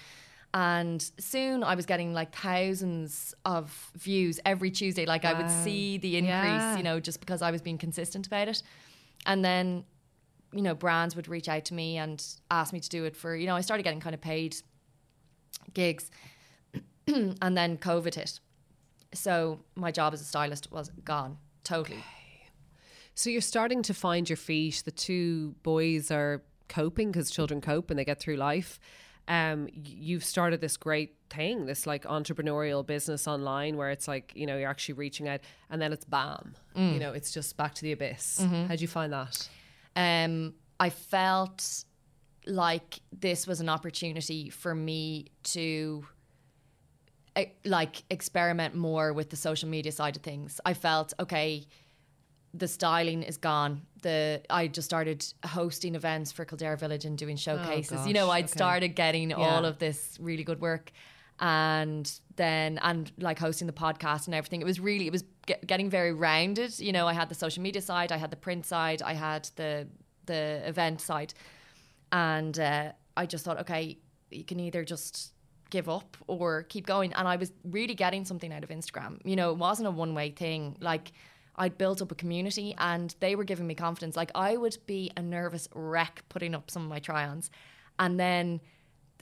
And 0.55 1.01
soon 1.19 1.63
I 1.63 1.75
was 1.75 1.85
getting 1.87 2.15
like 2.15 2.35
thousands 2.35 3.35
of 3.45 3.93
views 3.95 4.41
every 4.47 4.71
Tuesday. 4.71 5.05
Like 5.07 5.25
I 5.27 5.35
would 5.35 5.51
see 5.51 5.99
the 5.99 6.17
increase, 6.17 6.33
Yeah. 6.33 6.77
you 6.79 6.83
know, 6.83 6.99
just 6.99 7.21
because 7.21 7.43
I 7.43 7.51
was 7.51 7.61
being 7.61 7.77
consistent 7.79 8.27
about 8.27 8.49
it. 8.49 8.63
And 9.27 9.45
then, 9.45 9.85
you 10.53 10.63
know, 10.63 10.75
brands 10.75 11.15
would 11.15 11.29
reach 11.29 11.49
out 11.49 11.67
to 11.67 11.75
me 11.75 11.99
and 11.99 12.25
ask 12.51 12.73
me 12.73 12.81
to 12.81 12.89
do 12.89 13.05
it 13.05 13.15
for, 13.15 13.37
you 13.37 13.47
know, 13.47 13.55
I 13.55 13.61
started 13.61 13.83
getting 13.83 14.01
kind 14.01 14.15
of 14.15 14.21
paid 14.23 14.57
gigs. 15.75 16.11
and 17.07 17.57
then 17.57 17.77
COVID 17.77 18.15
hit. 18.15 18.41
So 19.13 19.61
my 19.75 19.91
job 19.91 20.15
as 20.15 20.21
a 20.23 20.25
stylist 20.25 20.73
was 20.73 20.91
gone 21.05 21.37
totally. 21.65 22.03
So 23.17 23.31
you're 23.31 23.41
starting 23.41 23.83
to 23.85 23.95
find 23.95 24.29
your 24.29 24.37
feet. 24.37 24.83
The 24.85 24.91
two 24.91 25.55
boys 25.63 26.11
are 26.11 26.43
coping 26.69 27.11
because 27.11 27.31
children 27.31 27.61
cope 27.63 27.91
and 27.91 27.99
they 27.99 28.05
get 28.05 28.21
through 28.21 28.37
life. 28.37 28.79
Um, 29.27 29.69
you've 29.73 30.23
started 30.23 30.61
this 30.61 30.77
great 30.77 31.17
thing, 31.31 31.65
this 31.65 31.87
like 31.87 32.05
entrepreneurial 32.05 32.87
business 32.87 33.27
online 33.27 33.77
where 33.79 33.91
it's 33.91 34.07
like, 34.07 34.33
you 34.37 34.47
know, 34.47 34.57
you're 34.59 34.69
actually 34.69 34.95
reaching 34.95 35.27
out 35.29 35.41
and 35.71 35.81
then 35.81 35.93
it's 35.95 36.05
bam. 36.05 36.55
You 36.77 37.01
know, 37.01 37.13
it's 37.13 37.33
just 37.33 37.57
back 37.57 37.75
to 37.77 37.83
the 37.83 37.93
abyss. 37.93 38.39
How'd 38.69 38.81
you 38.83 38.87
find 38.89 39.13
that? 39.13 39.49
um, 39.97 40.55
I 40.79 40.91
felt 40.91 41.85
like 42.47 43.01
this 43.19 43.47
was 43.47 43.61
an 43.63 43.71
opportunity 43.71 44.51
for 44.51 44.75
me 44.75 45.29
to 45.45 46.05
eh, 47.35 47.47
like 47.65 48.03
experiment 48.11 48.75
more 48.75 49.15
with 49.15 49.31
the 49.31 49.37
social 49.37 49.71
media 49.71 49.91
side 49.91 50.17
of 50.17 50.23
things. 50.23 50.61
I 50.67 50.75
felt 50.75 51.15
okay, 51.19 51.67
the 52.59 52.69
styling 52.69 53.23
is 53.23 53.37
gone. 53.37 53.83
The 54.03 54.43
I 54.51 54.69
just 54.69 54.87
started 54.87 55.25
hosting 55.45 55.95
events 55.95 56.33
for 56.33 56.45
Kildare 56.45 56.77
Village 56.77 57.05
and 57.05 57.19
doing 57.19 57.37
showcases. 57.37 58.07
you 58.07 58.15
know, 58.15 58.31
I'd 58.31 58.45
okay. 58.45 58.53
started 58.53 58.89
getting 58.97 59.31
Yeah. 59.31 59.37
all 59.37 59.65
of 59.65 59.79
this 59.79 60.17
really 60.21 60.45
good 60.45 60.61
work, 60.61 60.93
and 61.41 62.11
then 62.37 62.79
and 62.79 63.13
like 63.19 63.39
hosting 63.39 63.67
the 63.67 63.73
podcast 63.73 64.27
and 64.27 64.35
everything. 64.35 64.61
It 64.61 64.65
was 64.65 64.81
really 64.81 65.07
it 65.07 65.13
was 65.13 65.25
get, 65.47 65.67
getting 65.67 65.91
very 65.91 66.13
rounded. 66.13 66.79
You 66.79 66.93
know, 66.93 67.07
I 67.07 67.13
had 67.13 67.29
the 67.29 67.35
social 67.35 67.63
media 67.63 67.83
side, 67.83 68.13
I 68.13 68.17
had 68.17 68.31
the 68.31 68.37
print 68.37 68.65
side, 68.67 69.03
I 69.03 69.15
had 69.15 69.49
the 69.57 69.89
the 70.27 70.63
event 70.67 71.01
side, 71.01 71.35
and 72.13 72.59
uh, 72.59 72.93
I 73.17 73.27
just 73.27 73.45
thought, 73.45 73.61
okay, 73.61 73.99
you 74.31 74.45
can 74.45 74.61
either 74.61 74.85
just 74.85 75.33
give 75.71 75.89
up 75.89 76.17
or 76.27 76.63
keep 76.65 76.87
going. 76.87 77.13
And 77.13 77.27
I 77.29 77.37
was 77.37 77.53
really 77.65 77.95
getting 77.95 78.25
something 78.25 78.53
out 78.53 78.63
of 78.65 78.71
Instagram. 78.71 79.21
You 79.25 79.37
know, 79.37 79.51
it 79.51 79.59
wasn't 79.59 79.89
a 79.89 79.91
one 79.91 80.15
way 80.15 80.31
thing. 80.31 80.77
Like 80.81 81.13
I'd 81.57 81.79
built 81.79 82.03
up 82.03 82.13
a 82.13 82.15
community 82.15 82.75
and 82.79 83.15
they 83.21 83.35
were 83.35 83.45
giving 83.45 83.67
me 83.67 83.75
confidence. 83.75 84.17
Like 84.17 84.31
I 84.35 84.57
would 84.57 84.77
be 84.87 85.11
a 85.17 85.23
nervous 85.23 85.69
wreck 85.75 86.23
putting 86.29 86.55
up 86.55 86.71
some 86.71 86.83
of 86.83 86.89
my 86.89 86.99
try 86.99 87.27
ons. 87.27 87.51
And 87.99 88.21
then 88.21 88.61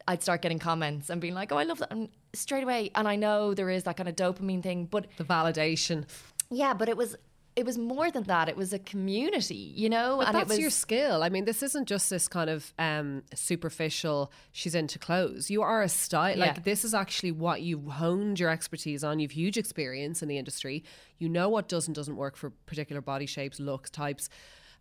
I'd 0.08 0.22
start 0.22 0.42
getting 0.42 0.58
comments 0.58 1.10
and 1.10 1.20
being 1.20 1.34
like, 1.34 1.52
oh, 1.52 1.56
I 1.56 1.62
love 1.64 1.78
that. 1.78 1.92
And 1.92 2.08
straight 2.34 2.64
away. 2.64 2.90
And 2.94 3.06
I 3.06 3.16
know 3.16 3.54
there 3.54 3.70
is 3.70 3.84
that 3.84 3.96
kind 3.96 4.08
of 4.08 4.16
dopamine 4.16 4.62
thing, 4.62 4.86
but 4.86 5.06
The 5.16 5.24
validation. 5.24 6.06
yeah, 6.50 6.74
but 6.74 6.88
it 6.88 6.96
was. 6.96 7.16
It 7.56 7.64
was 7.64 7.78
more 7.78 8.10
than 8.10 8.24
that. 8.24 8.48
It 8.48 8.56
was 8.56 8.72
a 8.72 8.80
community, 8.80 9.72
you 9.76 9.88
know, 9.88 10.16
But 10.18 10.26
and 10.28 10.36
that's 10.36 10.50
it 10.50 10.54
was 10.54 10.58
your 10.58 10.70
skill. 10.70 11.22
I 11.22 11.28
mean, 11.28 11.44
this 11.44 11.62
isn't 11.62 11.86
just 11.86 12.10
this 12.10 12.26
kind 12.26 12.50
of 12.50 12.72
um, 12.80 13.22
superficial. 13.32 14.32
She's 14.52 14.74
into 14.74 14.98
clothes. 14.98 15.50
You 15.50 15.62
are 15.62 15.82
a 15.82 15.88
style. 15.88 16.36
Yeah. 16.36 16.46
Like 16.46 16.64
this 16.64 16.84
is 16.84 16.94
actually 16.94 17.30
what 17.32 17.62
you've 17.62 17.86
honed 17.86 18.40
your 18.40 18.50
expertise 18.50 19.04
on. 19.04 19.20
You've 19.20 19.30
huge 19.30 19.56
experience 19.56 20.20
in 20.22 20.28
the 20.28 20.36
industry. 20.36 20.82
You 21.18 21.28
know 21.28 21.48
what 21.48 21.68
does 21.68 21.86
and 21.86 21.94
doesn't 21.94 22.16
work 22.16 22.36
for 22.36 22.50
particular 22.66 23.00
body 23.00 23.26
shapes, 23.26 23.60
looks, 23.60 23.88
types. 23.90 24.28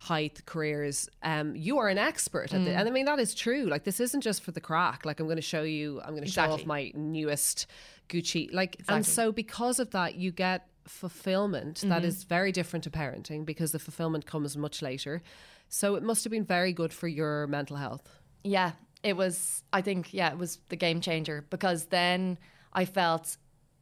Height, 0.00 0.44
careers. 0.44 1.08
Um, 1.22 1.56
you 1.56 1.78
are 1.78 1.88
an 1.88 1.96
expert 1.96 2.52
at 2.52 2.60
Mm. 2.60 2.64
the, 2.66 2.70
and 2.74 2.86
I 2.88 2.90
mean 2.90 3.06
that 3.06 3.18
is 3.20 3.34
true. 3.34 3.64
Like 3.64 3.84
this 3.84 4.00
isn't 4.00 4.20
just 4.20 4.42
for 4.42 4.50
the 4.50 4.60
crack. 4.60 5.06
Like 5.06 5.18
I'm 5.18 5.26
going 5.26 5.36
to 5.36 5.42
show 5.42 5.62
you. 5.62 5.98
I'm 6.02 6.10
going 6.10 6.24
to 6.24 6.30
show 6.30 6.42
off 6.50 6.66
my 6.66 6.92
newest 6.94 7.66
Gucci. 8.10 8.52
Like 8.52 8.76
and 8.88 9.06
so 9.06 9.32
because 9.32 9.78
of 9.78 9.92
that, 9.92 10.16
you 10.16 10.30
get 10.30 10.66
fulfillment 10.86 11.78
Mm-hmm. 11.78 11.88
that 11.88 12.04
is 12.04 12.24
very 12.24 12.52
different 12.52 12.84
to 12.84 12.90
parenting 12.90 13.44
because 13.44 13.72
the 13.72 13.78
fulfillment 13.78 14.26
comes 14.26 14.56
much 14.56 14.82
later. 14.82 15.22
So 15.68 15.94
it 15.96 16.02
must 16.02 16.24
have 16.24 16.30
been 16.30 16.44
very 16.44 16.72
good 16.72 16.92
for 16.92 17.08
your 17.08 17.46
mental 17.46 17.76
health. 17.76 18.08
Yeah, 18.42 18.72
it 19.02 19.16
was. 19.16 19.62
I 19.72 19.80
think 19.82 20.12
yeah, 20.12 20.30
it 20.30 20.38
was 20.38 20.58
the 20.68 20.76
game 20.76 21.00
changer 21.00 21.44
because 21.50 21.86
then 21.86 22.38
I 22.72 22.84
felt 22.84 23.36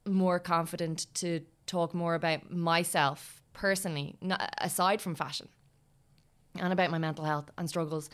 more 0.06 0.38
confident 0.38 1.06
to 1.14 1.40
talk 1.66 1.94
more 1.94 2.14
about 2.14 2.50
myself 2.50 3.42
personally, 3.52 4.16
aside 4.58 5.00
from 5.00 5.14
fashion, 5.14 5.48
and 6.58 6.72
about 6.72 6.90
my 6.90 6.98
mental 6.98 7.24
health 7.24 7.50
and 7.58 7.68
struggles. 7.68 8.10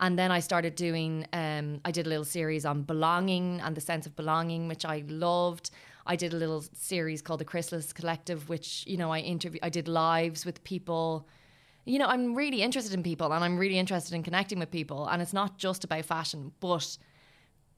And 0.00 0.16
then 0.18 0.30
I 0.30 0.40
started 0.40 0.74
doing. 0.76 1.26
Um, 1.32 1.80
I 1.84 1.90
did 1.90 2.06
a 2.06 2.08
little 2.08 2.24
series 2.24 2.64
on 2.64 2.82
belonging 2.82 3.60
and 3.60 3.76
the 3.76 3.80
sense 3.80 4.06
of 4.06 4.14
belonging, 4.14 4.68
which 4.68 4.84
I 4.84 5.02
loved. 5.08 5.70
I 6.08 6.16
did 6.16 6.32
a 6.32 6.36
little 6.36 6.64
series 6.72 7.22
called 7.22 7.40
the 7.40 7.44
Chrysalis 7.44 7.92
Collective, 7.92 8.48
which 8.48 8.84
you 8.86 8.96
know 8.96 9.12
I 9.12 9.20
interview. 9.20 9.60
I 9.62 9.68
did 9.68 9.86
lives 9.86 10.44
with 10.44 10.64
people 10.64 11.28
you 11.88 11.98
know, 11.98 12.06
I'm 12.06 12.34
really 12.34 12.60
interested 12.60 12.92
in 12.92 13.02
people 13.02 13.32
and 13.32 13.42
I'm 13.42 13.56
really 13.56 13.78
interested 13.78 14.14
in 14.14 14.22
connecting 14.22 14.58
with 14.58 14.70
people. 14.70 15.08
And 15.08 15.22
it's 15.22 15.32
not 15.32 15.56
just 15.56 15.84
about 15.84 16.04
fashion, 16.04 16.52
but 16.60 16.98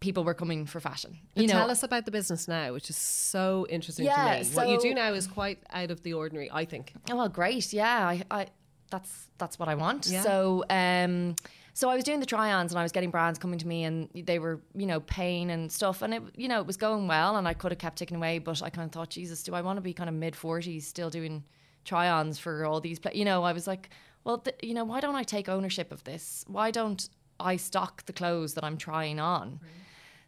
people 0.01 0.25
were 0.25 0.35
coming 0.35 0.67
for 0.67 0.81
fashion. 0.81 1.17
You 1.37 1.47
know, 1.47 1.55
Tell 1.55 1.71
us 1.71 1.85
about 1.85 2.07
the 2.07 2.11
business 2.11 2.49
now, 2.49 2.73
which 2.73 2.91
is 2.91 2.97
so 2.97 3.67
interesting 3.71 4.07
Yeah, 4.07 4.39
to 4.43 4.45
me. 4.45 4.57
what 4.57 4.69
you 4.69 4.81
do 4.81 4.95
now 4.95 5.13
is 5.13 5.29
quite 5.29 5.63
out 5.73 5.93
of 5.93 6.03
the 6.03 6.15
ordinary, 6.15 6.51
I 6.51 6.65
think. 6.65 6.93
Oh 7.09 7.17
well, 7.17 7.29
great. 7.29 7.73
Yeah, 7.73 8.09
I, 8.09 8.23
I 8.31 8.47
that's 8.91 9.29
that's 9.39 9.59
what 9.61 9.69
I 9.69 9.77
want. 9.77 10.07
Yeah. 10.09 10.23
So 10.23 10.65
um 10.69 11.37
so 11.81 11.89
I 11.89 11.95
was 11.95 12.05
doing 12.05 12.21
the 12.21 12.27
try-ons 12.27 12.73
and 12.73 12.79
I 12.79 12.83
was 12.83 12.93
getting 12.93 13.11
brands 13.11 13.39
coming 13.39 13.59
to 13.59 13.67
me 13.67 13.85
and 13.85 14.11
they 14.13 14.39
were, 14.39 14.61
you 14.75 14.85
know, 14.85 15.01
paying 15.01 15.51
and 15.51 15.73
stuff 15.73 16.03
and 16.03 16.13
it 16.13 16.23
you 16.37 16.47
know, 16.47 16.61
it 16.61 16.67
was 16.67 16.77
going 16.77 17.09
well 17.09 17.37
and 17.37 17.49
I 17.49 17.55
could 17.55 17.73
have 17.73 17.79
kept 17.79 17.97
ticking 17.97 18.19
away, 18.19 18.39
but 18.39 18.63
I 18.63 18.69
kind 18.69 18.85
of 18.85 18.93
thought, 18.93 19.09
Jesus, 19.09 19.43
do 19.43 19.55
I 19.55 19.63
want 19.63 19.79
to 19.79 19.81
be 19.81 19.95
kind 19.95 20.11
of 20.11 20.15
mid 20.15 20.35
40s 20.35 20.83
still 20.83 21.09
doing 21.09 21.43
try-ons 21.87 22.39
for 22.39 22.67
all 22.67 22.83
these 22.83 22.99
pla- 22.99 23.13
you 23.15 23.25
know, 23.25 23.45
I 23.45 23.55
was 23.55 23.67
like, 23.67 23.89
well, 24.25 24.37
th- 24.37 24.57
you 24.63 24.75
know, 24.75 24.85
why 24.85 25.01
don't 25.01 25.15
I 25.15 25.23
take 25.23 25.49
ownership 25.49 25.91
of 25.91 26.05
this? 26.05 26.45
Why 26.49 26.71
don't 26.71 27.09
I 27.41 27.57
stock 27.57 28.05
the 28.05 28.13
clothes 28.13 28.53
that 28.55 28.63
I'm 28.63 28.77
trying 28.77 29.19
on? 29.19 29.61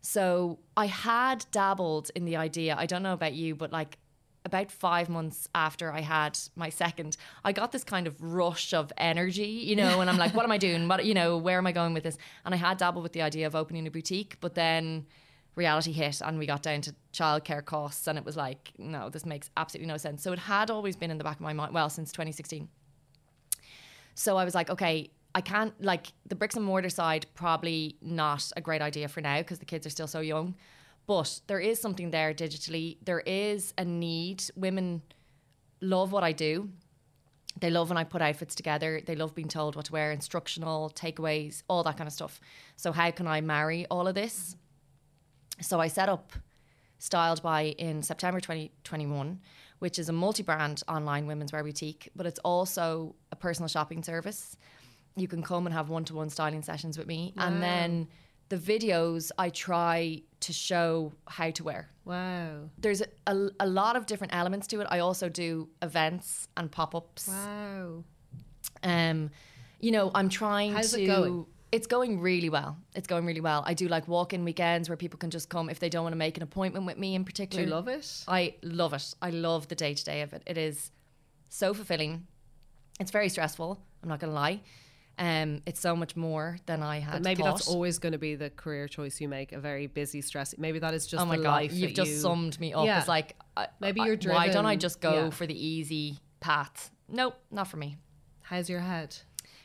So 0.00 0.58
I 0.74 0.86
had 0.86 1.44
dabbled 1.52 2.10
in 2.14 2.24
the 2.24 2.36
idea. 2.36 2.76
I 2.78 2.86
don't 2.86 3.02
know 3.02 3.12
about 3.12 3.34
you, 3.34 3.54
but 3.54 3.70
like 3.72 3.98
about 4.44 4.70
five 4.70 5.08
months 5.08 5.48
after 5.54 5.92
I 5.92 6.00
had 6.00 6.38
my 6.56 6.68
second, 6.68 7.16
I 7.44 7.52
got 7.52 7.72
this 7.72 7.84
kind 7.84 8.06
of 8.06 8.20
rush 8.20 8.74
of 8.74 8.92
energy, 8.96 9.46
you 9.46 9.76
know, 9.76 10.00
and 10.00 10.10
I'm 10.10 10.18
like, 10.18 10.34
what 10.34 10.44
am 10.44 10.52
I 10.52 10.58
doing? 10.58 10.88
What, 10.88 11.04
you 11.04 11.14
know, 11.14 11.36
where 11.38 11.58
am 11.58 11.66
I 11.66 11.72
going 11.72 11.94
with 11.94 12.02
this? 12.02 12.18
And 12.44 12.54
I 12.54 12.56
had 12.56 12.78
dabbled 12.78 13.02
with 13.02 13.12
the 13.12 13.22
idea 13.22 13.46
of 13.46 13.54
opening 13.54 13.86
a 13.86 13.90
boutique, 13.90 14.36
but 14.40 14.54
then 14.54 15.06
reality 15.54 15.92
hit 15.92 16.20
and 16.22 16.38
we 16.38 16.46
got 16.46 16.62
down 16.62 16.80
to 16.80 16.94
childcare 17.12 17.64
costs 17.64 18.06
and 18.06 18.18
it 18.18 18.24
was 18.24 18.36
like, 18.36 18.72
no, 18.78 19.08
this 19.10 19.26
makes 19.26 19.50
absolutely 19.56 19.88
no 19.88 19.96
sense. 19.96 20.22
So 20.22 20.32
it 20.32 20.38
had 20.38 20.70
always 20.70 20.96
been 20.96 21.10
in 21.10 21.18
the 21.18 21.24
back 21.24 21.36
of 21.36 21.42
my 21.42 21.52
mind, 21.52 21.74
well, 21.74 21.90
since 21.90 22.10
2016. 22.12 22.68
So 24.14 24.36
I 24.36 24.44
was 24.44 24.54
like, 24.54 24.70
okay, 24.70 25.10
I 25.34 25.40
can't 25.40 25.72
like 25.82 26.08
the 26.26 26.34
bricks 26.34 26.56
and 26.56 26.64
mortar 26.64 26.90
side 26.90 27.26
probably 27.34 27.96
not 28.02 28.50
a 28.56 28.60
great 28.60 28.82
idea 28.82 29.08
for 29.08 29.20
now 29.20 29.38
because 29.38 29.58
the 29.58 29.64
kids 29.64 29.86
are 29.86 29.90
still 29.90 30.06
so 30.06 30.20
young. 30.20 30.54
But 31.14 31.40
there 31.46 31.60
is 31.60 31.80
something 31.80 32.10
there 32.10 32.32
digitally. 32.34 32.98
There 33.04 33.20
is 33.20 33.74
a 33.76 33.84
need. 33.84 34.44
Women 34.56 35.02
love 35.80 36.12
what 36.12 36.24
I 36.24 36.32
do. 36.32 36.70
They 37.60 37.70
love 37.70 37.90
when 37.90 37.98
I 37.98 38.04
put 38.04 38.22
outfits 38.22 38.54
together. 38.54 39.00
They 39.04 39.14
love 39.14 39.34
being 39.34 39.48
told 39.48 39.76
what 39.76 39.86
to 39.86 39.92
wear, 39.92 40.10
instructional, 40.10 40.90
takeaways, 40.90 41.62
all 41.68 41.82
that 41.82 41.96
kind 41.98 42.08
of 42.08 42.14
stuff. 42.14 42.40
So 42.76 42.92
how 42.92 43.10
can 43.10 43.26
I 43.26 43.40
marry 43.40 43.86
all 43.90 44.08
of 44.08 44.14
this? 44.14 44.56
So 45.60 45.80
I 45.80 45.88
set 45.88 46.08
up 46.08 46.32
Styled 47.02 47.42
by 47.42 47.62
in 47.78 48.00
September 48.00 48.38
2021, 48.38 49.40
which 49.80 49.98
is 49.98 50.08
a 50.08 50.12
multi 50.12 50.44
brand 50.44 50.84
online 50.86 51.26
women's 51.26 51.52
wear 51.52 51.64
boutique, 51.64 52.08
but 52.14 52.26
it's 52.26 52.38
also 52.44 53.16
a 53.32 53.34
personal 53.34 53.66
shopping 53.66 54.04
service. 54.04 54.56
You 55.16 55.26
can 55.26 55.42
come 55.42 55.66
and 55.66 55.74
have 55.74 55.88
one 55.88 56.04
to 56.04 56.14
one 56.14 56.30
styling 56.30 56.62
sessions 56.62 56.96
with 56.96 57.08
me. 57.08 57.34
And 57.36 57.60
then 57.60 58.06
the 58.52 58.58
videos 58.58 59.30
I 59.38 59.48
try 59.48 60.20
to 60.40 60.52
show 60.52 61.14
how 61.26 61.50
to 61.52 61.64
wear. 61.64 61.88
Wow. 62.04 62.68
There's 62.76 63.00
a, 63.00 63.06
a, 63.26 63.48
a 63.60 63.66
lot 63.66 63.96
of 63.96 64.04
different 64.04 64.34
elements 64.34 64.66
to 64.66 64.80
it. 64.82 64.86
I 64.90 64.98
also 64.98 65.30
do 65.30 65.70
events 65.80 66.48
and 66.58 66.70
pop 66.70 66.94
ups. 66.94 67.28
Wow. 67.28 68.04
Um, 68.82 69.30
you 69.80 69.90
know, 69.90 70.10
I'm 70.14 70.28
trying 70.28 70.74
How's 70.74 70.92
to. 70.92 71.02
it 71.02 71.06
going? 71.06 71.46
It's 71.70 71.86
going 71.86 72.20
really 72.20 72.50
well. 72.50 72.76
It's 72.94 73.06
going 73.06 73.24
really 73.24 73.40
well. 73.40 73.64
I 73.64 73.72
do 73.72 73.88
like 73.88 74.06
walk-in 74.06 74.44
weekends 74.44 74.90
where 74.90 74.98
people 74.98 75.18
can 75.18 75.30
just 75.30 75.48
come 75.48 75.70
if 75.70 75.78
they 75.78 75.88
don't 75.88 76.02
want 76.02 76.12
to 76.12 76.18
make 76.18 76.36
an 76.36 76.42
appointment 76.42 76.84
with 76.84 76.98
me 76.98 77.14
in 77.14 77.22
Do 77.22 77.26
particular. 77.30 77.64
you 77.64 77.70
love 77.70 77.88
it? 77.88 78.24
I 78.28 78.54
love 78.62 78.92
it. 78.92 79.14
I 79.22 79.30
love 79.30 79.68
the 79.68 79.74
day 79.74 79.94
to 79.94 80.04
day 80.04 80.20
of 80.20 80.34
it. 80.34 80.42
It 80.44 80.58
is 80.58 80.90
so 81.48 81.72
fulfilling. 81.72 82.26
It's 83.00 83.10
very 83.10 83.30
stressful. 83.30 83.80
I'm 84.02 84.10
not 84.10 84.20
going 84.20 84.30
to 84.30 84.34
lie. 84.34 84.60
Um, 85.18 85.62
it's 85.66 85.78
so 85.80 85.94
much 85.94 86.16
more 86.16 86.56
than 86.66 86.82
I 86.82 86.98
had. 86.98 87.12
But 87.12 87.22
maybe 87.22 87.42
thought. 87.42 87.56
that's 87.56 87.68
always 87.68 87.98
going 87.98 88.12
to 88.12 88.18
be 88.18 88.34
the 88.34 88.50
career 88.50 88.88
choice 88.88 89.20
you 89.20 89.28
make. 89.28 89.52
A 89.52 89.60
very 89.60 89.86
busy, 89.86 90.20
stress. 90.22 90.54
Maybe 90.58 90.78
that 90.78 90.94
is 90.94 91.06
just 91.06 91.22
Oh 91.22 91.26
my 91.26 91.36
the 91.36 91.42
god, 91.42 91.52
life. 91.62 91.72
you've 91.72 91.94
just 91.94 92.10
you, 92.10 92.16
summed 92.16 92.58
me 92.58 92.72
up. 92.72 92.86
Yeah. 92.86 92.98
It's 92.98 93.08
like 93.08 93.36
I- 93.56 93.68
Maybe 93.80 94.00
you're 94.00 94.16
Why 94.16 94.48
don't 94.48 94.66
I 94.66 94.76
just 94.76 95.00
go 95.00 95.24
yeah. 95.24 95.30
for 95.30 95.46
the 95.46 95.54
easy 95.66 96.18
path? 96.40 96.90
Nope, 97.08 97.36
not 97.50 97.68
for 97.68 97.76
me. 97.76 97.98
How's 98.40 98.68
your 98.70 98.80
head? 98.80 99.16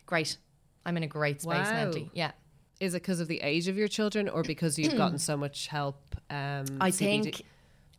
Great. 0.06 0.38
I'm 0.86 0.98
in 0.98 1.04
a 1.04 1.08
great 1.08 1.42
space 1.42 1.54
Wow. 1.68 1.74
mentally. 1.74 2.12
Yeah. 2.14 2.32
Is 2.80 2.94
it 2.94 3.02
because 3.02 3.20
of 3.20 3.28
the 3.28 3.42
age 3.42 3.68
of 3.68 3.78
your 3.78 3.88
children, 3.88 4.30
or 4.30 4.44
because 4.44 4.78
you've 4.78 4.96
gotten 5.04 5.18
so 5.18 5.36
much 5.36 5.68
help? 5.68 6.16
Um, 6.30 6.66
I 6.80 6.92
CBD? 6.92 6.98
think 6.98 7.42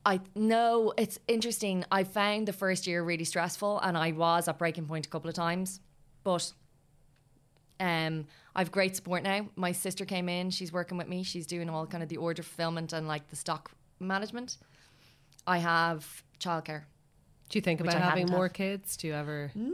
I 0.06 0.20
no, 0.34 0.92
it's 0.96 1.18
interesting. 1.26 1.84
I 1.90 2.04
found 2.04 2.46
the 2.46 2.52
first 2.52 2.86
year 2.86 3.02
really 3.02 3.24
stressful 3.24 3.80
and 3.80 3.96
I 3.98 4.12
was 4.12 4.48
at 4.48 4.58
breaking 4.58 4.86
point 4.86 5.06
a 5.06 5.08
couple 5.08 5.28
of 5.28 5.34
times. 5.34 5.80
But 6.24 6.52
um 7.80 8.26
I've 8.54 8.72
great 8.72 8.96
support 8.96 9.22
now. 9.22 9.48
My 9.56 9.72
sister 9.72 10.04
came 10.04 10.28
in, 10.28 10.50
she's 10.50 10.72
working 10.72 10.98
with 10.98 11.08
me, 11.08 11.22
she's 11.22 11.46
doing 11.46 11.68
all 11.70 11.86
kind 11.86 12.02
of 12.02 12.08
the 12.08 12.16
order 12.16 12.42
fulfillment 12.42 12.92
and 12.92 13.06
like 13.06 13.28
the 13.28 13.36
stock 13.36 13.70
management. 14.00 14.58
I 15.46 15.58
have 15.58 16.22
childcare. 16.40 16.82
Do 17.48 17.58
you 17.58 17.62
think 17.62 17.80
about 17.80 17.94
having 17.94 18.26
more 18.26 18.48
kids? 18.48 18.96
Do 18.96 19.06
you 19.06 19.14
ever? 19.14 19.50
No 19.54 19.72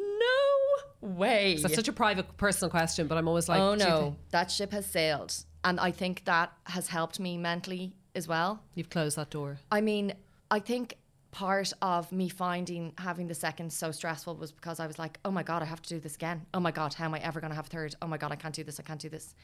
way. 1.00 1.57
That's 1.61 1.74
such 1.74 1.88
a 1.88 1.92
private, 1.92 2.36
personal 2.36 2.70
question, 2.70 3.07
but 3.07 3.18
I'm 3.18 3.26
always 3.28 3.48
like, 3.48 3.61
oh 3.61 3.74
no, 3.74 4.16
that 4.30 4.50
ship 4.50 4.72
has 4.72 4.86
sailed. 4.86 5.34
And 5.64 5.80
I 5.80 5.90
think 5.90 6.24
that 6.26 6.52
has 6.64 6.88
helped 6.88 7.18
me 7.18 7.36
mentally 7.38 7.94
as 8.14 8.28
well. 8.28 8.61
you've 8.74 8.90
closed 8.90 9.16
that 9.16 9.30
door. 9.30 9.59
I 9.72 9.80
mean, 9.80 10.12
I 10.50 10.61
think 10.61 10.98
part 11.35 11.72
of 11.82 12.12
me 12.12 12.28
finding 12.28 12.93
having 12.97 13.26
the 13.26 13.35
second 13.35 13.72
so 13.72 13.91
stressful 13.91 14.37
was 14.37 14.53
because 14.53 14.78
I 14.78 14.87
was 14.87 15.01
like, 15.01 15.18
oh 15.24 15.32
my 15.32 15.43
God, 15.43 15.62
I 15.62 15.64
have 15.64 15.82
to 15.82 15.89
do 15.89 15.99
this 15.99 16.14
again. 16.14 16.47
Oh 16.55 16.61
my 16.61 16.70
God, 16.70 16.95
how 16.95 17.07
am 17.07 17.14
I 17.14 17.18
ever 17.18 17.41
going 17.41 17.51
to 17.51 17.57
have 17.57 17.66
third? 17.66 17.97
Oh 18.01 18.07
my 18.07 18.16
God, 18.16 18.30
I 18.30 18.37
can't 18.37 18.55
do 18.55 18.62
this. 18.62 18.78
I 18.78 18.85
can't 18.85 19.01
do 19.01 19.09
this. 19.09 19.35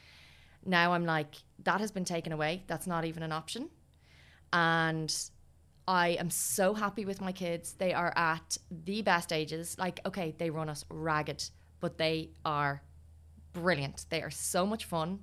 Now 0.65 0.93
I'm 0.93 1.05
like, 1.05 1.35
that 1.65 1.81
has 1.81 1.91
been 1.91 2.05
taken 2.05 2.31
away. 2.31 2.63
That's 2.67 2.87
not 2.87 3.03
even 3.03 3.23
an 3.23 3.33
option. 3.33 3.69
And 4.53 5.13
I 5.85 6.09
am 6.11 6.29
so 6.29 6.73
happy 6.73 7.03
with 7.03 7.19
my 7.19 7.33
kids. 7.33 7.73
They 7.73 7.93
are 7.93 8.13
at 8.15 8.57
the 8.71 9.01
best 9.01 9.33
ages. 9.33 9.75
Like, 9.77 9.99
okay, 10.05 10.33
they 10.37 10.49
run 10.49 10.69
us 10.69 10.85
ragged, 10.89 11.49
but 11.81 11.97
they 11.97 12.29
are 12.45 12.81
brilliant. 13.51 14.05
They 14.09 14.21
are 14.21 14.31
so 14.31 14.65
much 14.65 14.85
fun. 14.85 15.19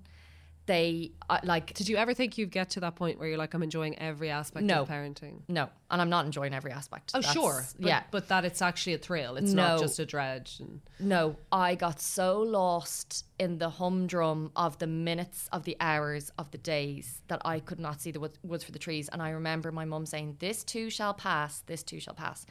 They 0.68 1.12
uh, 1.30 1.38
like 1.44 1.72
Did 1.72 1.88
you 1.88 1.96
ever 1.96 2.12
think 2.12 2.36
you'd 2.36 2.50
get 2.50 2.68
to 2.70 2.80
that 2.80 2.94
point 2.94 3.18
where 3.18 3.26
you're 3.26 3.38
like, 3.38 3.54
I'm 3.54 3.62
enjoying 3.62 3.98
every 3.98 4.28
aspect 4.28 4.64
No. 4.66 4.82
of 4.82 4.88
parenting? 4.88 5.40
no, 5.48 5.70
and 5.90 6.00
I'm 6.02 6.10
not 6.10 6.26
enjoying 6.26 6.52
every 6.52 6.70
aspect. 6.72 7.12
Oh, 7.14 7.18
That's- 7.20 7.32
sure. 7.34 7.64
But, 7.80 7.86
yeah, 7.88 8.02
But 8.10 8.28
that 8.28 8.44
it's 8.44 8.60
actually 8.60 8.92
a 8.92 8.98
thrill. 8.98 9.36
It's 9.38 9.52
No. 9.52 9.68
not 9.68 9.80
just 9.80 9.98
a 9.98 10.04
dredge. 10.04 10.60
And 10.60 10.80
No, 11.00 11.36
I 11.50 11.74
got 11.74 12.00
so 12.00 12.40
lost 12.42 13.24
in 13.38 13.56
the 13.58 13.70
humdrum 13.70 14.52
of 14.54 14.78
the 14.78 14.86
minutes, 14.86 15.48
of 15.52 15.64
the 15.64 15.76
hours, 15.80 16.30
of 16.38 16.50
the 16.50 16.58
days 16.58 17.22
that 17.28 17.40
I 17.46 17.60
could 17.60 17.80
not 17.80 18.00
see 18.02 18.10
the 18.10 18.20
wood- 18.20 18.38
woods 18.42 18.62
for 18.62 18.72
the 18.72 18.78
trees. 18.78 19.08
And 19.08 19.22
I 19.22 19.30
remember 19.30 19.72
my 19.72 19.86
mum 19.86 20.04
saying, 20.04 20.36
"This 20.38 20.62
too 20.64 20.90
shall 20.90 21.14
pass. 21.14 21.60
This 21.60 21.82
too 21.82 21.98
shall 21.98 22.14
pass." 22.14 22.44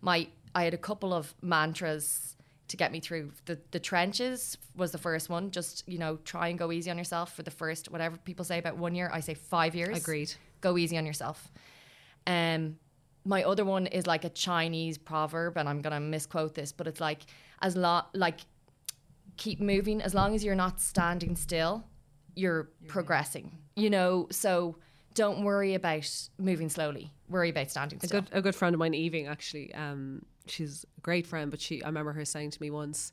My, 0.00 0.28
I 0.54 0.62
had 0.62 0.74
a 0.74 0.78
couple 0.78 1.12
of 1.12 1.34
mantras 1.42 2.33
to 2.68 2.76
get 2.76 2.92
me 2.92 3.00
through. 3.00 3.32
The 3.44 3.58
the 3.70 3.80
trenches 3.80 4.56
was 4.76 4.92
the 4.92 4.98
first 4.98 5.28
one. 5.28 5.50
Just 5.50 5.88
you 5.88 5.98
know, 5.98 6.16
try 6.24 6.48
and 6.48 6.58
go 6.58 6.72
easy 6.72 6.90
on 6.90 6.98
yourself 6.98 7.34
for 7.34 7.42
the 7.42 7.50
first 7.50 7.90
whatever 7.90 8.16
people 8.16 8.44
say 8.44 8.58
about 8.58 8.76
one 8.76 8.94
year. 8.94 9.10
I 9.12 9.20
say 9.20 9.34
five 9.34 9.74
years. 9.74 9.98
Agreed. 9.98 10.34
Go 10.60 10.78
easy 10.78 10.96
on 10.96 11.06
yourself. 11.06 11.52
Um, 12.26 12.76
my 13.24 13.42
other 13.44 13.64
one 13.64 13.86
is 13.86 14.06
like 14.06 14.24
a 14.24 14.30
Chinese 14.30 14.98
proverb, 14.98 15.56
and 15.56 15.68
I'm 15.68 15.82
gonna 15.82 16.00
misquote 16.00 16.54
this, 16.54 16.72
but 16.72 16.86
it's 16.86 17.00
like 17.00 17.22
as 17.60 17.76
long 17.76 18.04
like 18.14 18.40
keep 19.36 19.60
moving 19.60 20.00
as 20.00 20.14
long 20.14 20.34
as 20.34 20.44
you're 20.44 20.54
not 20.54 20.80
standing 20.80 21.36
still, 21.36 21.84
you're 22.34 22.70
progressing. 22.88 23.58
You 23.76 23.90
know, 23.90 24.28
so 24.30 24.76
don't 25.14 25.44
worry 25.44 25.74
about 25.74 26.28
moving 26.38 26.68
slowly. 26.68 27.12
Worry 27.28 27.50
about 27.50 27.70
standing 27.70 27.98
a 28.02 28.06
still. 28.06 28.22
good 28.22 28.30
a 28.32 28.42
good 28.42 28.54
friend 28.54 28.74
of 28.74 28.78
mine, 28.78 28.92
Eving, 28.92 29.28
actually, 29.28 29.74
um, 29.74 30.24
she's 30.46 30.84
a 30.96 31.00
great 31.00 31.26
friend, 31.26 31.50
but 31.50 31.60
she 31.60 31.82
I 31.82 31.86
remember 31.86 32.12
her 32.12 32.24
saying 32.24 32.50
to 32.50 32.62
me 32.62 32.70
once, 32.70 33.12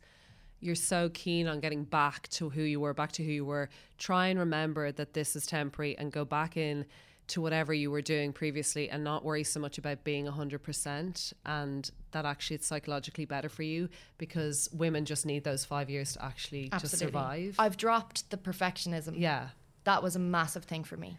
You're 0.59 0.75
so 0.75 1.09
keen 1.09 1.47
on 1.47 1.59
getting 1.59 1.83
back 1.83 2.27
to 2.29 2.49
who 2.49 2.61
you 2.61 2.79
were, 2.79 2.93
back 2.93 3.11
to 3.13 3.23
who 3.23 3.31
you 3.31 3.45
were. 3.45 3.69
Try 3.97 4.27
and 4.27 4.39
remember 4.39 4.91
that 4.91 5.13
this 5.13 5.35
is 5.35 5.45
temporary 5.45 5.97
and 5.97 6.11
go 6.11 6.25
back 6.25 6.57
in 6.57 6.85
to 7.31 7.41
whatever 7.41 7.73
you 7.73 7.89
were 7.89 8.01
doing 8.01 8.33
previously 8.33 8.89
and 8.89 9.05
not 9.05 9.23
worry 9.23 9.43
so 9.43 9.57
much 9.57 9.77
about 9.77 10.03
being 10.03 10.25
100% 10.25 11.33
and 11.45 11.91
that 12.11 12.25
actually 12.25 12.55
it's 12.55 12.67
psychologically 12.67 13.23
better 13.23 13.47
for 13.47 13.63
you 13.63 13.87
because 14.17 14.67
women 14.73 15.05
just 15.05 15.25
need 15.25 15.45
those 15.45 15.63
five 15.63 15.89
years 15.89 16.13
to 16.13 16.25
actually 16.25 16.69
just 16.79 16.97
survive. 16.97 17.55
I've 17.57 17.77
dropped 17.77 18.29
the 18.31 18.37
perfectionism. 18.37 19.13
yeah. 19.17 19.49
that 19.85 20.03
was 20.03 20.17
a 20.17 20.19
massive 20.19 20.65
thing 20.65 20.83
for 20.83 20.97
me. 20.97 21.17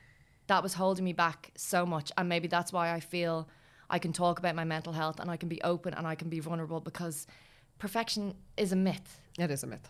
That 0.49 0.63
was 0.63 0.75
holding 0.75 1.05
me 1.05 1.15
back 1.15 1.51
so 1.57 1.87
much. 1.87 2.13
And 2.19 2.29
maybe 2.29 2.47
that's 2.47 2.75
why 2.75 2.93
I 2.93 3.01
feel 3.01 3.49
I 3.93 3.99
can 3.99 4.13
talk 4.13 4.39
about 4.39 4.55
my 4.55 4.65
mental 4.65 4.95
health 4.95 5.21
and 5.21 5.31
I 5.31 5.37
can 5.37 5.51
be 5.51 5.61
open 5.63 5.93
and 5.93 6.07
I 6.07 6.15
can 6.15 6.31
be 6.31 6.41
vulnerable 6.41 6.81
because 6.81 7.27
perfection 7.79 8.35
is 8.57 8.73
a 8.73 8.77
myth. 8.77 9.21
It 9.39 9.51
is 9.51 9.63
a 9.63 9.67
myth. 9.67 9.89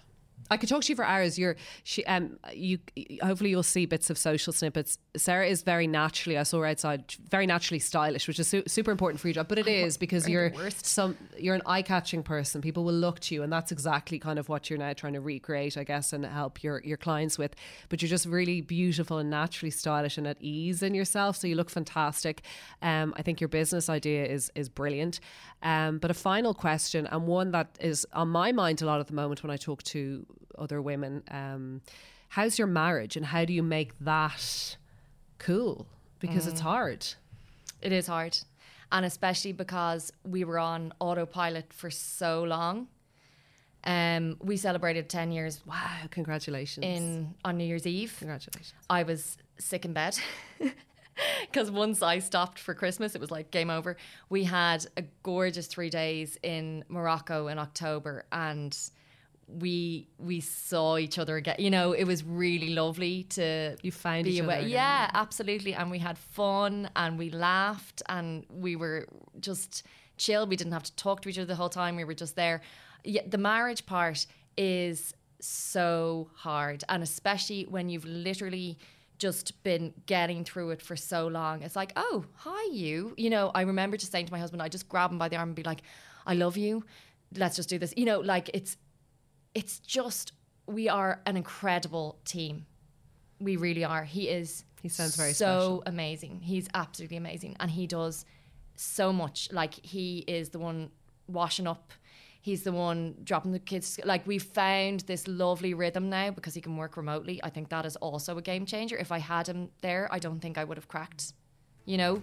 I 0.51 0.57
could 0.57 0.68
talk 0.68 0.82
to 0.82 0.93
you 0.93 0.97
for 0.97 1.05
hours. 1.05 1.38
You're 1.38 1.57
she 1.84 2.05
um 2.07 2.38
you 2.53 2.78
hopefully 3.22 3.51
you'll 3.51 3.62
see 3.62 3.86
bits 3.86 4.11
of 4.11 4.18
social 4.18 4.53
snippets. 4.53 4.99
Sarah 5.16 5.47
is 5.47 5.62
very 5.62 5.86
naturally 5.86 6.38
I 6.38 6.43
saw 6.43 6.61
her 6.61 6.66
outside 6.66 7.14
very 7.30 7.47
naturally 7.47 7.78
stylish, 7.78 8.28
which 8.28 8.38
is 8.38 8.49
su- 8.49 8.64
super 8.66 8.90
important 8.90 9.20
for 9.20 9.28
your 9.28 9.34
job. 9.34 9.49
But 9.49 9.59
it 9.59 9.68
is 9.68 9.97
because 9.97 10.28
you're 10.28 10.53
some 10.82 11.16
you're 11.38 11.55
an 11.55 11.62
eye 11.66 11.82
catching 11.82 12.22
person. 12.22 12.61
People 12.61 12.84
will 12.84 12.93
look 12.95 13.20
to 13.20 13.34
you, 13.34 13.43
and 13.43 13.53
that's 13.53 13.72
exactly 13.72 14.18
kind 14.18 14.38
of 14.38 14.49
what 14.49 14.68
you're 14.68 14.78
now 14.78 14.93
trying 14.93 15.14
to 15.14 15.20
recreate, 15.20 15.76
I 15.76 15.84
guess, 15.84 16.12
and 16.12 16.24
help 16.24 16.62
your 16.62 16.82
your 16.84 16.97
clients 16.97 17.38
with. 17.38 17.55
But 17.88 18.03
you're 18.03 18.09
just 18.09 18.26
really 18.26 18.61
beautiful 18.61 19.18
and 19.18 19.30
naturally 19.30 19.70
stylish 19.70 20.18
and 20.18 20.26
at 20.26 20.36
ease 20.40 20.82
in 20.82 20.95
yourself. 20.95 21.36
So 21.36 21.47
you 21.47 21.55
look 21.55 21.70
fantastic. 21.70 22.43
Um, 22.82 23.14
I 23.16 23.22
think 23.22 23.40
your 23.40 23.49
business 23.49 23.88
idea 23.88 24.26
is 24.26 24.51
is 24.55 24.68
brilliant. 24.68 25.20
Um, 25.62 25.99
but 25.99 26.11
a 26.11 26.14
final 26.14 26.55
question 26.55 27.07
and 27.07 27.26
one 27.26 27.53
that 27.53 27.78
is 27.80 28.07
on 28.12 28.28
my 28.28 28.51
mind 28.51 28.82
a 28.82 28.86
lot 28.86 28.99
at 29.01 29.07
the 29.07 29.14
moment 29.14 29.43
when 29.43 29.51
I 29.51 29.57
talk 29.57 29.82
to 29.84 30.26
other 30.59 30.80
women. 30.83 31.22
Um, 31.30 31.83
how's 32.28 32.59
your 32.59 32.68
marriage 32.68 33.16
and 33.16 33.26
how 33.26 33.45
do 33.45 33.53
you 33.53 33.62
make 33.62 33.93
that 34.01 34.76
cool? 35.39 35.87
Because 36.20 36.47
it's 36.47 36.61
hard. 36.61 37.05
It 37.80 37.93
is 37.93 38.07
hard. 38.07 38.39
And 38.93 39.05
especially 39.05 39.53
because 39.53 40.12
we 40.24 40.45
were 40.45 40.59
on 40.59 40.93
autopilot 41.01 41.72
for 41.72 41.91
so 41.91 42.45
long. 42.45 42.89
Um, 43.85 44.37
we 44.41 44.57
celebrated 44.57 45.09
10 45.09 45.33
years 45.33 45.61
Wow, 45.66 45.91
congratulations. 46.11 46.87
in 46.87 47.35
on 47.45 47.57
New 47.57 47.64
Year's 47.64 47.87
Eve. 47.87 48.14
Congratulations. 48.18 48.74
I 48.89 49.03
was 49.03 49.37
sick 49.59 49.85
in 49.85 49.93
bed 49.93 50.16
because 51.41 51.70
once 51.70 52.01
I 52.03 52.20
stopped 52.20 52.61
for 52.61 52.74
Christmas, 52.74 53.16
it 53.16 53.20
was 53.20 53.33
like 53.33 53.51
game 53.51 53.70
over. 53.70 53.97
We 54.28 54.45
had 54.45 54.87
a 54.97 55.03
gorgeous 55.24 55.66
three 55.66 55.91
days 55.91 56.39
in 56.45 56.85
Morocco 56.89 57.49
in 57.49 57.59
October, 57.59 58.24
and 58.30 58.76
we 59.49 60.09
we 60.18 60.40
saw 60.40 60.97
each 60.97 61.18
other 61.18 61.36
again. 61.36 61.57
You 61.59 61.70
know, 61.70 61.93
it 61.93 62.05
was 62.05 62.24
really 62.24 62.70
lovely 62.74 63.24
to 63.30 63.76
You 63.82 63.93
found 63.93 64.24
be 64.24 64.34
each 64.36 64.40
away. 64.40 64.55
other 64.55 64.61
again. 64.66 64.70
Yeah, 64.70 65.11
absolutely, 65.14 65.74
and 65.74 65.90
we 65.90 65.99
had 65.99 66.18
fun 66.18 66.88
and 66.97 67.18
we 67.18 67.30
laughed 67.30 68.03
and 68.09 68.45
we 68.51 68.76
were 68.76 69.07
just 69.40 69.84
chill. 70.16 70.47
We 70.47 70.57
didn't 70.57 70.72
have 70.72 70.84
to 70.84 70.97
talk 70.97 71.22
to 71.22 71.28
each 71.28 71.38
other 71.38 71.47
the 71.47 71.55
whole 71.57 71.68
time. 71.68 71.97
We 71.97 72.05
were 72.05 72.14
just 72.14 72.36
there. 72.36 72.62
Yeah, 73.05 73.22
the 73.26 73.38
marriage 73.38 73.84
part 73.86 74.26
is 74.57 75.12
so 75.40 76.30
hard, 76.34 76.84
and 76.88 77.03
especially 77.03 77.64
when 77.64 77.88
you've 77.88 78.05
literally 78.05 78.78
just 79.18 79.62
been 79.62 79.93
getting 80.07 80.45
through 80.45 80.70
it 80.70 80.82
for 80.82 80.97
so 80.97 81.28
long. 81.28 81.62
It's 81.62 81.76
like, 81.76 81.93
oh, 81.95 82.24
hi, 82.34 82.68
you. 82.72 83.14
You 83.16 83.30
know, 83.30 83.53
I 83.55 83.62
remember 83.62 83.97
just 83.97 84.11
saying 84.11 84.26
to 84.26 84.32
my 84.32 84.38
husband, 84.38 84.61
I 84.62 84.68
just 84.68 84.88
grab 84.88 85.12
him 85.12 85.18
by 85.18 85.28
the 85.28 85.36
arm 85.36 85.51
and 85.51 85.57
be 85.57 85.62
like, 85.62 85.82
I 86.26 86.34
love 86.34 86.57
you. 86.57 86.84
Let's 87.36 87.55
just 87.57 87.68
do 87.68 87.78
this. 87.78 87.95
You 87.97 88.05
know, 88.05 88.18
like 88.20 88.51
it's 88.53 88.76
it's 89.55 89.79
just 89.81 90.33
we 90.67 90.89
are 90.89 91.21
an 91.27 91.37
incredible 91.37 92.19
team. 92.25 92.67
We 93.41 93.57
really 93.57 93.85
are. 93.85 94.05
He 94.05 94.29
is. 94.29 94.65
He 94.83 94.89
sounds 94.89 95.17
very 95.17 95.33
so 95.33 95.45
special. 95.45 95.83
amazing. 95.87 96.41
He's 96.41 96.69
absolutely 96.75 97.17
amazing, 97.17 97.57
and 97.61 97.71
he 97.71 97.87
does 97.87 98.25
so 98.77 99.13
much. 99.13 99.49
Like 99.53 99.75
he 99.75 100.19
is 100.27 100.51
the 100.51 100.59
one 100.59 100.91
washing 101.29 101.67
up. 101.67 101.93
He's 102.41 102.65
the 102.65 102.73
one 102.73 103.15
dropping 103.23 103.53
the 103.53 103.61
kids. 103.61 104.01
Like 104.05 104.27
we 104.27 104.39
found 104.39 105.01
this 105.01 105.29
lovely 105.29 105.75
rhythm 105.75 106.11
now 106.11 106.31
because 106.31 106.55
he 106.55 106.61
can 106.61 106.77
work 106.77 106.97
remotely. 106.97 107.41
I 107.43 107.51
think 107.51 107.69
that 107.69 107.87
is 107.87 107.95
also 107.97 108.37
a 108.39 108.43
game 108.43 108.67
changer. 108.67 108.97
If 108.97 109.13
I 109.13 109.19
had 109.19 109.47
him 109.47 109.71
there, 109.81 110.09
I 110.11 110.19
don't 110.19 110.41
think 110.41 110.59
I 110.59 110.65
would 110.65 110.77
have 110.77 110.89
cracked. 110.89 111.33
You 111.85 111.99
know. 111.99 112.23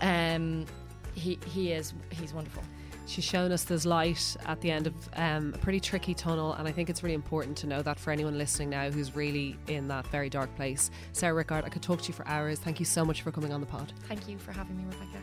Um, 0.00 0.66
he 1.14 1.38
he 1.46 1.72
is 1.72 1.94
he's 2.10 2.32
wonderful. 2.34 2.62
She's 3.06 3.24
shown 3.24 3.52
us 3.52 3.64
there's 3.64 3.86
light 3.86 4.36
at 4.46 4.60
the 4.60 4.70
end 4.70 4.88
of 4.88 4.94
um, 5.14 5.54
a 5.54 5.58
pretty 5.58 5.78
tricky 5.78 6.12
tunnel, 6.12 6.54
and 6.54 6.66
I 6.66 6.72
think 6.72 6.90
it's 6.90 7.02
really 7.02 7.14
important 7.14 7.56
to 7.58 7.66
know 7.66 7.80
that 7.82 7.98
for 8.00 8.10
anyone 8.10 8.36
listening 8.36 8.68
now 8.70 8.90
who's 8.90 9.14
really 9.14 9.56
in 9.68 9.86
that 9.88 10.06
very 10.08 10.28
dark 10.28 10.54
place. 10.56 10.90
Sarah 11.12 11.34
Rickard, 11.34 11.64
I 11.64 11.68
could 11.68 11.82
talk 11.82 12.02
to 12.02 12.08
you 12.08 12.14
for 12.14 12.26
hours. 12.26 12.58
Thank 12.58 12.80
you 12.80 12.84
so 12.84 13.04
much 13.04 13.22
for 13.22 13.30
coming 13.30 13.52
on 13.52 13.60
the 13.60 13.66
pod. 13.66 13.92
Thank 14.08 14.28
you 14.28 14.38
for 14.38 14.52
having 14.52 14.76
me, 14.76 14.84
Rebecca. 14.84 15.22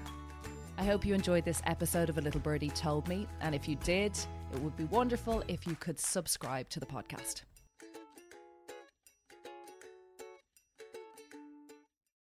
I 0.77 0.85
hope 0.85 1.05
you 1.05 1.13
enjoyed 1.13 1.45
this 1.45 1.61
episode 1.65 2.09
of 2.09 2.17
A 2.17 2.21
Little 2.21 2.41
Birdie 2.41 2.69
Told 2.69 3.07
Me. 3.07 3.27
And 3.41 3.53
if 3.53 3.67
you 3.67 3.75
did, 3.75 4.17
it 4.53 4.59
would 4.61 4.75
be 4.75 4.85
wonderful 4.85 5.43
if 5.47 5.67
you 5.67 5.75
could 5.75 5.99
subscribe 5.99 6.69
to 6.69 6.79
the 6.79 6.85
podcast. 6.85 7.43